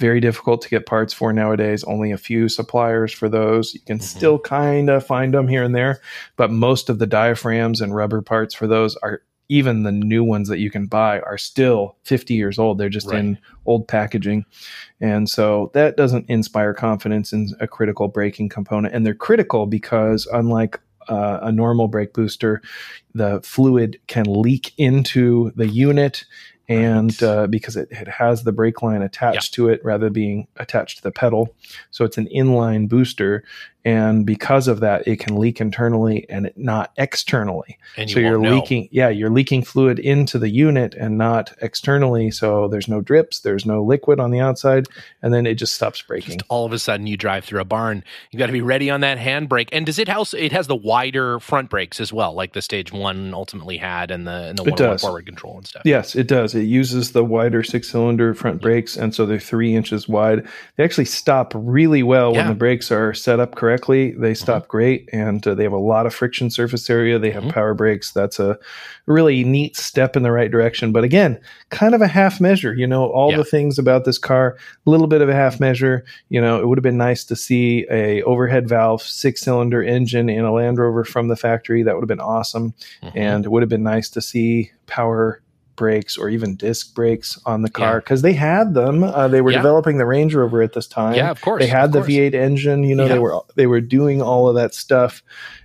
very 0.00 0.18
difficult 0.18 0.62
to 0.62 0.68
get 0.70 0.86
parts 0.86 1.12
for 1.12 1.32
nowadays. 1.32 1.84
Only 1.84 2.10
a 2.10 2.18
few 2.18 2.48
suppliers 2.48 3.12
for 3.12 3.28
those. 3.28 3.74
You 3.74 3.80
can 3.80 3.98
mm-hmm. 3.98 4.18
still 4.18 4.38
kind 4.38 4.88
of 4.88 5.06
find 5.06 5.34
them 5.34 5.46
here 5.46 5.62
and 5.62 5.74
there, 5.74 6.00
but 6.36 6.50
most 6.50 6.88
of 6.88 6.98
the 6.98 7.06
diaphragms 7.06 7.80
and 7.80 7.94
rubber 7.94 8.22
parts 8.22 8.54
for 8.54 8.66
those 8.66 8.96
are 8.96 9.22
even 9.50 9.82
the 9.82 9.92
new 9.92 10.22
ones 10.22 10.48
that 10.48 10.60
you 10.60 10.70
can 10.70 10.86
buy 10.86 11.20
are 11.20 11.36
still 11.36 11.96
50 12.04 12.34
years 12.34 12.58
old. 12.58 12.78
They're 12.78 12.88
just 12.88 13.08
Right. 13.08 13.18
in 13.18 13.38
old 13.66 13.88
packaging. 13.88 14.44
And 15.00 15.28
so 15.28 15.70
that 15.74 15.96
doesn't 15.96 16.30
inspire 16.30 16.72
confidence 16.72 17.32
in 17.32 17.48
a 17.58 17.66
critical 17.66 18.06
braking 18.06 18.48
component. 18.48 18.94
And 18.94 19.04
they're 19.04 19.12
critical 19.12 19.66
because, 19.66 20.26
unlike 20.32 20.80
uh, 21.08 21.40
a 21.42 21.50
normal 21.50 21.88
brake 21.88 22.12
booster, 22.12 22.62
the 23.14 23.40
fluid 23.42 23.98
can 24.06 24.26
leak 24.26 24.72
into 24.78 25.50
the 25.56 25.66
unit. 25.66 26.24
And 26.70 27.20
uh, 27.22 27.48
because 27.48 27.76
it, 27.76 27.88
it 27.90 28.06
has 28.06 28.44
the 28.44 28.52
brake 28.52 28.80
line 28.80 29.02
attached 29.02 29.54
to 29.54 29.68
it 29.68 29.84
rather 29.84 30.06
than 30.06 30.12
being 30.12 30.46
attached 30.56 30.98
to 30.98 31.02
the 31.02 31.10
pedal. 31.10 31.54
So 31.90 32.04
it's 32.04 32.16
an 32.16 32.28
inline 32.34 32.88
booster. 32.88 33.42
And 33.84 34.26
because 34.26 34.68
of 34.68 34.80
that, 34.80 35.06
it 35.08 35.18
can 35.20 35.36
leak 35.38 35.60
internally 35.60 36.26
and 36.28 36.46
it, 36.46 36.58
not 36.58 36.92
externally 36.98 37.78
And 37.96 38.10
you 38.10 38.14
so 38.14 38.20
you're 38.20 38.38
know. 38.38 38.54
leaking 38.54 38.88
yeah 38.92 39.08
you're 39.08 39.30
leaking 39.30 39.62
fluid 39.64 39.98
into 39.98 40.38
the 40.38 40.50
unit 40.50 40.94
and 40.94 41.16
not 41.18 41.52
externally 41.62 42.30
so 42.30 42.68
there's 42.68 42.88
no 42.88 43.00
drips 43.00 43.40
there's 43.40 43.64
no 43.64 43.82
liquid 43.82 44.20
on 44.20 44.30
the 44.30 44.40
outside 44.40 44.86
and 45.22 45.32
then 45.32 45.46
it 45.46 45.54
just 45.54 45.74
stops 45.74 46.02
braking 46.02 46.38
Just 46.38 46.42
all 46.50 46.66
of 46.66 46.72
a 46.72 46.78
sudden, 46.78 47.06
you 47.06 47.16
drive 47.16 47.44
through 47.44 47.60
a 47.60 47.64
barn. 47.64 48.04
You 48.30 48.38
got 48.38 48.46
to 48.46 48.52
be 48.52 48.60
ready 48.62 48.90
on 48.90 49.00
that 49.00 49.18
handbrake. 49.18 49.68
And 49.72 49.86
does 49.86 49.98
it 49.98 50.08
also? 50.08 50.36
It 50.36 50.52
has 50.52 50.66
the 50.66 50.76
wider 50.76 51.38
front 51.40 51.70
brakes 51.70 52.00
as 52.00 52.12
well, 52.12 52.34
like 52.34 52.52
the 52.52 52.62
Stage 52.62 52.92
One 52.92 53.32
ultimately 53.34 53.76
had, 53.76 54.10
and 54.10 54.26
the 54.26 54.48
and 54.50 54.58
the 54.58 54.62
It 54.64 54.70
one 54.70 54.76
does. 54.78 55.00
forward 55.00 55.26
control 55.26 55.56
and 55.58 55.66
stuff. 55.66 55.82
yes 55.84 56.14
it 56.14 56.26
does 56.26 56.54
it 56.54 56.62
uses 56.64 57.12
the 57.12 57.24
wider 57.24 57.62
six 57.62 57.88
cylinder 57.90 58.34
front 58.34 58.60
brakes 58.60 58.96
and 58.96 59.14
so 59.14 59.24
they're 59.26 59.38
three 59.38 59.74
inches 59.74 60.08
wide 60.08 60.46
they 60.76 60.84
actually 60.84 61.04
stop 61.04 61.52
really 61.54 62.02
well 62.02 62.32
when 62.34 62.48
the 62.48 62.54
brakes 62.54 62.90
are 62.90 63.14
set 63.14 63.40
up 63.40 63.54
correctly 63.54 63.69
they 63.78 64.34
stop 64.34 64.68
great 64.68 65.08
and 65.12 65.46
uh, 65.46 65.54
they 65.54 65.62
have 65.62 65.72
a 65.72 65.76
lot 65.78 66.06
of 66.06 66.14
friction 66.14 66.50
surface 66.50 66.88
area 66.90 67.18
they 67.18 67.30
have 67.30 67.44
Mhm. 67.44 67.52
power 67.52 67.74
brakes 67.74 68.10
that's 68.12 68.38
a 68.40 68.58
really 69.06 69.44
neat 69.44 69.76
step 69.76 70.16
in 70.16 70.22
the 70.22 70.30
right 70.32 70.50
direction 70.50 70.92
but 70.92 71.04
again 71.04 71.38
kind 71.70 71.94
of 71.94 72.00
a 72.02 72.06
half 72.06 72.40
measure 72.40 72.74
you 72.74 72.86
know 72.86 73.06
all 73.10 73.30
Yeah. 73.30 73.38
the 73.38 73.44
things 73.44 73.78
about 73.78 74.04
this 74.04 74.18
car 74.18 74.56
a 74.86 74.90
little 74.90 75.06
bit 75.06 75.20
of 75.22 75.28
a 75.28 75.34
half 75.34 75.60
measure 75.60 76.04
you 76.28 76.40
know 76.40 76.60
it 76.60 76.66
would 76.68 76.78
have 76.78 76.82
been 76.82 76.96
nice 76.98 77.24
to 77.24 77.36
see 77.36 77.86
a 77.90 78.22
overhead 78.22 78.68
valve 78.68 79.02
six 79.02 79.40
cylinder 79.42 79.82
engine 79.82 80.28
in 80.28 80.44
a 80.44 80.52
land 80.52 80.78
rover 80.78 81.04
from 81.04 81.28
the 81.28 81.36
factory 81.36 81.82
that 81.82 81.94
would 81.94 82.02
have 82.02 82.08
been 82.08 82.20
awesome 82.20 82.74
Mhm. 83.02 83.12
and 83.14 83.44
it 83.44 83.50
would 83.50 83.62
have 83.62 83.70
been 83.70 83.82
nice 83.82 84.08
to 84.10 84.20
see 84.20 84.70
power 84.86 85.40
brakes 85.80 86.18
or 86.18 86.28
even 86.28 86.54
disc 86.56 86.94
brakes 86.94 87.38
on 87.46 87.62
the 87.62 87.70
car 87.70 88.00
because 88.00 88.20
they 88.20 88.34
had 88.34 88.74
them 88.74 89.02
uh, 89.02 89.26
they 89.28 89.40
were 89.40 89.50
Yeah. 89.50 89.58
developing 89.62 89.96
the 89.96 90.04
range 90.04 90.34
rover 90.34 90.60
at 90.60 90.74
this 90.74 90.86
time 90.86 91.14
yeah, 91.14 91.30
of 91.30 91.40
course. 91.40 91.60
they 91.62 91.66
had 91.68 91.92
the 91.92 92.00
course. 92.00 92.10
v8 92.12 92.34
engine 92.34 92.84
you 92.84 92.94
know 92.94 93.06
Yeah. 93.06 93.14
they 93.14 93.18
were 93.18 93.40
they 93.56 93.66
were 93.66 93.80
doing 93.80 94.20
all 94.20 94.46
of 94.46 94.54
that 94.56 94.74
stuff 94.74 95.22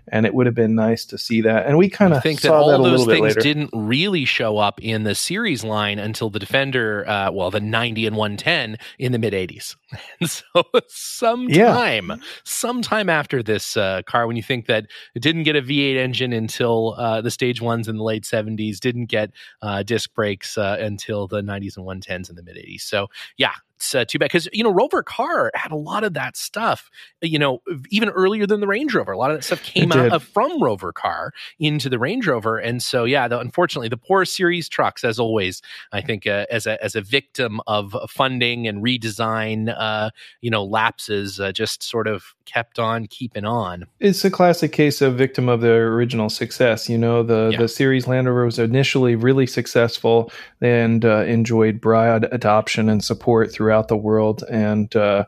and 0.10 0.26
it 0.26 0.34
would 0.34 0.46
have 0.46 0.56
been 0.56 0.76
nice 0.76 1.06
to 1.06 1.18
see 1.18 1.41
that 1.41 1.65
and 1.65 1.78
we 1.78 1.89
kind 1.89 2.13
of 2.13 2.22
think 2.24 2.41
that 2.41 2.54
all 2.54 2.70
that 2.70 2.78
those 2.78 3.06
things 3.06 3.36
didn't 3.36 3.70
really 3.74 4.26
show 4.26 4.58
up 4.58 4.82
in 4.82 5.04
the 5.04 5.15
series 5.15 5.63
line 5.63 6.00
until 6.00 6.30
the 6.30 6.39
Defender, 6.39 7.08
uh, 7.08 7.32
well, 7.32 7.52
the 7.52 7.60
90 7.60 8.06
and 8.06 8.15
110 8.15 8.78
in 9.00 9.12
the 9.12 9.20
mid 9.20 9.34
80s. 9.34 9.76
And 10.20 10.30
so, 10.30 10.63
sometime, 10.88 12.22
sometime 12.44 13.10
after 13.10 13.41
this 13.41 13.76
uh, 13.78 14.02
car, 14.06 14.28
when 14.28 14.36
you 14.36 14.44
think 14.44 14.65
that 14.68 14.88
it 15.13 15.22
didn't 15.22 15.44
get 15.44 15.56
a 15.56 15.62
V8 15.62 15.98
engine 15.98 16.34
until 16.34 16.96
uh, 16.98 17.22
the 17.22 17.32
stage 17.32 17.62
ones 17.62 17.88
in 17.88 17.98
the 17.98 18.04
late 18.04 18.24
70s, 18.24 18.80
didn't 18.80 19.06
get 19.06 19.32
uh, 19.62 19.84
disc 19.84 20.13
brakes 20.13 20.58
uh, 20.58 20.78
until 20.80 21.28
the 21.28 21.41
90s 21.41 21.78
and 21.78 21.86
110s 21.86 22.30
in 22.30 22.36
the 22.36 22.44
mid 22.44 22.56
80s. 22.56 22.82
So, 22.82 23.08
yeah. 23.38 23.54
It's 23.78 23.94
uh, 23.94 24.06
too 24.06 24.18
bad 24.20 24.26
because 24.26 24.48
you 24.54 24.64
know 24.64 24.72
Rover 24.72 25.04
car 25.04 25.52
had 25.54 25.72
a 25.72 25.76
lot 25.76 26.04
of 26.04 26.14
that 26.14 26.38
stuff. 26.38 26.90
You 27.22 27.38
know, 27.38 27.62
even 27.90 28.10
earlier 28.10 28.48
than 28.48 28.62
the 28.62 28.68
Range 28.68 28.94
Rover, 28.94 29.12
a 29.12 29.18
lot 29.18 29.32
of 29.32 29.38
that 29.38 29.44
stuff 29.44 29.62
came 29.64 29.92
out 29.92 30.14
of, 30.14 30.24
from 30.24 30.64
Rover 30.64 30.94
car 30.94 31.34
into 31.60 31.90
the 31.90 32.00
Range 32.00 32.26
Rover, 32.26 32.58
and 32.58 32.82
so 32.82 33.04
yeah, 33.04 33.28
the, 33.28 33.38
unfortunately, 33.38 33.90
the 33.90 33.98
poor 33.98 34.24
series 34.24 34.70
trucks, 34.70 35.04
as 35.04 35.20
always, 35.20 35.62
I 35.92 36.02
think 36.02 36.26
uh, 36.26 36.46
as 36.50 36.66
a 36.66 36.82
as 36.84 36.96
a 36.96 37.02
victim 37.02 37.60
of 37.68 37.96
funding 38.10 38.66
and 38.68 38.82
redesign, 38.84 39.74
uh, 39.78 40.12
you 40.42 40.50
know, 40.50 40.64
lapses, 40.64 41.40
uh, 41.40 41.52
just 41.52 41.84
sort 41.84 42.08
of 42.08 42.34
kept 42.46 42.80
on 42.80 43.08
keeping 43.08 43.44
on. 43.44 43.86
it's 44.00 44.24
a 44.24 44.30
classic 44.30 44.72
case 44.72 45.02
of 45.02 45.16
victim 45.16 45.50
of 45.50 45.62
the 45.62 45.72
original 45.72 46.30
success 46.30 46.88
you 46.88 46.98
know 46.98 47.24
the 47.24 47.50
Yeah. 47.54 47.62
the 47.62 47.68
series 47.68 48.06
land 48.06 48.28
rover 48.28 48.46
was 48.46 48.60
initially 48.60 49.16
really 49.16 49.48
successful 49.48 50.32
and 50.62 51.04
uh, 51.04 51.24
enjoyed 51.24 51.82
broad 51.82 52.28
adoption 52.32 52.88
and 52.88 53.04
support 53.04 53.52
throughout 53.65 53.88
the 53.88 53.97
world. 53.97 54.43
And 54.49 54.95
uh, 54.95 55.25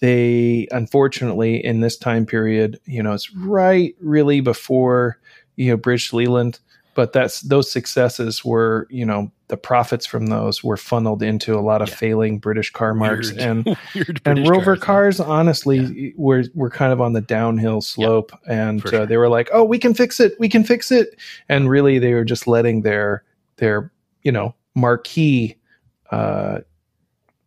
they 0.00 0.66
unfortunately 0.72 1.64
in 1.64 1.80
this 1.80 1.96
time 1.96 2.26
period 2.26 2.78
you 2.84 3.02
know 3.02 3.14
it's 3.14 3.32
right 3.34 3.94
really 4.00 4.42
before 4.42 5.18
you 5.56 5.70
know 5.70 5.76
british 5.78 6.12
Leyland 6.12 6.58
but 6.94 7.14
that's 7.14 7.40
those 7.40 7.70
successes 7.70 8.44
were 8.44 8.86
you 8.90 9.06
know 9.06 9.32
the 9.48 9.56
profits 9.56 10.04
from 10.04 10.26
those 10.26 10.62
were 10.62 10.76
funneled 10.76 11.22
into 11.22 11.54
a 11.54 11.60
lot 11.64 11.80
of 11.80 11.88
Yeah. 11.88 11.94
failing 11.94 12.38
british 12.38 12.70
car 12.72 12.92
marks. 12.92 13.32
Weird- 13.32 13.40
and 13.48 13.76
weird 13.94 14.08
and 14.08 14.22
British 14.24 14.48
rover 14.50 14.76
cars, 14.76 15.16
cars, 15.16 15.20
honestly 15.20 16.12
were 16.18 16.44
were 16.54 16.68
kind 16.70 16.92
of 16.92 17.00
on 17.00 17.14
the 17.14 17.22
downhill 17.22 17.80
slope. 17.80 18.32
And 18.46 18.84
uh, 18.84 18.90
sure. 18.90 19.06
they 19.06 19.16
were 19.16 19.30
like 19.30 19.48
oh 19.54 19.64
we 19.64 19.78
can 19.78 19.94
fix 19.94 20.20
it. 20.20 20.34
We 20.38 20.50
can 20.50 20.62
fix 20.62 20.92
it. 20.92 21.16
And 21.48 21.70
really 21.70 21.98
they 21.98 22.12
were 22.12 22.24
just 22.24 22.46
letting 22.46 22.82
their 22.82 23.22
their 23.56 23.90
you 24.24 24.32
know 24.32 24.54
marquee 24.74 25.56
uh 26.10 26.58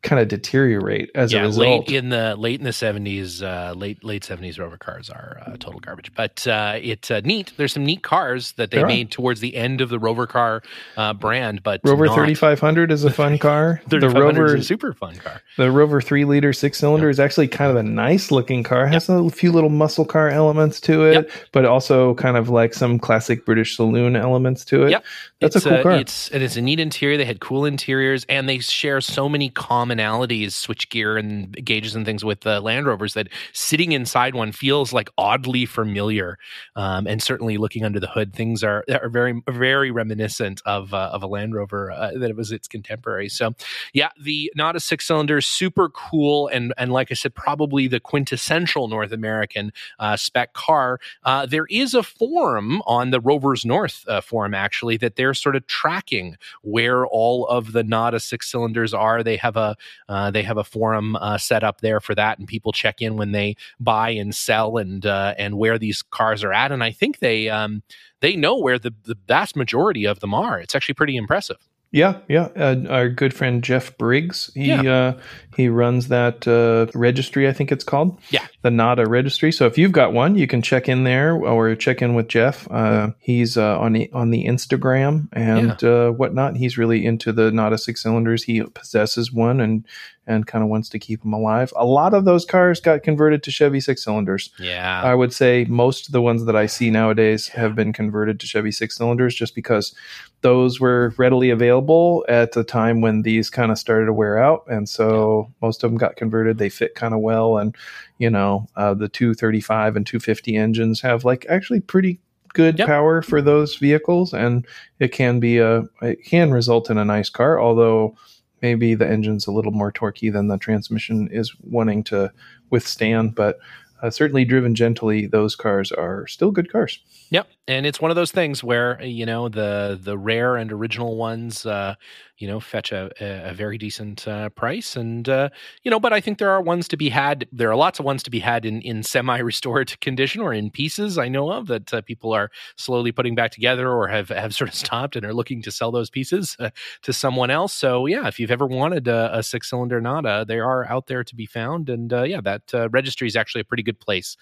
kind 0.02 0.22
of 0.22 0.28
deteriorate 0.30 1.12
as 1.16 1.34
yeah, 1.34 1.42
a 1.42 1.46
result 1.48 1.90
late 1.90 1.96
in 1.98 2.10
the 2.10 2.36
late 2.38 2.60
in 2.60 2.66
the 2.66 2.74
seventies, 2.74 3.42
uh, 3.44 3.74
late 3.76 4.04
late 4.04 4.24
seventies 4.24 4.58
Rover 4.58 4.78
cars 4.78 5.10
are 5.10 5.42
uh, 5.46 5.58
total 5.58 5.80
garbage. 5.80 6.12
But 6.16 6.46
uh, 6.48 6.78
it's 6.82 7.12
uh, 7.12 7.22
neat. 7.24 7.54
There's 7.58 7.74
some 7.74 7.86
neat 7.86 8.02
cars 8.04 8.54
that 8.54 8.72
they 8.72 8.78
There 8.78 8.86
are. 8.86 8.88
made 8.88 9.12
towards 9.12 9.40
the 9.42 9.56
end 9.56 9.82
of 9.82 9.90
the 9.90 10.00
Rover 10.00 10.26
car 10.28 10.62
uh, 10.98 11.14
brand. 11.14 11.64
But 11.64 11.82
rover 11.84 12.06
not- 12.06 12.16
3500 12.16 12.92
is 12.92 13.04
a 13.04 13.10
fun 13.12 13.38
car 13.40 13.82
the 13.88 14.00
3500 14.00 14.30
is 14.46 14.52
rover 14.52 14.56
a 14.56 14.64
super 14.64 14.94
fun 14.94 15.16
car. 15.18 15.42
the 15.58 15.72
rover 15.72 16.02
3 16.02 16.26
liter 16.26 16.54
6 16.54 16.78
cylinder 16.78 17.10
is 17.10 17.20
actually 17.20 17.48
kind 17.48 17.70
of 17.72 17.78
a 17.78 17.84
nice 17.84 18.32
looking 18.32 18.64
car 18.64 18.86
it 18.86 18.90
has 18.94 19.10
a 19.10 19.30
few 19.30 19.52
little 19.52 19.70
muscle 19.70 20.06
car 20.06 20.30
elements 20.30 20.80
to 20.82 21.04
it 21.06 21.14
Yep. 21.14 21.32
but 21.52 21.66
also 21.66 22.14
kind 22.16 22.38
of 22.38 22.50
like 22.50 22.74
some 22.74 23.00
classic 23.00 23.46
british 23.46 23.76
saloon 23.76 24.16
elements 24.16 24.64
to 24.66 24.84
it 24.84 24.92
Yep. 24.92 25.06
that's 25.40 25.56
it's 25.56 25.66
a 25.66 25.70
cool 25.70 25.78
uh, 25.80 25.84
car 25.84 25.92
It's 25.94 26.30
and 26.30 26.44
it's 26.44 26.56
a 26.56 26.62
neat 26.62 26.80
interior. 26.80 27.18
They 27.18 27.26
had 27.26 27.40
cool 27.40 27.66
interiors, 27.66 28.26
and 28.30 28.48
they 28.48 28.60
share 28.60 29.02
so 29.02 29.28
many 29.30 29.50
commonalities, 29.90 30.52
switch 30.52 30.90
gear 30.90 31.18
and 31.18 31.54
gauges 31.66 31.96
and 31.96 32.06
things 32.06 32.24
with 32.24 32.42
the 32.42 32.60
Land 32.60 32.86
Rovers 32.86 33.14
that 33.14 33.30
sitting 33.54 33.92
inside 33.92 34.36
one 34.36 34.52
feels 34.52 34.94
like 34.94 35.10
oddly 35.18 35.66
familiar. 35.66 36.38
Um, 36.76 37.08
and 37.08 37.22
certainly 37.22 37.58
looking 37.58 37.86
under 37.86 38.00
the 38.00 38.08
hood, 38.08 38.34
things 38.34 38.64
are 38.64 38.84
are 38.90 39.10
very 39.10 39.42
very 39.50 39.92
reminiscent 39.92 40.62
of 40.66 40.94
uh, 40.94 41.10
of 41.14 41.24
a 41.24 41.28
Land 41.28 41.56
Rover 41.56 41.92
uh, 41.92 42.12
that 42.18 42.30
it 42.30 42.36
was 42.36 42.52
its 42.52 42.68
contemporary. 42.68 43.30
So 43.30 43.54
yeah, 43.94 44.10
the 44.22 44.52
NADA 44.56 44.80
six 44.80 45.08
cylinder, 45.08 45.42
super 45.42 45.90
cool, 45.90 46.48
and 46.48 46.74
and 46.78 46.92
like 46.92 47.12
I 47.12 47.16
said, 47.16 47.36
probably 47.36 47.88
the 47.88 48.00
quintessential 48.00 48.88
North 48.88 49.12
American 49.12 49.72
uh, 50.00 50.18
spec 50.18 50.54
car. 50.54 51.00
Uh, 51.24 51.46
there 51.46 51.68
is 51.70 51.94
a 51.94 52.04
forum 52.04 52.82
on 52.86 53.12
the 53.12 53.20
Rovers 53.20 53.66
North 53.66 54.06
uh, 54.08 54.22
forum 54.22 54.54
actually 54.54 54.98
that 54.98 55.16
they're 55.16 55.34
sort 55.34 55.56
of 55.56 55.66
tracking 55.68 56.38
where 56.62 57.06
all 57.06 57.48
of 57.48 57.72
the 57.72 57.84
NADA 57.84 58.20
six 58.20 58.50
cylinders 58.52 58.94
are. 58.94 59.24
They 59.24 59.38
have 59.38 59.58
a 59.58 59.76
uh, 60.08 60.32
they 60.32 60.44
have 60.44 60.58
a 60.58 60.64
forum 60.64 61.16
uh, 61.16 61.38
set 61.38 61.64
up 61.64 61.82
there 61.82 62.00
for 62.00 62.16
that, 62.16 62.40
and 62.40 62.48
people 62.48 62.72
check 62.72 63.02
in 63.02 63.18
when 63.18 63.32
they 63.32 63.56
buy 63.80 64.12
and 64.12 64.34
sell 64.34 64.78
and 64.78 65.06
uh, 65.06 65.34
and 65.38 65.58
where 65.58 65.78
these 65.78 66.02
cars 66.02 66.44
are 66.44 66.54
at. 66.54 66.72
And 66.72 66.84
I 66.84 66.92
think 66.92 67.20
they 67.20 67.50
um, 67.50 67.84
they 68.22 68.36
know 68.36 68.58
where 68.58 68.80
the 68.80 68.94
the 69.04 69.18
vast 69.28 69.56
majority 69.56 70.06
of 70.06 70.20
them 70.20 70.34
are. 70.34 70.60
It's 70.60 70.76
actually 70.76 70.96
pretty 70.96 71.16
impressive. 71.16 71.58
Yeah, 71.92 72.20
yeah. 72.28 72.50
Uh, 72.56 72.84
our 72.88 73.10
good 73.10 73.34
friend 73.34 73.64
Jeff 73.64 73.98
Briggs, 73.98 74.52
he 74.54 74.72
uh, 74.72 75.14
he 75.56 75.70
runs 75.70 76.10
that 76.10 76.48
uh, 76.48 76.92
registry. 76.98 77.48
I 77.48 77.54
think 77.54 77.72
it's 77.72 77.84
called. 77.84 78.20
Yeah. 78.30 78.39
The 78.62 78.72
NADA 78.72 79.08
registry. 79.08 79.52
So 79.52 79.66
if 79.68 79.78
you've 79.78 79.94
got 79.94 80.12
one, 80.12 80.36
you 80.36 80.46
can 80.46 80.62
check 80.62 80.90
in 80.90 81.06
there 81.06 81.34
or 81.34 81.76
check 81.76 82.02
in 82.02 82.14
with 82.14 82.28
Jeff. 82.28 82.70
Uh, 82.70 83.12
he's 83.20 83.58
uh, 83.58 83.80
on 83.80 83.94
the 83.94 84.10
on 84.12 84.32
the 84.32 84.46
Instagram 84.46 85.30
and 85.32 85.82
uh, 85.84 86.10
whatnot. 86.12 86.58
He's 86.58 86.78
really 86.78 87.06
into 87.06 87.32
the 87.32 87.52
NADA 87.52 87.78
six 87.78 88.04
cylinders. 88.04 88.44
He 88.44 88.62
possesses 88.62 89.32
one 89.32 89.62
and 89.62 89.86
and 90.30 90.48
kind 90.48 90.64
of 90.64 90.70
wants 90.70 90.88
to 90.90 91.00
keep 91.00 91.22
them 91.24 91.34
alive. 91.34 91.74
A 91.76 91.86
lot 91.86 92.14
of 92.14 92.24
those 92.24 92.46
cars 92.46 92.80
got 92.80 93.04
converted 93.04 93.44
to 93.44 93.52
Chevy 93.52 93.82
six 93.82 94.04
cylinders. 94.04 94.52
Yeah, 94.60 95.02
I 95.04 95.16
would 95.16 95.34
say 95.34 95.66
most 95.68 96.08
of 96.08 96.14
the 96.14 96.22
ones 96.22 96.46
that 96.46 96.56
I 96.56 96.68
see 96.68 96.90
nowadays 96.90 97.50
have 97.50 97.76
been 97.76 97.92
converted 97.92 98.40
to 98.40 98.48
Chevy 98.48 98.72
six 98.72 98.96
cylinders 98.96 99.36
just 99.36 99.56
because 99.56 99.94
those 100.42 100.80
were 100.80 101.14
readily 101.18 101.50
available 101.50 102.24
at 102.30 102.54
the 102.54 102.64
time 102.64 103.02
when 103.02 103.24
these 103.24 103.50
kind 103.50 103.72
of 103.72 103.78
started 103.78 104.06
to 104.06 104.14
wear 104.14 104.38
out. 104.38 104.64
And 104.68 104.88
so 104.88 105.52
most 105.62 105.84
of 105.84 105.92
them 105.92 105.98
got 105.98 106.16
converted. 106.16 106.58
They 106.58 106.70
fit 106.70 106.96
kind 106.96 107.14
of 107.14 107.20
well. 107.20 107.58
And, 107.58 107.76
you 108.20 108.30
know, 108.30 108.68
uh, 108.78 108.94
the 108.94 109.10
235 109.10 109.98
and 109.98 110.08
250 110.08 110.56
engines 110.56 111.02
have 111.02 111.26
like 111.26 111.46
actually 111.50 111.82
pretty 111.82 112.22
good 112.54 112.80
Yep. 112.80 112.88
power 112.88 113.22
for 113.22 113.42
those 113.42 113.76
vehicles. 113.76 114.34
And 114.34 114.66
it 115.00 115.10
can 115.10 115.40
be 115.42 115.58
a, 115.58 115.84
it 116.02 116.24
can 116.24 116.52
result 116.52 116.90
in 116.90 116.98
a 116.98 117.06
nice 117.06 117.30
car, 117.30 117.60
although 117.60 118.16
maybe 118.62 118.96
the 118.96 119.08
engine's 119.08 119.48
a 119.48 119.52
little 119.52 119.72
more 119.72 119.92
torquey 119.92 120.32
than 120.32 120.48
the 120.48 120.58
transmission 120.58 121.30
is 121.32 121.54
wanting 121.62 122.04
to 122.06 122.32
withstand. 122.70 123.36
But 123.36 123.60
uh, 124.02 124.10
certainly 124.10 124.46
driven 124.46 124.76
gently, 124.76 125.28
those 125.28 125.56
cars 125.56 125.92
are 125.92 126.26
still 126.28 126.52
good 126.52 126.72
cars. 126.72 127.00
Yep. 127.32 127.50
And 127.70 127.86
it's 127.86 128.02
one 128.02 128.10
of 128.10 128.16
those 128.16 128.32
things 128.32 128.64
where 128.64 129.00
you 129.00 129.28
know 129.28 129.48
the 129.48 130.00
the 130.02 130.18
rare 130.18 130.56
and 130.56 130.72
original 130.72 131.18
ones 131.18 131.68
uh, 131.68 131.94
you 132.40 132.48
know 132.48 132.60
fetch 132.60 132.92
a, 132.92 133.12
a 133.22 133.54
very 133.54 133.78
decent 133.78 134.28
uh, 134.28 134.50
price. 134.50 134.96
And 134.96 135.30
uh, 135.30 135.50
you 135.84 135.92
know 135.92 136.00
but 136.00 136.14
i 136.14 136.20
think 136.20 136.38
there 136.38 136.50
are 136.50 136.62
ones 136.62 136.88
to 136.88 136.98
be 136.98 137.10
had 137.10 137.48
there 137.52 137.70
are 137.70 137.76
lots 137.76 138.00
of 138.00 138.06
ones 138.06 138.24
to 138.24 138.30
be 138.30 138.40
had 138.40 138.66
in 138.66 138.82
in 138.82 139.04
semi 139.14 139.38
restored 139.38 140.00
condition 140.02 140.42
or 140.42 140.54
in 140.54 140.72
pieces 140.72 141.18
i 141.18 141.28
know 141.28 141.52
of 141.52 141.68
that 141.68 141.94
uh, 141.94 142.02
people 142.02 142.34
are 142.34 142.50
slowly 142.76 143.12
putting 143.12 143.36
back 143.36 143.52
together 143.52 143.90
or 143.90 144.08
have 144.08 144.30
have 144.30 144.56
sort 144.56 144.70
of 144.70 144.76
stopped 144.86 145.16
and 145.16 145.26
are 145.26 145.34
looking 145.34 145.62
to 145.62 145.72
sell 145.72 145.92
those 145.92 146.10
pieces 146.10 146.56
uh, 146.60 146.70
to 147.04 147.14
someone 147.14 147.52
else. 147.52 147.74
So 147.74 148.06
yeah 148.06 148.28
if 148.28 148.40
you've 148.40 148.52
ever 148.52 148.66
wanted 148.66 149.08
a, 149.08 149.38
a 149.38 149.44
six 149.44 149.70
cylinder 149.70 150.02
NADA 150.02 150.46
they 150.48 150.60
are 150.60 150.90
out 150.90 151.08
there 151.08 151.24
to 151.24 151.36
be 151.36 151.46
found. 151.46 151.90
And 151.90 152.12
uh, 152.12 152.24
yeah 152.24 152.42
that 152.42 152.74
uh, 152.74 152.90
registry 152.90 153.28
is 153.28 153.36
actually 153.36 153.62
a 153.62 153.66
pretty 153.66 153.84
good 153.84 154.00
place 154.00 154.38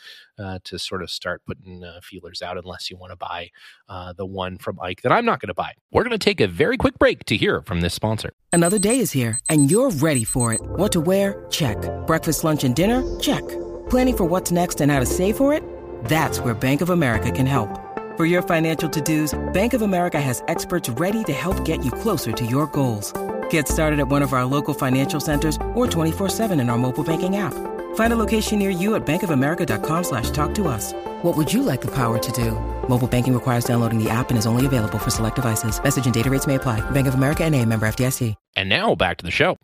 to 0.63 0.77
sort 0.77 1.01
of 1.01 1.09
start 1.09 1.41
putting 1.47 1.83
feelers 2.03 2.41
out 2.41 2.57
unless 2.57 2.91
you 2.91 2.97
want 2.97 3.11
to 3.11 3.16
buy 3.17 3.49
uh, 3.89 4.13
the 4.13 4.25
one 4.25 4.58
from 4.58 4.80
ike 4.82 5.01
that 5.01 5.12
i'm 5.12 5.25
not 5.25 5.39
going 5.39 5.47
to 5.47 5.53
buy 5.53 5.73
we're 5.91 6.03
going 6.03 6.12
to 6.12 6.17
take 6.17 6.41
a 6.41 6.47
very 6.47 6.77
quick 6.77 6.99
break 6.99 7.25
to 7.25 7.38
hear 7.38 7.62
from 7.62 7.82
this 7.82 7.93
sponsor. 7.93 8.34
Another 8.51 8.80
day 8.80 8.99
is 8.99 9.12
here, 9.12 9.39
and 9.49 9.71
you're 9.71 9.89
ready 9.89 10.23
for 10.23 10.53
it. 10.53 10.62
What 10.62 10.91
to 10.91 11.01
wear? 11.01 11.45
Check. 11.49 11.77
Breakfast, 12.06 12.43
lunch, 12.43 12.63
and 12.63 12.75
dinner? 12.75 13.03
Check. 13.19 13.47
Planning 13.89 14.17
for 14.17 14.25
what's 14.25 14.51
next 14.51 14.82
and 14.82 14.91
how 14.91 14.99
to 14.99 15.06
save 15.06 15.38
for 15.38 15.53
it? 15.53 15.63
That's 16.06 16.39
where 16.39 16.53
Bank 16.53 16.82
of 16.82 16.89
America 16.89 17.32
can 17.32 17.45
help. 17.45 17.69
For 18.17 18.25
your 18.25 18.41
financial 18.41 18.89
to-dos, 18.89 19.34
Bank 19.53 19.73
of 19.73 19.84
America 19.84 20.19
has 20.19 20.43
experts 20.47 20.89
ready 20.89 21.23
to 21.25 21.34
help 21.34 21.63
get 21.63 21.86
you 21.86 21.91
closer 21.91 22.32
to 22.32 22.45
your 22.45 22.67
goals. 22.67 23.13
Get 23.49 23.67
started 23.67 23.99
at 23.99 24.08
one 24.08 24.23
of 24.23 24.34
our 24.34 24.45
local 24.45 24.73
financial 24.73 25.19
centers 25.19 25.56
or 25.75 25.86
24-7 25.88 26.60
in 26.60 26.69
our 26.69 26.77
mobile 26.77 27.03
banking 27.03 27.38
app. 27.38 27.53
Find 27.95 28.13
a 28.13 28.15
location 28.15 28.60
near 28.60 28.71
you 28.71 28.95
at 28.95 29.06
bankofamerica.com 29.06 30.03
slash 30.03 30.32
talk 30.32 30.53
to 30.56 30.67
us. 30.67 30.93
What 31.21 31.38
would 31.38 31.53
you 31.53 31.63
like 31.63 31.82
the 31.82 31.93
power 31.95 32.17
to 32.17 32.32
do? 32.32 32.76
Mobile 32.89 33.08
banking 33.08 33.34
requires 33.34 33.65
downloading 33.65 34.04
the 34.04 34.10
app 34.10 34.30
and 34.30 34.38
is 34.38 34.45
only 34.45 34.65
available 34.65 35.00
for 35.00 35.10
select 35.10 35.36
devices. 35.36 35.82
Message 35.84 36.06
and 36.06 36.13
data 36.13 36.30
rates 36.30 36.47
may 36.47 36.56
apply. 36.56 36.80
Bank 36.91 37.08
of 37.08 37.15
America 37.15 37.43
and 37.43 37.56
a 37.56 37.65
member 37.65 37.88
FDIC. 37.88 38.36
And 38.56 38.69
now 38.69 38.95
back 38.95 39.17
to 39.17 39.26
the 39.26 39.32
show. 39.32 39.58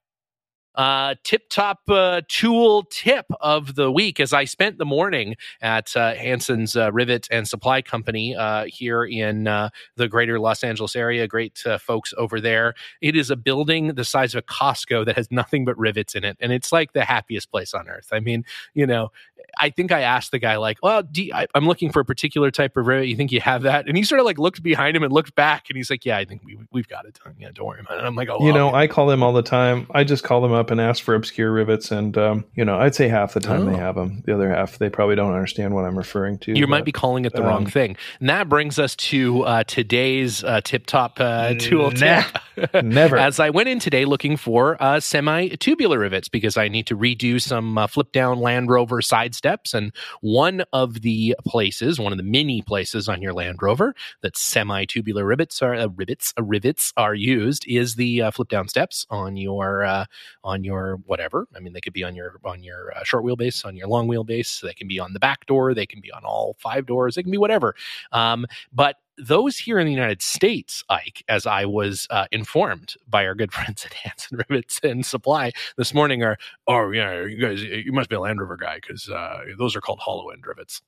Uh, 0.76 1.14
tip 1.24 1.44
top 1.50 1.82
uh, 1.88 2.22
tool 2.28 2.84
tip 2.90 3.28
of 3.42 3.76
the 3.76 3.92
week 3.92 4.20
as 4.20 4.34
I 4.34 4.46
spent 4.46 4.80
the 4.80 4.86
morning 4.86 5.36
at 5.62 5.96
uh, 5.96 6.16
Hanson's 6.16 6.76
uh, 6.76 6.92
Rivet 6.92 7.28
and 7.30 7.48
Supply 7.48 7.84
Company 7.84 8.36
uh, 8.36 8.66
here 8.66 9.04
in 9.04 9.48
uh, 9.48 9.70
the 9.98 10.08
greater 10.08 10.40
Los 10.40 10.64
Angeles 10.64 10.96
area. 10.96 11.28
Great 11.28 11.62
uh, 11.66 11.78
folks 11.78 12.12
over 12.18 12.42
there. 12.42 12.74
It 13.02 13.16
is 13.16 13.30
a 13.30 13.36
building 13.36 13.90
the 13.90 14.04
size 14.04 14.34
of 14.34 14.40
a 14.40 14.42
Costco 14.42 15.06
that 15.06 15.16
has 15.16 15.30
nothing 15.30 15.64
but 15.64 15.78
rivets 15.78 16.16
in 16.16 16.24
it. 16.24 16.38
And 16.40 16.52
it's 16.52 16.72
like 16.72 16.94
the 16.94 17.06
happiest 17.06 17.52
place 17.52 17.76
on 17.76 17.88
earth. 17.88 18.10
I 18.12 18.20
mean, 18.20 18.44
you 18.74 18.88
know, 18.88 19.12
I 19.60 19.70
think 19.70 19.92
I 19.92 20.02
asked 20.02 20.32
the 20.32 20.40
guy 20.40 20.58
like, 20.58 20.78
"Well, 20.82 21.04
you, 21.14 21.32
I, 21.34 21.48
am 21.56 21.68
looking 21.68 21.92
for 21.92 22.00
a 22.00 22.06
particular 22.06 22.52
type 22.52 22.78
of 22.78 22.88
rivet. 22.88 23.08
You 23.08 23.16
think 23.16 23.32
you 23.32 23.42
have 23.42 23.64
that?" 23.64 23.88
And 23.88 23.98
he 23.98 24.04
sort 24.04 24.20
of 24.20 24.26
like 24.26 24.38
looked 24.38 24.64
behind 24.64 24.96
him 24.96 25.04
and 25.04 25.12
looked 25.12 25.36
back, 25.36 25.66
and 25.70 25.78
he's 25.78 25.90
like, 25.90 26.06
"Yeah, 26.06 26.18
I 26.18 26.26
think 26.26 26.44
we 26.44 26.58
we've 26.72 26.88
got 26.88 27.06
it 27.06 27.20
done. 27.24 27.36
Yeah, 27.38 27.50
don't 27.54 27.68
worry 27.68 27.80
about 27.82 27.96
it." 27.96 27.98
And 28.00 28.08
I'm 28.08 28.16
like, 28.16 28.30
"Oh, 28.30 28.46
you 28.46 28.54
know, 28.54 28.74
I 28.74 28.88
call 28.88 29.08
them 29.08 29.24
all 29.24 29.34
the 29.34 29.44
time. 29.44 29.88
I 29.92 30.04
just 30.04 30.24
call 30.24 30.42
them 30.42 30.54
up 30.54 30.72
and 30.72 30.80
ask 30.82 31.04
for 31.04 31.16
obscure 31.16 31.52
rivets, 31.52 31.92
and 31.92 32.18
um, 32.18 32.46
you 32.56 32.66
know, 32.66 32.78
I'd 32.80 32.96
say 32.96 33.08
half 33.08 33.34
the 33.34 33.40
time 33.40 33.68
oh. 33.68 33.72
they 33.72 33.78
have 33.78 33.96
them. 33.96 34.24
The 34.26 34.34
other 34.34 34.50
half, 34.50 34.78
they 34.78 34.90
probably 34.90 35.16
don't 35.16 35.34
understand 35.34 35.74
what 35.74 35.86
I'm 35.86 35.98
referring 35.98 36.38
to. 36.40 36.58
You 36.58 36.66
but, 36.66 36.70
might 36.70 36.86
be 36.86 36.92
calling 36.92 37.26
it 37.26 37.34
the 37.34 37.42
um, 37.42 37.48
wrong 37.48 37.66
thing. 37.66 37.98
And 38.20 38.30
that 38.30 38.50
brings 38.50 38.80
us 38.80 38.96
to 38.96 39.44
uh, 39.44 39.64
today's 39.66 40.44
uh, 40.44 40.62
tip 40.62 40.86
top 40.86 41.20
uh, 41.20 41.54
tool 41.60 41.92
nah, 41.92 42.22
tip. 42.22 42.38
Never. 42.84 43.18
As 43.18 43.40
I 43.40 43.50
went 43.50 43.70
in 43.70 43.80
today 43.80 44.06
looking 44.06 44.38
for 44.38 44.82
uh, 44.82 45.00
semi 45.00 45.50
tubular 45.50 46.00
rivets 46.00 46.30
because 46.30 46.58
I 46.58 46.68
need 46.68 46.88
to 46.88 46.98
redo 46.98 47.42
some 47.42 47.78
uh, 47.78 47.88
flip 47.88 48.12
down 48.12 48.40
Land 48.40 48.70
Rover 48.70 49.02
side 49.02 49.36
steps 49.36 49.74
and 49.74 49.92
one 50.22 50.64
of 50.74 51.02
the 51.02 51.36
places, 51.46 52.00
one 52.00 52.12
of 52.12 52.18
the 52.18 52.24
many 52.24 52.62
places 52.62 53.10
on 53.10 53.22
your 53.22 53.34
Land 53.34 53.60
Rover 53.62 53.96
that 54.22 54.38
semi-tubular 54.38 55.26
rivets 55.26 55.62
are 55.62 55.76
uh, 55.76 55.88
rivets 55.88 56.34
uh, 56.38 56.44
rivets 56.44 56.94
are 56.98 57.16
used 57.16 57.66
is 57.68 57.96
the 57.96 58.22
uh, 58.22 58.32
flip 58.32 58.50
down 58.50 58.68
steps 58.68 59.06
on 59.10 59.38
your 59.38 59.84
uh, 59.84 60.06
on 60.44 60.64
your 60.64 60.98
whatever. 61.06 61.48
I 61.56 61.60
mean, 61.60 61.74
they 61.74 61.82
could 61.82 61.94
be 61.94 62.04
on 62.04 62.16
your 62.16 62.40
on 62.44 62.64
your 62.64 62.94
short 63.04 63.24
wheelbase, 63.24 63.66
on 63.66 63.76
your 63.76 63.88
long 63.88 64.08
wheelbase. 64.08 64.62
They 64.62 64.74
can 64.74 64.88
be 64.88 65.00
on 65.00 65.14
the 65.14 65.20
back 65.20 65.46
door. 65.46 65.74
They 65.74 65.86
can 65.86 66.02
be 66.02 66.12
on 66.12 66.24
all 66.24 66.56
five 66.60 66.86
doors. 66.86 67.16
They 67.16 67.24
can 67.24 67.32
be 67.32 67.38
whatever. 67.38 67.76
Um, 68.12 68.46
but 68.72 68.98
those 69.18 69.58
here 69.58 69.80
in 69.80 69.86
the 69.86 69.94
United 69.94 70.22
States, 70.22 70.84
Ike, 70.90 71.24
as 71.28 71.46
I 71.46 71.66
was 71.66 72.08
uh, 72.10 72.26
informed 72.32 72.96
by 73.08 73.26
our 73.26 73.36
good 73.36 73.52
friends 73.54 73.86
at 73.86 73.94
Hanson 73.94 74.40
Rivets 74.50 74.80
and 74.84 75.06
Supply 75.06 75.52
this 75.78 75.94
morning, 75.94 76.24
are 76.24 76.38
oh 76.68 76.92
yeah, 76.92 77.24
you 77.26 77.40
guys, 77.40 77.64
you 77.64 77.92
must 77.92 78.10
be 78.10 78.16
a 78.16 78.20
Land 78.20 78.40
Rover 78.40 78.58
guy 78.58 78.76
because 78.76 79.10
uh, 79.10 79.42
those 79.58 79.76
are 79.76 79.82
called 79.82 80.00
hollow 80.00 80.30
end 80.30 80.46
rivets. 80.46 80.82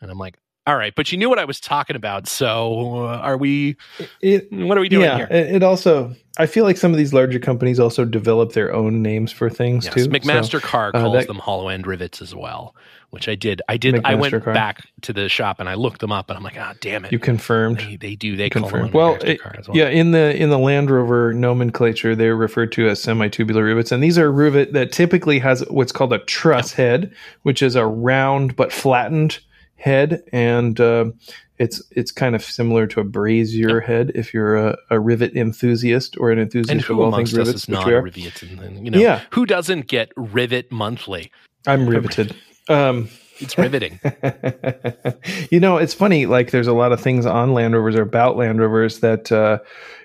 And 0.00 0.10
I'm 0.10 0.18
like, 0.18 0.38
all 0.70 0.76
right, 0.76 0.94
but 0.94 1.10
you 1.10 1.18
knew 1.18 1.28
what 1.28 1.40
I 1.40 1.44
was 1.44 1.58
talking 1.58 1.96
about. 1.96 2.28
So 2.28 3.04
uh, 3.04 3.16
are 3.16 3.36
we? 3.36 3.76
It, 4.20 4.52
what 4.52 4.78
are 4.78 4.80
we 4.80 4.88
doing 4.88 5.02
yeah, 5.02 5.16
here? 5.16 5.26
It 5.30 5.64
also, 5.64 6.14
I 6.38 6.46
feel 6.46 6.62
like 6.62 6.76
some 6.76 6.92
of 6.92 6.96
these 6.96 7.12
larger 7.12 7.40
companies 7.40 7.80
also 7.80 8.04
develop 8.04 8.52
their 8.52 8.72
own 8.72 9.02
names 9.02 9.32
for 9.32 9.50
things 9.50 9.86
yes, 9.86 9.94
too. 9.94 10.06
McMaster 10.06 10.52
so, 10.52 10.60
Carr 10.60 10.92
uh, 10.94 11.00
calls 11.00 11.14
that, 11.14 11.26
them 11.26 11.40
hollow 11.40 11.68
end 11.68 11.88
rivets 11.88 12.22
as 12.22 12.36
well 12.36 12.76
which 13.10 13.28
I 13.28 13.34
did. 13.34 13.60
I 13.68 13.76
did. 13.76 14.04
I 14.04 14.14
went 14.14 14.32
car. 14.44 14.54
back 14.54 14.86
to 15.00 15.12
the 15.12 15.28
shop 15.28 15.58
and 15.58 15.68
I 15.68 15.74
looked 15.74 16.00
them 16.00 16.12
up, 16.12 16.30
and 16.30 16.36
I'm 16.36 16.44
like, 16.44 16.54
ah, 16.56 16.70
oh, 16.72 16.78
damn 16.80 17.04
it! 17.04 17.10
You 17.10 17.18
confirmed. 17.18 17.78
They, 17.78 17.96
they 17.96 18.14
do. 18.14 18.36
They 18.36 18.48
confirmed. 18.48 18.92
well, 18.92 19.16
it, 19.16 19.40
well, 19.44 19.76
yeah. 19.76 19.88
In 19.88 20.12
the 20.12 20.36
in 20.40 20.48
the 20.48 20.58
Land 20.58 20.90
Rover 20.90 21.34
nomenclature, 21.34 22.14
they're 22.14 22.36
referred 22.36 22.70
to 22.72 22.88
as 22.88 23.02
semi-tubular 23.02 23.64
rivets, 23.64 23.90
and 23.90 24.00
these 24.02 24.16
are 24.16 24.26
a 24.26 24.30
rivet 24.30 24.72
that 24.74 24.92
typically 24.92 25.40
has 25.40 25.68
what's 25.68 25.90
called 25.90 26.12
a 26.12 26.20
truss 26.20 26.72
head, 26.72 27.12
which 27.42 27.62
is 27.62 27.74
a 27.74 27.84
round 27.84 28.54
but 28.54 28.72
flattened 28.72 29.40
head, 29.80 30.22
and 30.32 30.78
uh, 30.80 31.06
it's 31.58 31.82
it's 31.90 32.12
kind 32.12 32.34
of 32.34 32.42
similar 32.42 32.86
to 32.86 33.00
a 33.00 33.04
brazier 33.04 33.80
head 33.80 34.12
if 34.14 34.32
you're 34.32 34.56
a, 34.56 34.76
a, 34.90 35.00
rivet 35.00 35.36
enthusiast 35.36 36.16
or 36.18 36.30
an 36.30 36.38
enthusiast 36.38 36.70
and 36.70 36.80
who 36.80 36.94
of 36.94 37.00
all 37.00 37.16
things 37.16 37.32
rivets. 37.34 37.62
Is 37.62 37.68
not 37.68 37.86
rivet, 37.86 38.42
and, 38.42 38.84
you 38.84 38.90
know, 38.90 38.98
yeah. 38.98 39.22
who 39.30 39.46
doesn't 39.46 39.86
get 39.86 40.12
rivet 40.16 40.70
monthly? 40.70 41.32
I'm 41.66 41.88
riveted. 41.88 42.36
Um, 42.68 43.08
it's 43.40 43.58
riveting. 43.58 43.98
you 45.50 45.58
know, 45.58 45.78
it's 45.78 45.94
funny. 45.94 46.26
Like, 46.26 46.52
there's 46.52 46.68
a 46.68 46.72
lot 46.72 46.92
of 46.92 47.00
things 47.00 47.26
on 47.26 47.52
Land 47.52 47.74
Rovers 47.74 47.96
or 47.96 48.02
about 48.02 48.36
Land 48.36 48.60
Rovers 48.60 49.00
that, 49.00 49.32
uh, 49.32 49.58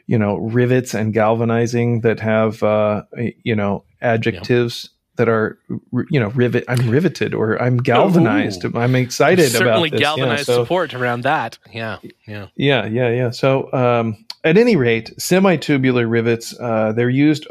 you 0.08 0.18
know, 0.18 0.38
rivets 0.38 0.96
and 0.96 1.14
galvanizing 1.14 2.02
that 2.02 2.20
have, 2.22 2.64
uh, 2.64 3.04
you 3.44 3.56
know, 3.56 3.84
adjectives. 4.02 4.90
That 5.18 5.30
are, 5.30 5.58
you 6.10 6.20
know, 6.20 6.28
rivet. 6.30 6.66
I'm 6.68 6.90
riveted, 6.90 7.34
or 7.34 7.62
I'm 7.62 7.78
galvanized. 7.78 8.66
Ooh. 8.66 8.74
I'm 8.76 8.96
excited 8.96 9.50
Certainly 9.50 9.90
about 9.90 9.92
this. 9.92 10.00
galvanized 10.00 10.50
yeah, 10.50 10.56
so, 10.56 10.64
support 10.64 10.94
around 10.94 11.22
that. 11.22 11.58
Yeah, 11.72 12.00
yeah, 12.28 12.48
yeah, 12.56 12.86
yeah, 12.86 13.10
yeah. 13.10 13.30
So, 13.30 13.72
um, 13.72 14.26
at 14.44 14.58
any 14.58 14.76
rate, 14.76 15.14
semi-tubular 15.18 16.06
rivets. 16.08 16.54
Uh, 16.60 16.92
they're 16.92 17.10
used 17.10 17.48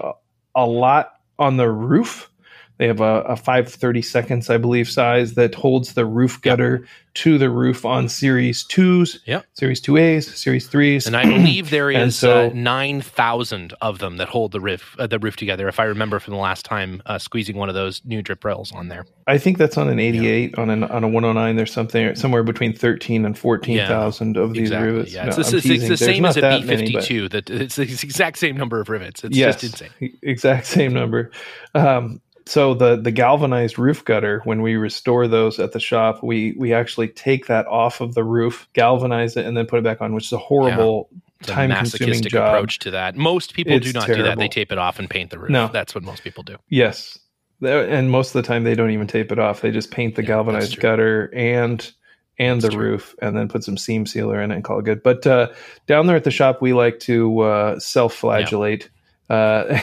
a 0.55 0.67
lot 0.67 1.13
on 1.39 1.57
the 1.57 1.69
roof 1.69 2.31
they 2.77 2.89
have 2.89 3.01
a, 3.01 3.23
a 3.23 3.37
530 3.37 4.03
seconds, 4.03 4.51
I 4.51 4.59
believe, 4.59 4.89
size 4.89 5.35
that 5.35 5.55
holds 5.55 5.95
the 5.95 6.05
roof 6.05 6.43
gutter 6.43 6.81
yep. 6.81 6.89
to 7.15 7.39
the 7.39 7.49
roof 7.49 7.85
on 7.85 8.09
Series 8.09 8.65
2s, 8.65 9.21
yep. 9.27 9.47
Series 9.53 9.81
2As, 9.81 10.25
Series 10.37 10.69
3s. 10.69 11.07
And 11.07 11.17
I 11.17 11.25
believe 11.25 11.71
there 11.71 11.91
is 11.91 12.19
so, 12.19 12.47
uh, 12.49 12.51
9,000 12.53 13.75
of 13.81 14.01
them 14.01 14.17
that 14.17 14.29
hold 14.29 14.51
the 14.51 14.61
roof, 14.61 14.97
uh, 14.99 15.07
the 15.07 15.21
roof 15.21 15.37
together, 15.37 15.69
if 15.69 15.79
I 15.79 15.85
remember 15.85 16.19
from 16.19 16.35
the 16.35 16.41
last 16.41 16.65
time 16.65 17.01
uh, 17.07 17.19
squeezing 17.19 17.57
one 17.57 17.69
of 17.69 17.77
those 17.77 18.05
new 18.05 18.23
drip 18.23 18.45
rails 18.45 18.73
on 18.73 18.89
there. 18.89 19.07
I 19.29 19.39
think 19.39 19.57
that's 19.57 19.79
on 19.79 19.89
an 19.89 20.01
88. 20.01 20.51
Yeah. 20.51 20.61
On, 20.61 20.69
an, 20.69 20.83
on 20.83 21.05
a 21.05 21.09
109, 21.09 21.55
there's 21.55 21.73
something 21.73 22.17
somewhere 22.17 22.43
between 22.43 22.73
13 22.75 23.25
and 23.25 23.39
14,000 23.39 24.35
yeah, 24.35 24.43
of 24.43 24.53
these 24.53 24.63
exactly, 24.63 24.89
rivets. 24.89 25.13
Yeah, 25.13 25.25
no, 25.27 25.29
it's, 25.29 25.39
it's, 25.53 25.65
it's, 25.65 25.89
the 25.89 25.97
same 25.97 26.25
as 26.25 26.37
a 26.37 26.41
B 26.41 26.67
52. 26.67 27.29
That 27.29 27.51
it's 27.51 27.77
the 27.77 27.83
exact 28.03 28.39
same 28.39 28.57
number 28.57 28.81
of 28.81 28.89
rivets. 28.89 29.23
It's 29.23 29.37
yes, 29.37 29.61
just 29.61 29.81
insane. 29.81 30.19
Exact 30.23 30.67
same 30.67 30.93
number. 30.93 31.31
Um, 31.75 32.21
so 32.47 32.75
the 32.75 32.97
the 32.97 33.11
galvanized 33.11 33.79
roof 33.79 34.05
gutter 34.05 34.41
when 34.45 34.63
we 34.63 34.77
restore 34.77 35.27
those 35.27 35.59
at 35.59 35.73
the 35.73 35.81
shop 35.81 36.23
we 36.23 36.55
we 36.59 36.73
actually 36.73 37.09
take 37.09 37.47
that 37.47 37.67
off 37.67 38.01
of 38.01 38.15
the 38.15 38.25
roof 38.25 38.69
galvanize 38.75 39.37
it 39.37 39.47
and 39.47 39.57
then 39.57 39.67
put 39.67 39.79
it 39.79 39.85
back 39.85 40.01
on 40.01 40.15
which 40.15 40.27
is 40.27 40.33
a 40.33 40.39
horrible 40.39 41.09
yeah. 41.13 41.55
time 41.55 41.71
consuming 41.71 42.23
job. 42.23 42.55
approach 42.55 42.79
to 42.81 42.91
that. 42.93 43.17
Most 43.17 43.55
people 43.55 43.73
it's 43.75 43.87
do 43.87 43.93
not 43.93 44.07
terrible. 44.07 44.25
do 44.25 44.29
that. 44.31 44.39
They 44.39 44.49
tape 44.49 44.73
it 44.73 44.79
off 44.79 44.99
and 44.99 45.09
paint 45.09 45.31
the 45.31 45.39
roof. 45.39 45.51
No. 45.51 45.69
That's 45.69 45.95
what 45.95 46.05
most 46.05 46.23
people 46.23 46.43
do. 46.43 46.57
Yes. 46.69 47.19
And 47.63 48.11
most 48.11 48.35
of 48.35 48.43
the 48.43 48.47
time 48.47 48.65
they 48.65 48.75
don't 48.75 48.91
even 48.91 49.07
tape 49.07 49.33
it 49.33 49.39
off. 49.39 49.61
They 49.61 49.71
just 49.71 49.91
paint 49.91 50.17
the 50.17 50.23
yeah, 50.23 50.29
galvanized 50.29 50.81
gutter 50.81 51.33
and 51.35 51.93
and 52.39 52.61
that's 52.61 52.73
the 52.73 52.77
true. 52.77 52.91
roof 52.91 53.15
and 53.23 53.37
then 53.37 53.49
put 53.49 53.63
some 53.63 53.77
seam 53.77 54.07
sealer 54.07 54.43
in 54.43 54.51
it 54.51 54.55
and 54.57 54.65
call 54.65 54.81
it 54.81 54.85
good. 54.85 55.03
But 55.03 55.27
uh, 55.27 55.53
down 55.87 56.07
there 56.07 56.17
at 56.17 56.25
the 56.25 56.31
shop 56.31 56.61
we 56.61 56.73
like 56.73 56.99
to 57.01 57.41
uh, 57.41 57.79
self-flagellate. 57.79 58.83
yeah 58.83 58.89
uh, 59.31 59.81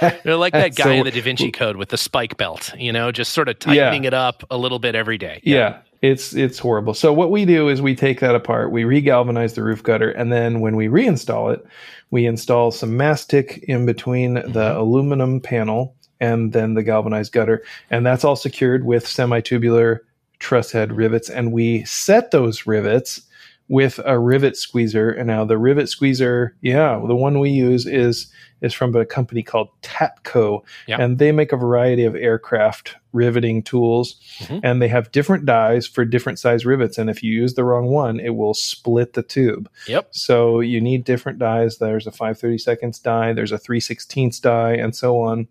They're 0.24 0.36
like 0.36 0.52
that 0.52 0.74
guy 0.74 0.84
so, 0.84 0.90
in 0.90 1.04
the 1.04 1.10
Da 1.10 1.20
Vinci 1.20 1.50
Code 1.50 1.76
with 1.76 1.88
the 1.88 1.96
spike 1.96 2.36
belt, 2.36 2.72
you 2.76 2.92
know, 2.92 3.10
just 3.10 3.32
sort 3.32 3.48
of 3.48 3.58
tightening 3.58 4.04
yeah. 4.04 4.08
it 4.08 4.14
up 4.14 4.44
a 4.50 4.56
little 4.56 4.78
bit 4.78 4.94
every 4.94 5.18
day. 5.18 5.40
Yeah. 5.42 5.56
yeah. 5.56 5.78
It's 6.02 6.34
it's 6.34 6.58
horrible. 6.58 6.92
So 6.92 7.14
what 7.14 7.30
we 7.30 7.46
do 7.46 7.68
is 7.68 7.80
we 7.80 7.94
take 7.94 8.20
that 8.20 8.34
apart, 8.34 8.70
we 8.70 8.82
regalvanize 8.82 9.54
the 9.54 9.62
roof 9.62 9.82
gutter, 9.82 10.10
and 10.10 10.30
then 10.30 10.60
when 10.60 10.76
we 10.76 10.86
reinstall 10.86 11.52
it, 11.54 11.64
we 12.10 12.26
install 12.26 12.70
some 12.70 12.96
mastic 12.96 13.64
in 13.68 13.86
between 13.86 14.34
mm-hmm. 14.34 14.52
the 14.52 14.76
aluminum 14.76 15.40
panel 15.40 15.96
and 16.20 16.52
then 16.52 16.74
the 16.74 16.82
galvanized 16.82 17.32
gutter, 17.32 17.64
and 17.90 18.04
that's 18.04 18.22
all 18.22 18.36
secured 18.36 18.84
with 18.84 19.08
semi-tubular 19.08 20.04
truss 20.40 20.70
head 20.72 20.92
rivets. 20.92 21.30
And 21.30 21.52
we 21.52 21.84
set 21.84 22.30
those 22.30 22.66
rivets 22.66 23.22
with 23.68 23.98
a 24.04 24.18
rivet 24.18 24.56
squeezer. 24.56 25.10
And 25.10 25.26
now 25.26 25.44
the 25.44 25.58
rivet 25.58 25.88
squeezer, 25.88 26.54
yeah, 26.60 27.00
the 27.06 27.16
one 27.16 27.40
we 27.40 27.50
use 27.50 27.86
is 27.86 28.30
is 28.64 28.72
from 28.74 28.94
a 28.96 29.04
company 29.04 29.42
called 29.42 29.68
Tatco, 29.82 30.62
and 30.98 31.18
they 31.18 31.30
make 31.32 31.52
a 31.52 31.56
variety 31.56 32.04
of 32.04 32.16
aircraft 32.16 32.96
riveting 33.12 33.62
tools, 33.62 34.16
Mhm. 34.40 34.60
and 34.64 34.82
they 34.82 34.88
have 34.88 35.12
different 35.12 35.46
dies 35.46 35.86
for 35.86 36.04
different 36.04 36.38
size 36.40 36.66
rivets. 36.66 36.98
And 36.98 37.08
if 37.08 37.22
you 37.22 37.32
use 37.32 37.54
the 37.54 37.62
wrong 37.62 37.86
one, 37.86 38.18
it 38.18 38.34
will 38.34 38.54
split 38.54 39.12
the 39.12 39.22
tube. 39.22 39.68
Yep. 39.86 40.08
So 40.10 40.58
you 40.60 40.80
need 40.80 41.04
different 41.04 41.38
dies. 41.38 41.78
There's 41.78 42.08
a 42.08 42.10
530 42.10 42.58
seconds 42.58 42.98
die, 42.98 43.32
there's 43.32 43.52
a 43.52 43.58
3 43.58 43.78
16ths 43.80 44.40
die, 44.40 44.72
and 44.72 44.96
so 44.96 45.20
on. 45.20 45.46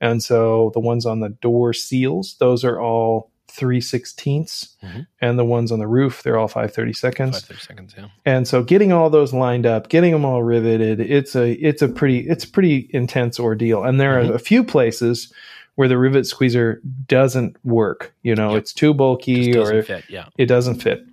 And 0.00 0.22
so 0.22 0.70
the 0.74 0.80
ones 0.80 1.04
on 1.06 1.18
the 1.20 1.30
door 1.30 1.72
seals, 1.72 2.36
those 2.38 2.64
are 2.64 2.80
all 2.80 3.30
3 3.58 3.80
16ths. 3.80 4.68
Mhm. 4.82 5.06
And 5.20 5.38
the 5.38 5.44
ones 5.44 5.70
on 5.72 5.78
the 5.80 5.86
roof, 5.86 6.22
they're 6.22 6.38
all 6.38 6.48
530 6.48 6.92
seconds. 6.94 7.40
Five, 7.40 7.48
thirty 7.48 7.60
seconds. 7.60 7.94
Yeah. 7.98 8.06
And 8.24 8.48
so 8.48 8.62
getting 8.62 8.92
all 8.92 9.10
those 9.10 9.34
lined 9.34 9.66
up, 9.66 9.88
getting 9.90 10.12
them 10.12 10.24
all 10.24 10.42
riveted, 10.42 11.00
it's 11.00 11.34
a 11.36 11.52
it's 11.54 11.82
a 11.82 11.88
pretty 11.88 12.20
it's 12.20 12.44
a 12.44 12.48
pretty 12.48 12.88
intense 12.94 13.38
ordeal. 13.38 13.84
And 13.84 14.00
there 14.00 14.14
Mhm. 14.22 14.30
are 14.30 14.34
a 14.34 14.38
few 14.38 14.64
places 14.64 15.32
where 15.74 15.88
the 15.88 15.98
rivet 15.98 16.26
squeezer 16.26 16.80
doesn't 17.06 17.56
work. 17.64 18.14
You 18.22 18.34
know, 18.34 18.50
Yep. 18.52 18.58
it's 18.58 18.72
too 18.72 18.94
bulky 18.94 19.56
or 19.56 19.82
fit. 19.82 20.04
Yeah. 20.08 20.26
it 20.38 20.46
doesn't 20.46 20.76
fit. 20.82 21.04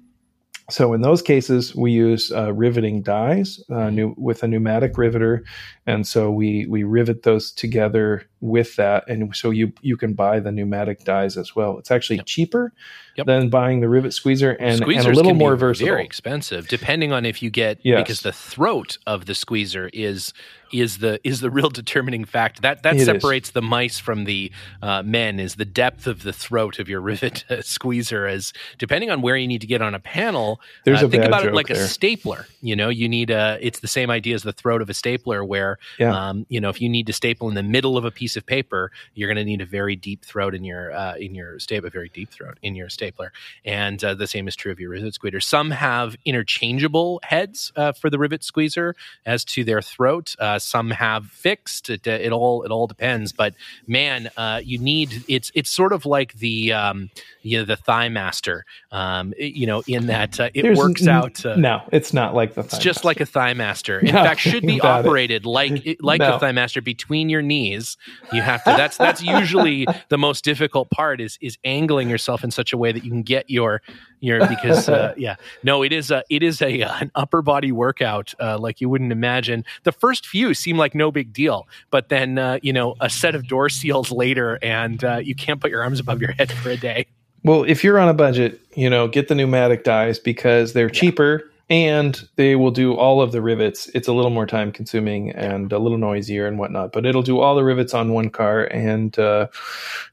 So 0.69 0.93
in 0.93 1.01
those 1.01 1.21
cases, 1.21 1.75
we 1.75 1.91
use 1.91 2.31
uh, 2.31 2.51
riveting 2.51 3.03
dies 3.03 3.63
uh, 3.69 3.91
new, 3.91 4.15
with 4.17 4.41
a 4.41 4.47
pneumatic 4.47 4.97
riveter, 4.97 5.43
and 5.85 6.07
so 6.07 6.31
we 6.31 6.65
we 6.65 6.83
rivet 6.83 7.21
those 7.21 7.51
together 7.51 8.27
with 8.41 8.75
that, 8.77 9.07
and 9.07 9.35
so 9.35 9.51
you 9.51 9.71
you 9.81 9.95
can 9.95 10.13
buy 10.13 10.39
the 10.39 10.51
pneumatic 10.51 11.03
dies 11.03 11.37
as 11.37 11.55
well. 11.55 11.77
It's 11.77 11.91
actually 11.91 12.17
Yep. 12.17 12.25
cheaper 12.25 12.73
Yep. 13.15 13.27
than 13.27 13.49
buying 13.49 13.79
the 13.81 13.89
rivet 13.89 14.13
squeezer, 14.13 14.51
and, 14.53 14.81
and 14.81 15.05
a 15.05 15.11
little 15.11 15.35
more 15.35 15.55
versatile. 15.55 15.93
Very 15.93 16.03
expensive, 16.03 16.67
depending 16.67 17.11
on 17.11 17.25
if 17.25 17.43
you 17.43 17.51
get 17.51 17.79
Yes. 17.83 18.01
because 18.01 18.21
the 18.21 18.33
throat 18.33 18.97
of 19.05 19.27
the 19.27 19.35
squeezer 19.35 19.89
is 19.93 20.33
is 20.71 20.99
the 20.99 21.19
is 21.23 21.41
the 21.41 21.49
real 21.49 21.69
determining 21.69 22.25
factor. 22.25 22.61
That 22.61 22.83
that 22.83 22.95
It 22.95 23.01
is. 23.01 23.05
separates 23.05 23.51
the 23.51 23.61
mice 23.61 23.99
from 23.99 24.25
the 24.25 24.51
uh, 24.81 25.03
men. 25.03 25.39
Is 25.39 25.55
the 25.55 25.65
depth 25.65 26.07
of 26.07 26.23
the 26.23 26.33
throat 26.33 26.79
of 26.79 26.89
your 26.89 27.01
rivet 27.01 27.45
squeezer? 27.61 28.25
As 28.27 28.53
depending 28.77 29.09
on 29.11 29.21
where 29.21 29.35
you 29.37 29.47
need 29.47 29.61
to 29.61 29.67
get 29.67 29.81
on 29.81 29.95
a 29.95 29.99
panel. 29.99 30.59
There's 30.83 31.01
uh, 31.03 31.07
a 31.07 31.09
think 31.09 31.23
about 31.25 31.45
it 31.45 31.53
like 31.53 31.67
there. 31.67 31.83
a 31.83 31.87
stapler. 31.87 32.47
You 32.61 32.75
know, 32.75 32.89
you 32.89 33.07
need 33.09 33.29
a. 33.29 33.57
It's 33.61 33.79
the 33.79 33.87
same 33.87 34.09
idea 34.09 34.35
as 34.35 34.43
the 34.43 34.53
throat 34.53 34.81
of 34.81 34.89
a 34.89 34.93
stapler, 34.93 35.43
where 35.43 35.77
Yeah. 35.99 36.29
um, 36.29 36.45
you 36.49 36.59
know 36.59 36.69
if 36.69 36.81
you 36.81 36.89
need 36.89 37.07
to 37.07 37.13
staple 37.13 37.47
in 37.49 37.55
the 37.55 37.63
middle 37.63 37.97
of 37.97 38.05
a 38.05 38.11
piece 38.11 38.35
of 38.35 38.45
paper, 38.45 38.91
you're 39.13 39.27
going 39.27 39.37
to 39.37 39.45
need 39.45 39.61
a 39.61 39.65
very 39.65 39.95
deep 39.95 40.23
throat 40.25 40.53
in 40.55 40.63
your 40.63 40.91
uh, 40.93 41.15
in 41.15 41.35
your 41.35 41.59
staple, 41.59 41.87
a 41.87 41.89
very 41.91 42.09
deep 42.09 42.29
throat 42.31 42.57
in 42.61 42.75
your 42.75 42.89
stapler, 42.89 43.31
and 43.63 44.03
uh, 44.03 44.13
the 44.13 44.27
same 44.27 44.47
is 44.47 44.55
true 44.55 44.71
of 44.71 44.79
your 44.79 44.89
rivet 44.89 45.13
squeezer. 45.13 45.39
Some 45.39 45.71
have 45.71 46.15
interchangeable 46.25 47.19
heads 47.23 47.71
uh, 47.75 47.91
for 47.91 48.09
the 48.09 48.17
rivet 48.19 48.43
squeezer 48.43 48.95
as 49.25 49.43
to 49.45 49.63
their 49.63 49.81
throat. 49.81 50.35
Uh, 50.39 50.54
some 50.59 50.91
have 50.91 51.25
fixed. 51.27 51.89
It, 51.89 52.05
it 52.07 52.31
all 52.31 52.63
it 52.63 52.71
all 52.71 52.87
depends. 52.87 53.31
But 53.31 53.53
man, 53.87 54.29
uh, 54.37 54.61
you 54.63 54.77
need 54.79 55.23
it's 55.27 55.51
it's 55.55 55.69
sort 55.69 55.93
of 55.93 56.05
like 56.05 56.33
the 56.33 56.73
um, 56.73 57.09
you 57.41 57.57
know 57.59 57.65
the 57.65 57.75
thigh 57.75 58.09
master. 58.09 58.65
Um, 58.91 59.33
you 59.37 59.67
know, 59.67 59.83
in 59.87 60.07
that 60.07 60.39
uh, 60.39 60.49
it 60.53 60.61
There's 60.63 60.77
works 60.77 61.01
n- 61.03 61.09
out. 61.09 61.45
Uh, 61.45 61.55
no, 61.55 61.81
it's 61.91 62.13
not 62.13 62.33
like 62.33 62.53
the. 62.53 62.61
it's 62.61 62.77
just 62.77 63.03
like 63.05 63.19
a 63.21 63.25
thigh 63.25 63.53
master. 63.53 63.99
In 63.99 64.07
No, 64.07 64.23
fact, 64.23 64.39
should 64.39 64.65
be 64.65 64.79
about 64.79 65.05
it. 65.05 65.07
operated 65.07 65.45
like 65.45 65.85
it- 65.85 66.03
like 66.03 66.19
No. 66.19 66.31
the 66.31 66.39
thigh 66.39 66.51
master 66.51 66.81
between 66.81 67.29
your 67.29 67.41
knees. 67.41 67.97
You 68.33 68.41
have 68.41 68.63
to. 68.63 68.71
That's 68.71 68.97
that's 68.97 69.21
usually 69.21 69.85
the 70.09 70.17
most 70.17 70.43
difficult 70.43 70.89
part 70.89 71.19
is 71.21 71.37
is 71.41 71.57
angling 71.63 72.09
yourself 72.09 72.43
in 72.43 72.51
such 72.51 72.73
a 72.73 72.77
way 72.77 72.91
that 72.91 73.03
you 73.03 73.11
can 73.11 73.23
get 73.23 73.49
your 73.49 73.81
your 74.19 74.45
because 74.47 74.89
uh, 74.89 75.13
yeah 75.17 75.35
no 75.63 75.83
it 75.83 75.93
is 75.93 76.11
a 76.11 76.23
it 76.29 76.43
is 76.43 76.61
a 76.61 76.81
uh, 76.81 76.95
an 76.99 77.11
upper 77.15 77.41
body 77.41 77.71
workout 77.71 78.33
uh, 78.39 78.57
like 78.57 78.81
you 78.81 78.89
wouldn't 78.89 79.11
imagine. 79.11 79.65
The 79.83 79.91
first 79.91 80.25
few 80.25 80.53
seem 80.53 80.77
like 80.77 80.95
no 80.95 81.11
big 81.11 81.33
deal, 81.33 81.67
but 81.91 82.09
then 82.09 82.37
uh, 82.37 82.59
you 82.61 82.73
know 82.73 82.95
a 82.99 83.09
set 83.09 83.35
of 83.35 83.47
door 83.47 83.69
seals 83.69 84.11
later 84.11 84.59
and 84.61 85.03
uh, 85.03 85.17
you 85.17 85.35
can't 85.35 85.59
put 85.59 85.71
your 85.71 85.83
arms 85.83 85.99
above 85.99 86.21
your 86.21 86.31
head 86.33 86.51
for 86.51 86.69
a 86.69 86.77
day. 86.77 87.05
Well, 87.43 87.63
if 87.63 87.83
you're 87.83 87.99
on 87.99 88.09
a 88.09 88.13
budget, 88.13 88.59
you 88.73 88.89
know, 88.89 89.07
get 89.07 89.27
the 89.27 89.35
pneumatic 89.35 89.83
dies 89.83 90.17
because 90.17 90.73
they're 90.73 90.89
cheaper 90.89 91.43
and 91.69 92.27
they 92.35 92.55
will 92.55 92.71
do 92.71 92.95
all 92.95 93.21
of 93.21 93.31
the 93.31 93.41
rivets. 93.41 93.87
It's 93.93 94.07
a 94.07 94.13
little 94.13 94.31
more 94.31 94.45
time 94.45 94.71
consuming 94.71 95.31
and 95.31 95.71
a 95.71 95.79
little 95.79 95.97
noisier 95.97 96.47
and 96.47 96.59
whatnot, 96.59 96.91
but 96.91 97.05
it'll 97.05 97.23
do 97.23 97.39
all 97.39 97.55
the 97.55 97.63
rivets 97.63 97.93
on 97.93 98.13
one 98.13 98.29
car, 98.29 98.65
and 98.65 99.17
uh, 99.17 99.47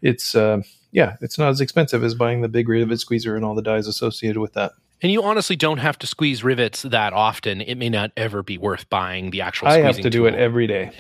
it's 0.01 0.35
uh, 0.35 0.63
yeah, 0.93 1.17
it's 1.21 1.39
not 1.39 1.49
as 1.49 1.61
expensive 1.61 2.05
as 2.05 2.15
buying 2.15 2.43
the 2.43 2.49
big 2.49 2.69
rivet 2.69 3.01
squeezer 3.01 3.35
and 3.35 3.45
all 3.45 3.55
the 3.55 3.63
dies 3.63 3.87
associated 3.87 4.41
with 4.41 4.53
that. 4.53 4.73
And 5.03 5.11
you 5.11 5.23
honestly 5.23 5.57
don't 5.57 5.79
have 5.79 5.99
to 5.99 6.07
squeeze 6.07 6.45
rivets 6.45 6.83
that 6.83 7.13
often. 7.13 7.61
It 7.61 7.75
may 7.77 7.89
not 7.89 8.13
ever 8.17 8.43
be 8.43 8.57
worth 8.57 8.89
buying 8.89 9.31
the 9.31 9.41
actual. 9.41 9.69
I 9.69 9.79
have 9.79 9.97
to 10.01 10.11
do 10.11 10.27
it 10.27 10.35
every 10.35 10.67
day. 10.69 10.93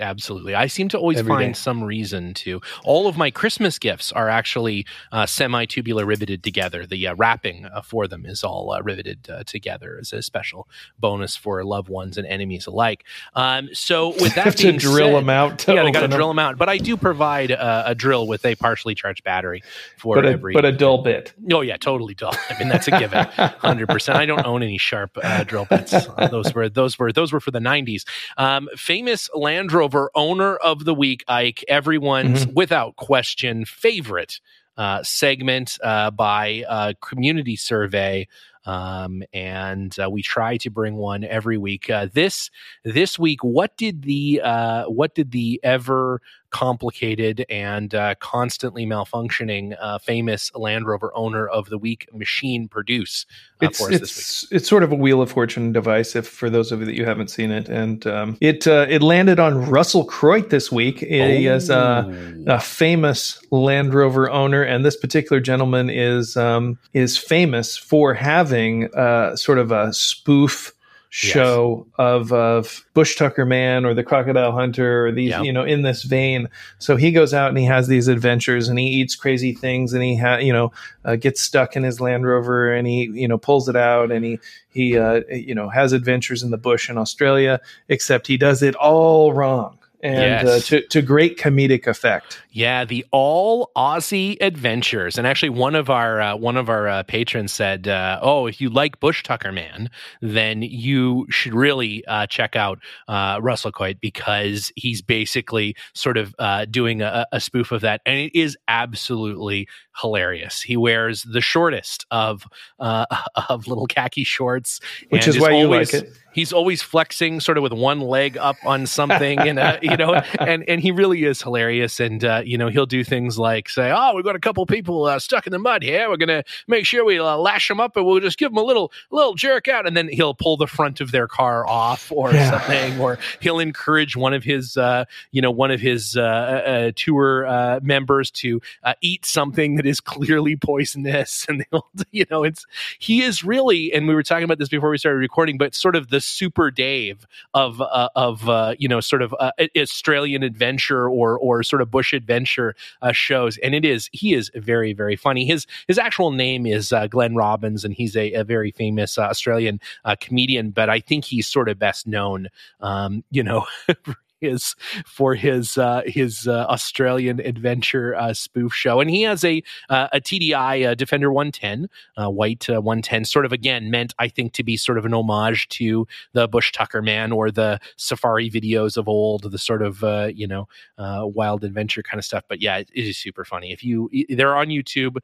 Absolutely. 0.00 0.54
I 0.54 0.66
seem 0.66 0.88
to 0.88 0.98
always 0.98 1.18
Every 1.18 1.28
find 1.30 1.54
day. 1.54 1.58
some 1.58 1.84
reason 1.84 2.32
to. 2.34 2.60
All 2.84 3.06
of 3.06 3.16
my 3.18 3.30
Christmas 3.30 3.78
gifts 3.78 4.12
are 4.12 4.28
actually 4.28 4.86
uh, 5.12 5.26
semi 5.26 5.66
tubular 5.66 6.06
riveted 6.06 6.42
together. 6.42 6.86
The 6.86 7.08
uh, 7.08 7.14
wrapping 7.16 7.66
uh, 7.66 7.82
for 7.82 8.08
them 8.08 8.24
is 8.24 8.42
all 8.42 8.72
uh, 8.72 8.80
riveted 8.80 9.28
uh, 9.30 9.44
together 9.44 9.98
as 10.00 10.12
a 10.12 10.22
special 10.22 10.66
bonus 10.98 11.36
for 11.36 11.62
loved 11.64 11.88
ones 11.88 12.16
and 12.16 12.26
enemies 12.26 12.66
alike. 12.66 13.04
Um, 13.34 13.68
so, 13.72 14.08
with 14.20 14.34
that 14.36 14.44
have 14.46 14.54
to 14.56 14.62
being 14.68 14.78
drill 14.78 15.08
said- 15.08 15.16
them 15.16 15.28
out. 15.30 15.58
To 15.60 15.74
yeah, 15.74 15.82
they 15.82 15.90
got 15.90 16.00
to 16.00 16.08
drill 16.08 16.28
them 16.28 16.38
out. 16.38 16.56
But 16.56 16.68
I 16.68 16.78
do 16.78 16.96
provide 16.96 17.52
uh, 17.52 17.82
a 17.86 17.94
drill 17.94 18.26
with 18.26 18.44
a 18.46 18.54
partially 18.54 18.94
charged 18.94 19.22
battery 19.24 19.62
for 19.98 20.14
but 20.14 20.24
a, 20.24 20.30
every. 20.30 20.54
but 20.54 20.64
a 20.64 20.72
dull 20.72 21.02
bit. 21.02 21.34
Oh 21.52 21.60
yeah, 21.60 21.76
totally 21.76 22.14
dull. 22.14 22.34
I 22.48 22.58
mean 22.58 22.68
that's 22.68 22.88
a 22.88 22.92
given, 22.92 23.17
hundred 23.24 23.88
percent. 23.88 24.18
I 24.18 24.26
don't 24.26 24.46
own 24.46 24.62
any 24.62 24.78
sharp 24.78 25.16
uh, 25.22 25.44
drill 25.44 25.66
bits. 25.66 25.92
Uh, 25.92 26.28
those 26.30 26.54
were 26.54 26.68
those 26.68 26.98
were 26.98 27.12
those 27.12 27.32
were 27.32 27.40
for 27.40 27.50
the 27.50 27.60
nineties. 27.60 28.04
Um, 28.36 28.68
famous 28.76 29.28
Land 29.34 29.72
Rover 29.72 30.10
owner 30.14 30.56
of 30.56 30.84
the 30.84 30.94
week, 30.94 31.24
Ike. 31.28 31.64
Everyone's 31.68 32.46
without 32.46 32.96
question 32.96 33.64
favorite 33.64 34.40
uh, 34.78 35.02
segment 35.02 35.76
uh, 35.82 36.10
by 36.10 36.64
uh, 36.68 36.92
community 37.02 37.56
survey. 37.56 38.28
Um, 38.64 39.22
and 39.32 39.96
uh, 39.98 40.10
we 40.10 40.22
try 40.22 40.58
to 40.58 40.70
bring 40.70 40.96
one 40.96 41.24
every 41.24 41.56
week. 41.56 41.88
Uh, 41.88 42.06
this 42.12 42.50
this 42.84 43.18
week, 43.18 43.42
what 43.42 43.76
did 43.76 44.02
the 44.02 44.42
uh, 44.44 44.84
what 44.84 45.14
did 45.14 45.30
the 45.30 45.58
ever 45.62 46.20
complicated 46.50 47.44
and 47.48 47.94
uh, 47.94 48.14
constantly 48.20 48.86
malfunctioning 48.86 49.76
uh, 49.80 49.98
famous 49.98 50.50
Land 50.54 50.86
Rover 50.86 51.10
owner 51.14 51.46
of 51.48 51.68
the 51.70 51.78
week 51.78 52.08
machine 52.12 52.68
produce 52.68 53.26
uh, 53.62 53.66
It's 53.66 53.78
for 53.78 53.84
us 53.92 54.00
this 54.00 54.00
week? 54.00 54.08
it's 54.18 54.52
it's 54.52 54.68
sort 54.68 54.82
of 54.82 54.92
a 54.92 54.94
wheel 54.94 55.20
of 55.22 55.30
fortune 55.30 55.72
device. 55.72 56.14
If 56.16 56.26
for 56.26 56.48
those 56.50 56.72
of 56.72 56.80
you 56.80 56.86
that 56.86 56.94
you 56.94 57.04
haven't 57.04 57.28
seen 57.30 57.50
it, 57.50 57.68
and 57.68 58.06
um, 58.06 58.36
it 58.40 58.66
uh, 58.66 58.86
it 58.88 59.02
landed 59.02 59.38
on 59.38 59.68
Russell 59.70 60.04
Coight 60.06 60.50
this 60.50 60.70
week. 60.72 61.00
He 61.00 61.46
is 61.46 61.70
Oh. 61.70 62.44
a 62.46 62.60
famous 62.60 63.40
Land 63.50 63.94
Rover 63.94 64.30
owner, 64.30 64.62
and 64.62 64.84
this 64.84 64.96
particular 64.96 65.40
gentleman 65.40 65.90
is 65.90 66.36
um, 66.36 66.78
is 66.94 67.16
famous 67.18 67.76
for 67.76 68.14
having 68.14 68.92
uh, 68.94 69.36
sort 69.36 69.58
of 69.58 69.70
a 69.72 69.92
spoof 69.92 70.72
show 71.10 71.86
of 71.96 72.32
of 72.32 72.84
Bush 72.94 73.16
Tucker 73.16 73.46
Man 73.46 73.84
or 73.86 73.94
the 73.94 74.02
Crocodile 74.04 74.52
Hunter 74.52 75.06
or 75.06 75.12
these 75.12 75.30
Yeah. 75.30 75.42
you 75.42 75.52
know 75.52 75.64
in 75.64 75.82
this 75.82 76.02
vein. 76.02 76.48
So 76.78 76.96
he 76.96 77.12
goes 77.12 77.32
out 77.32 77.48
and 77.48 77.58
he 77.58 77.64
has 77.64 77.88
these 77.88 78.08
adventures 78.08 78.68
and 78.68 78.78
he 78.78 78.86
eats 78.86 79.16
crazy 79.16 79.54
things 79.54 79.92
and 79.94 80.02
he 80.02 80.16
ha- 80.16 80.36
you 80.36 80.52
know 80.52 80.72
uh, 81.04 81.16
gets 81.16 81.40
stuck 81.40 81.76
in 81.76 81.82
his 81.82 82.00
Land 82.00 82.26
Rover 82.26 82.72
and 82.72 82.86
he 82.86 83.10
you 83.14 83.26
know 83.28 83.38
pulls 83.38 83.68
it 83.68 83.76
out 83.76 84.12
and 84.12 84.24
he 84.24 84.38
he 84.68 84.98
uh, 84.98 85.20
you 85.30 85.54
know 85.54 85.68
has 85.70 85.92
adventures 85.92 86.42
in 86.42 86.50
the 86.50 86.58
bush 86.58 86.90
in 86.90 86.98
Australia. 86.98 87.60
Except 87.88 88.26
he 88.26 88.36
does 88.36 88.62
it 88.62 88.74
all 88.74 89.32
wrong. 89.32 89.77
And 90.00 90.48
uh, 90.48 90.60
to, 90.60 90.86
to 90.88 91.02
great 91.02 91.38
comedic 91.38 91.86
effect. 91.88 92.40
Yeah, 92.52 92.84
the 92.84 93.04
all 93.10 93.72
Aussie 93.76 94.36
adventures, 94.40 95.18
and 95.18 95.26
actually 95.26 95.50
one 95.50 95.74
of 95.74 95.90
our 95.90 96.20
uh, 96.20 96.36
one 96.36 96.56
of 96.56 96.68
our 96.68 96.86
uh, 96.86 97.02
patrons 97.02 97.52
said, 97.52 97.88
uh, 97.88 98.20
"Oh, 98.22 98.46
if 98.46 98.60
you 98.60 98.68
like 98.70 99.00
Bush 99.00 99.22
Tucker 99.24 99.50
Man, 99.50 99.90
then 100.20 100.62
you 100.62 101.26
should 101.30 101.54
really 101.54 102.04
uh, 102.06 102.26
check 102.26 102.54
out 102.54 102.78
uh, 103.08 103.40
Russell 103.42 103.72
Coight 103.72 104.00
because 104.00 104.72
he's 104.76 105.02
basically 105.02 105.74
sort 105.94 106.16
of 106.16 106.34
uh, 106.38 106.64
doing 106.66 107.02
a, 107.02 107.26
a 107.32 107.40
spoof 107.40 107.72
of 107.72 107.80
that, 107.80 108.00
and 108.06 108.18
it 108.18 108.38
is 108.38 108.56
absolutely 108.68 109.68
hilarious. 110.00 110.62
He 110.62 110.76
wears 110.76 111.22
the 111.22 111.40
shortest 111.40 112.06
of 112.10 112.44
uh, 112.78 113.06
of 113.48 113.66
little 113.66 113.86
khaki 113.86 114.24
shorts, 114.24 114.80
Which 115.08 115.26
is 115.26 115.40
why 115.40 115.50
you 115.50 115.64
always- 115.64 115.92
like 115.92 116.04
it. 116.04 116.12
He's 116.38 116.52
always 116.52 116.82
flexing 116.82 117.40
sort 117.40 117.58
of 117.58 117.62
with 117.62 117.72
one 117.72 117.98
leg 117.98 118.36
up 118.38 118.56
on 118.64 118.86
something 118.86 119.40
and 119.40 119.58
uh, 119.58 119.76
you 119.82 119.96
know 119.96 120.14
and 120.38 120.64
and 120.68 120.80
he 120.80 120.92
really 120.92 121.24
is 121.24 121.42
hilarious. 121.42 121.98
And 121.98 122.24
uh, 122.24 122.42
you 122.44 122.56
know 122.56 122.68
he'll 122.68 122.86
do 122.86 123.02
things 123.02 123.38
like 123.38 123.68
say 123.68 123.90
oh 123.92 124.14
we've 124.14 124.24
got 124.24 124.36
a 124.36 124.40
couple 124.40 124.64
people 124.64 125.04
uh, 125.06 125.18
stuck 125.18 125.46
in 125.48 125.50
the 125.50 125.58
mud 125.58 125.82
here. 125.82 126.08
We're 126.08 126.16
gonna 126.16 126.44
make 126.68 126.86
sure 126.86 127.04
we 127.04 127.18
uh, 127.18 127.36
lash 127.36 127.66
them 127.66 127.80
up 127.80 127.96
and 127.96 128.06
we'll 128.06 128.20
just 128.20 128.38
give 128.38 128.52
them 128.52 128.58
a 128.58 128.62
little 128.62 128.92
little 129.10 129.34
jerk 129.34 129.66
out. 129.66 129.86
And 129.86 129.96
then 129.96 130.08
he'll 130.08 130.34
pull 130.34 130.56
the 130.56 130.68
front 130.68 131.00
of 131.00 131.10
their 131.10 131.26
car 131.26 131.66
off 131.66 132.12
or 132.12 132.32
yeah. 132.32 132.50
something 132.50 133.00
or 133.00 133.18
he'll 133.40 133.58
encourage 133.58 134.14
one 134.14 134.32
of 134.32 134.44
his 134.44 134.76
uh, 134.76 135.06
you 135.32 135.42
know 135.42 135.50
one 135.50 135.72
of 135.72 135.80
his 135.80 136.16
uh, 136.16 136.92
tour 136.94 137.80
members 137.82 138.30
to 138.30 138.60
eat 139.00 139.26
something 139.26 139.74
that 139.74 139.86
is 139.86 140.00
clearly 140.00 140.56
poisonous. 140.56 141.46
And 141.48 141.64
they'll 141.70 141.88
you 142.10 142.26
know 142.30 142.44
it's 142.44 142.66
he 142.98 143.22
is 143.22 143.42
really 143.42 143.90
and 143.92 144.06
we 144.06 144.14
were 144.14 144.22
talking 144.22 144.44
about 144.44 144.58
this 144.58 144.68
before 144.68 144.90
we 144.90 144.98
started 144.98 145.18
recording 145.18 145.56
but 145.56 145.74
sort 145.74 145.96
of 145.96 146.10
the 146.10 146.20
super 146.28 146.70
Dave 146.70 147.26
of 147.54 147.80
uh, 147.80 148.08
of 148.14 148.48
uh, 148.48 148.74
you 148.78 148.88
know 148.88 149.00
sort 149.00 149.22
of 149.22 149.34
uh, 149.38 149.52
Australian 149.76 150.42
adventure 150.42 151.08
or 151.08 151.38
or 151.38 151.62
sort 151.62 151.82
of 151.82 151.90
bush 151.90 152.12
adventure 152.12 152.74
uh, 153.02 153.12
shows, 153.12 153.58
and 153.58 153.74
it 153.74 153.84
is 153.84 154.08
he 154.12 154.34
is 154.34 154.50
very 154.54 154.92
very 154.92 155.16
funny. 155.16 155.44
His 155.44 155.66
his 155.86 155.98
actual 155.98 156.30
name 156.30 156.66
is 156.66 156.92
uh, 156.92 157.06
Glenn 157.06 157.34
Robbins, 157.34 157.84
and 157.84 157.94
he's 157.94 158.16
a, 158.16 158.32
a 158.32 158.44
very 158.44 158.70
famous 158.70 159.18
uh, 159.18 159.22
Australian 159.22 159.80
comedian. 160.20 160.70
But 160.70 160.90
I 160.90 161.00
think 161.00 161.24
he's 161.24 161.46
sort 161.46 161.68
of 161.68 161.78
best 161.78 162.06
known, 162.06 162.48
um, 162.80 163.24
you 163.30 163.42
know, 163.42 163.66
his 164.40 164.74
for 165.06 165.34
his 165.34 165.78
uh, 165.78 166.02
his 166.06 166.46
uh, 166.46 166.66
Australian 166.68 167.40
adventure 167.40 168.14
uh, 168.14 168.32
spoof 168.32 168.74
show, 168.74 169.00
and 169.00 169.10
he 169.10 169.22
has 169.22 169.44
a 169.44 169.62
uh, 169.90 170.08
a 170.12 170.20
TDI 170.20 170.90
uh, 170.90 170.94
Defender 170.94 171.32
110, 171.32 171.88
uh, 172.16 172.30
white 172.30 172.68
110, 172.68 173.24
sort 173.24 173.44
of 173.44 173.52
again 173.52 173.90
meant 173.90 174.14
I 174.18 174.28
think 174.28 174.52
to 174.54 174.64
be 174.64 174.76
sort 174.76 174.98
of 174.98 175.04
an 175.04 175.14
homage 175.14 175.68
to 175.70 176.06
the 176.32 176.48
Bush 176.48 176.72
Tucker 176.72 177.02
man 177.02 177.32
or 177.32 177.50
the 177.50 177.80
safari 177.96 178.50
videos 178.50 178.96
of 178.96 179.08
old, 179.08 179.50
the 179.50 179.58
sort 179.58 179.82
of 179.82 180.02
you 180.34 180.46
know 180.46 180.68
wild 180.98 181.64
adventure 181.64 182.02
kind 182.02 182.18
of 182.18 182.24
stuff. 182.24 182.44
But 182.48 182.60
yeah, 182.60 182.78
it 182.78 182.90
is 182.94 183.18
super 183.18 183.44
funny. 183.44 183.72
If 183.72 183.84
you 183.84 184.10
they're 184.30 184.56
on 184.56 184.68
YouTube, 184.68 185.16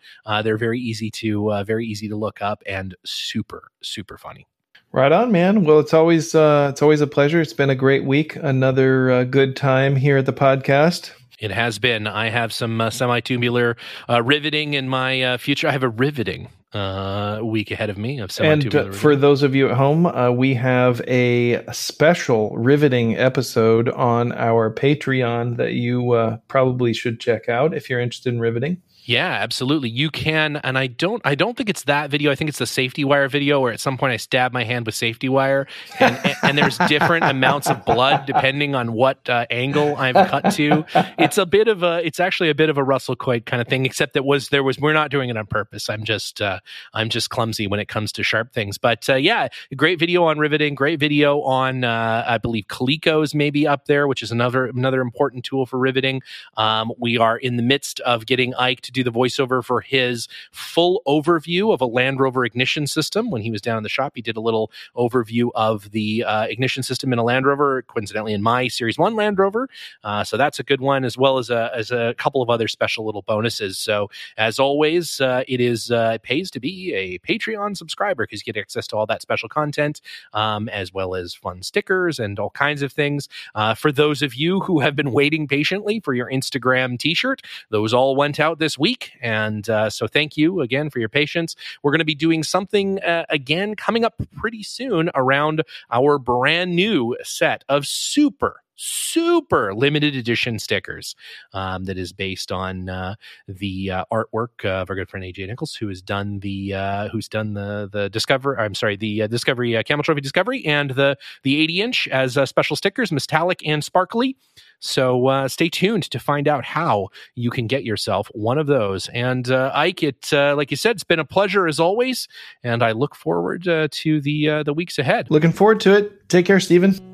they're 0.43 0.59
very 0.59 0.81
easy 0.81 1.11
to 1.13 1.63
very 1.65 1.87
easy 1.87 2.09
to 2.09 2.17
look 2.17 2.43
up 2.43 2.63
and 2.67 2.95
super 3.05 3.71
super 3.83 4.19
funny. 4.19 4.47
Right 4.95 5.11
on, 5.11 5.33
man. 5.33 5.65
Well, 5.65 5.81
it's 5.81 5.93
always 5.93 6.37
uh, 6.37 6.69
it's 6.71 6.81
always 6.81 7.01
a 7.01 7.09
pleasure. 7.09 7.41
It's 7.41 7.53
been 7.53 7.69
a 7.69 7.75
great 7.75 8.05
week. 8.05 8.37
Another 8.37 9.11
uh, 9.11 9.25
good 9.25 9.57
time 9.57 9.97
here 9.97 10.19
at 10.19 10.25
the 10.25 10.33
podcast. 10.33 11.11
It 11.41 11.51
has 11.51 11.81
been. 11.81 12.07
I 12.07 12.29
have 12.29 12.53
some 12.53 12.81
uh, 12.81 12.91
semi-tubular 12.91 13.77
uh, 14.09 14.23
riveting 14.23 14.75
in 14.75 14.89
my 14.89 15.21
uh, 15.21 15.37
future. 15.37 15.67
I 15.67 15.73
have 15.73 15.83
a 15.83 15.89
riveting 15.89 16.49
uh, 16.75 17.41
week 17.43 17.71
ahead 17.71 17.91
of 17.91 17.97
me 17.97 18.19
of. 18.19 18.31
And 18.41 18.95
for 18.95 19.17
those 19.17 19.43
of 19.43 19.55
you 19.55 19.69
at 19.69 19.77
home, 19.77 20.07
uh, 20.07 20.31
we 20.31 20.55
have 20.55 21.01
a 21.07 21.65
special 21.73 22.51
riveting 22.57 23.17
episode 23.17 23.89
on 23.89 24.33
our 24.33 24.73
Patreon 24.73 25.57
that 25.57 25.73
you 25.73 26.13
uh, 26.13 26.39
probably 26.49 26.93
should 26.93 27.21
check 27.21 27.49
out 27.49 27.75
if 27.75 27.89
you're 27.89 28.01
interested 28.01 28.35
in 28.35 28.41
riveting. 28.41 28.83
Yeah, 29.07 29.29
absolutely. 29.29 29.91
You 29.91 30.11
can, 30.11 30.57
and 30.57 30.79
I 30.79 30.87
don't. 30.87 31.21
I 31.27 31.35
don't 31.35 31.59
think 31.59 31.69
it's 31.69 31.85
that 31.85 32.09
video. 32.11 32.33
I 32.33 32.37
think 32.37 32.49
it's 32.49 32.59
the 32.59 32.67
safety 32.67 33.05
wire 33.05 33.29
video 33.29 33.61
where 33.61 33.71
at 33.71 33.79
some 33.79 33.99
point 33.99 34.15
I 34.15 34.17
stab 34.17 34.55
my 34.55 34.65
hand 34.65 34.87
with 34.87 34.95
safety 34.95 35.29
wire, 35.29 35.67
and, 36.01 36.19
and, 36.25 36.37
and 36.43 36.59
there's 36.59 36.79
different 36.89 37.27
amounts 37.27 37.69
of 37.69 37.85
blood 37.85 38.25
depending 38.25 38.75
on 38.75 38.95
what 38.95 39.29
uh, 39.29 39.45
angle 39.51 39.95
I've 39.97 40.15
cut 40.15 40.53
to. 40.55 40.87
It's 41.19 41.37
a 41.37 41.45
bit 41.45 41.69
of 41.69 41.83
a. 41.83 42.01
It's 42.03 42.19
actually 42.19 42.49
a 42.49 42.55
bit 42.55 42.71
of 42.71 42.79
a 42.79 42.83
Russell 42.83 43.15
Coight 43.15 43.45
kind 43.45 43.61
of 43.61 43.69
thing, 43.69 43.85
except 43.85 44.15
that 44.15 44.25
was 44.25 44.49
there 44.49 44.63
was. 44.63 44.81
We're 44.81 44.95
not 44.95 45.11
doing 45.11 45.29
it 45.29 45.37
on 45.37 45.47
purpose. 45.47 45.91
I'm 45.91 46.05
just. 46.05 46.41
Uh, 46.41 46.61
I'm 46.93 47.09
just 47.09 47.31
clumsy 47.31 47.67
when 47.67 47.81
it 47.81 47.89
comes 47.89 48.13
to 48.13 48.23
sharp 48.23 48.53
things. 48.53 48.79
But 48.79 49.09
uh, 49.09 49.17
yeah, 49.17 49.49
great 49.77 49.99
video 49.99 50.25
on 50.25 50.39
riveting. 50.39 50.75
Great 50.75 51.01
video 51.01 51.41
on. 51.43 51.85
Uh, 51.85 52.25
I 52.27 52.39
believe 52.39 52.67
Cleco's 52.69 53.35
maybe 53.35 53.67
up 53.67 53.87
there, 53.87 54.07
which 54.09 54.23
is 54.23 54.31
another 54.31 54.67
another 54.67 55.01
important 55.01 55.45
tool 55.45 55.67
for 55.67 55.79
riveting. 55.79 56.23
Um, 56.57 56.93
we 56.99 57.19
are 57.19 57.37
in 57.37 57.57
the 57.57 57.63
midst 57.63 58.01
of 58.01 58.27
getting 58.27 58.55
Ike 58.55 58.81
to 58.83 58.93
do 58.93 59.05
the 59.05 59.13
voiceover 59.13 59.65
for 59.65 59.81
his 59.81 60.29
full 60.53 61.03
overview 61.07 61.73
of 61.73 61.81
a 61.81 61.87
Land 61.87 62.21
Rover 62.21 62.45
ignition 62.45 62.87
system. 62.87 63.31
When 63.31 63.43
he 63.43 63.51
was 63.51 63.61
down 63.61 63.77
in 63.77 63.83
the 63.83 63.89
shop, 63.89 64.13
he 64.15 64.23
did 64.23 64.37
a 64.37 64.41
little 64.41 64.71
overview 64.97 65.51
of 65.55 65.91
the 65.91 66.25
uh, 66.25 66.45
ignition 66.45 66.83
system 66.83 67.13
in 67.13 67.19
a 67.19 67.25
Land 67.25 67.47
Rover, 67.47 67.83
coincidentally 67.83 68.33
in 68.33 68.43
my 68.43 68.69
Series 68.69 68.99
1 68.99 69.15
Land 69.15 69.39
Rover. 69.39 69.69
Uh, 70.03 70.25
so 70.25 70.37
that's 70.37 70.59
a 70.59 70.63
good 70.63 70.81
one, 70.81 71.05
as 71.05 71.17
well 71.17 71.39
as 71.39 71.51
a, 71.51 71.71
as 71.75 71.91
a 71.91 72.15
couple 72.19 72.43
of 72.43 72.51
other 72.51 72.69
special 72.69 73.05
little 73.05 73.23
bonuses. 73.23 73.79
So, 73.79 74.11
as 74.37 74.59
always, 74.59 75.21
uh, 75.21 75.45
it 75.47 75.61
is 75.61 75.91
uh, 75.91 76.13
it 76.15 76.23
pays 76.23 76.44
to 76.53 76.61
be 76.61 76.95
a 76.95 77.19
Patreon 77.19 77.77
subscriber 77.77 78.25
because 78.25 78.47
you 78.47 78.53
get 78.53 78.61
access 78.61 78.87
to 78.89 78.97
all 78.97 79.07
that 79.07 79.23
special 79.23 79.49
content, 79.49 80.01
um, 80.33 80.69
as 80.69 80.93
well 80.93 81.15
as 81.15 81.35
fun 81.35 81.63
stickers 81.63 82.19
and 82.19 82.39
all 82.39 82.51
kinds 82.51 82.83
of 82.83 82.93
things. 82.93 83.29
Uh, 83.55 83.75
for 83.75 83.93
those 83.93 84.23
of 84.23 84.35
you 84.35 84.61
who 84.61 84.81
have 84.81 84.97
been 84.97 85.13
waiting 85.13 85.47
patiently 85.47 86.01
for 86.01 86.15
your 86.15 86.31
Instagram 86.31 86.99
t 86.99 87.15
shirt, 87.15 87.43
those 87.71 87.93
all 87.93 88.17
went 88.17 88.41
out 88.41 88.59
this 88.59 88.79
week 88.79 88.85
week. 88.85 89.13
And 89.23 89.69
uh, 89.69 89.91
so 89.91 90.07
thank 90.07 90.37
you 90.37 90.61
again 90.61 90.91
for 90.91 90.99
your 90.99 91.09
patience. 91.09 91.57
We're 91.83 91.91
going 91.91 92.01
to 92.01 92.05
be 92.05 92.15
doing 92.15 92.43
something 92.43 93.03
uh, 93.03 93.25
again 93.31 93.75
coming 93.75 94.05
up 94.05 94.21
pretty 94.37 94.63
soon 94.63 95.11
around 95.15 95.63
our 95.91 96.19
brand 96.19 96.77
new 96.77 97.17
set 97.23 97.65
of 97.69 97.87
super 97.87 98.64
super 98.77 99.75
limited 99.75 100.17
edition 100.17 100.59
stickers 100.59 101.15
um, 101.53 101.85
that 101.85 101.99
is 101.99 102.13
based 102.13 102.51
on 102.51 102.89
uh, 102.89 103.15
the 103.47 103.91
uh, 103.91 104.05
artwork 104.13 104.65
of 104.65 104.91
our 104.91 104.97
good 104.97 105.09
friend 105.09 105.25
AJ 105.25 105.47
Nichols, 105.47 105.75
who 105.75 105.89
has 105.89 106.03
done 106.03 106.41
the 106.41 106.75
uh, 106.75 107.09
who's 107.09 107.29
done 107.29 107.55
the 107.55 107.89
the 107.91 108.11
Discover. 108.11 108.59
I'm 108.59 108.75
sorry, 108.75 108.97
the 108.97 109.23
uh, 109.23 109.27
Discovery 109.27 109.77
uh, 109.77 109.83
Camel 109.83 110.03
Trophy 110.03 110.21
Discovery 110.21 110.65
and 110.67 110.91
the 110.91 111.17
the 111.43 111.61
80 111.61 111.83
inch 111.83 112.09
as 112.09 112.37
uh, 112.37 112.47
special 112.47 112.77
stickers, 112.77 113.13
metallic 113.13 113.67
and 113.67 113.83
sparkly. 113.85 114.37
So 114.81 115.47
stay 115.49 115.71
tuned 115.71 116.11
to 116.11 116.19
find 116.19 116.47
out 116.47 116.65
how 116.65 117.09
you 117.35 117.51
can 117.51 117.67
get 117.67 117.85
yourself 117.85 118.29
one 118.35 118.59
of 118.59 118.67
those. 118.67 119.09
And 119.09 119.51
Ike, 119.51 120.03
it 120.03 120.29
like 120.31 120.71
you 120.71 120.77
said, 120.77 120.97
it's 120.97 121.05
been 121.05 121.19
a 121.21 121.25
pleasure 121.25 121.67
as 121.67 121.81
always, 121.81 122.29
and 122.63 122.83
I 122.83 122.93
look 122.93 123.15
forward 123.15 123.63
to 123.63 124.21
the 124.21 124.63
the 124.63 124.75
weeks 124.75 124.99
ahead. 124.99 125.31
Looking 125.31 125.53
forward 125.53 125.81
to 125.81 125.97
it. 125.97 126.29
Take 126.29 126.45
care, 126.45 126.61
Stephen. 126.61 127.14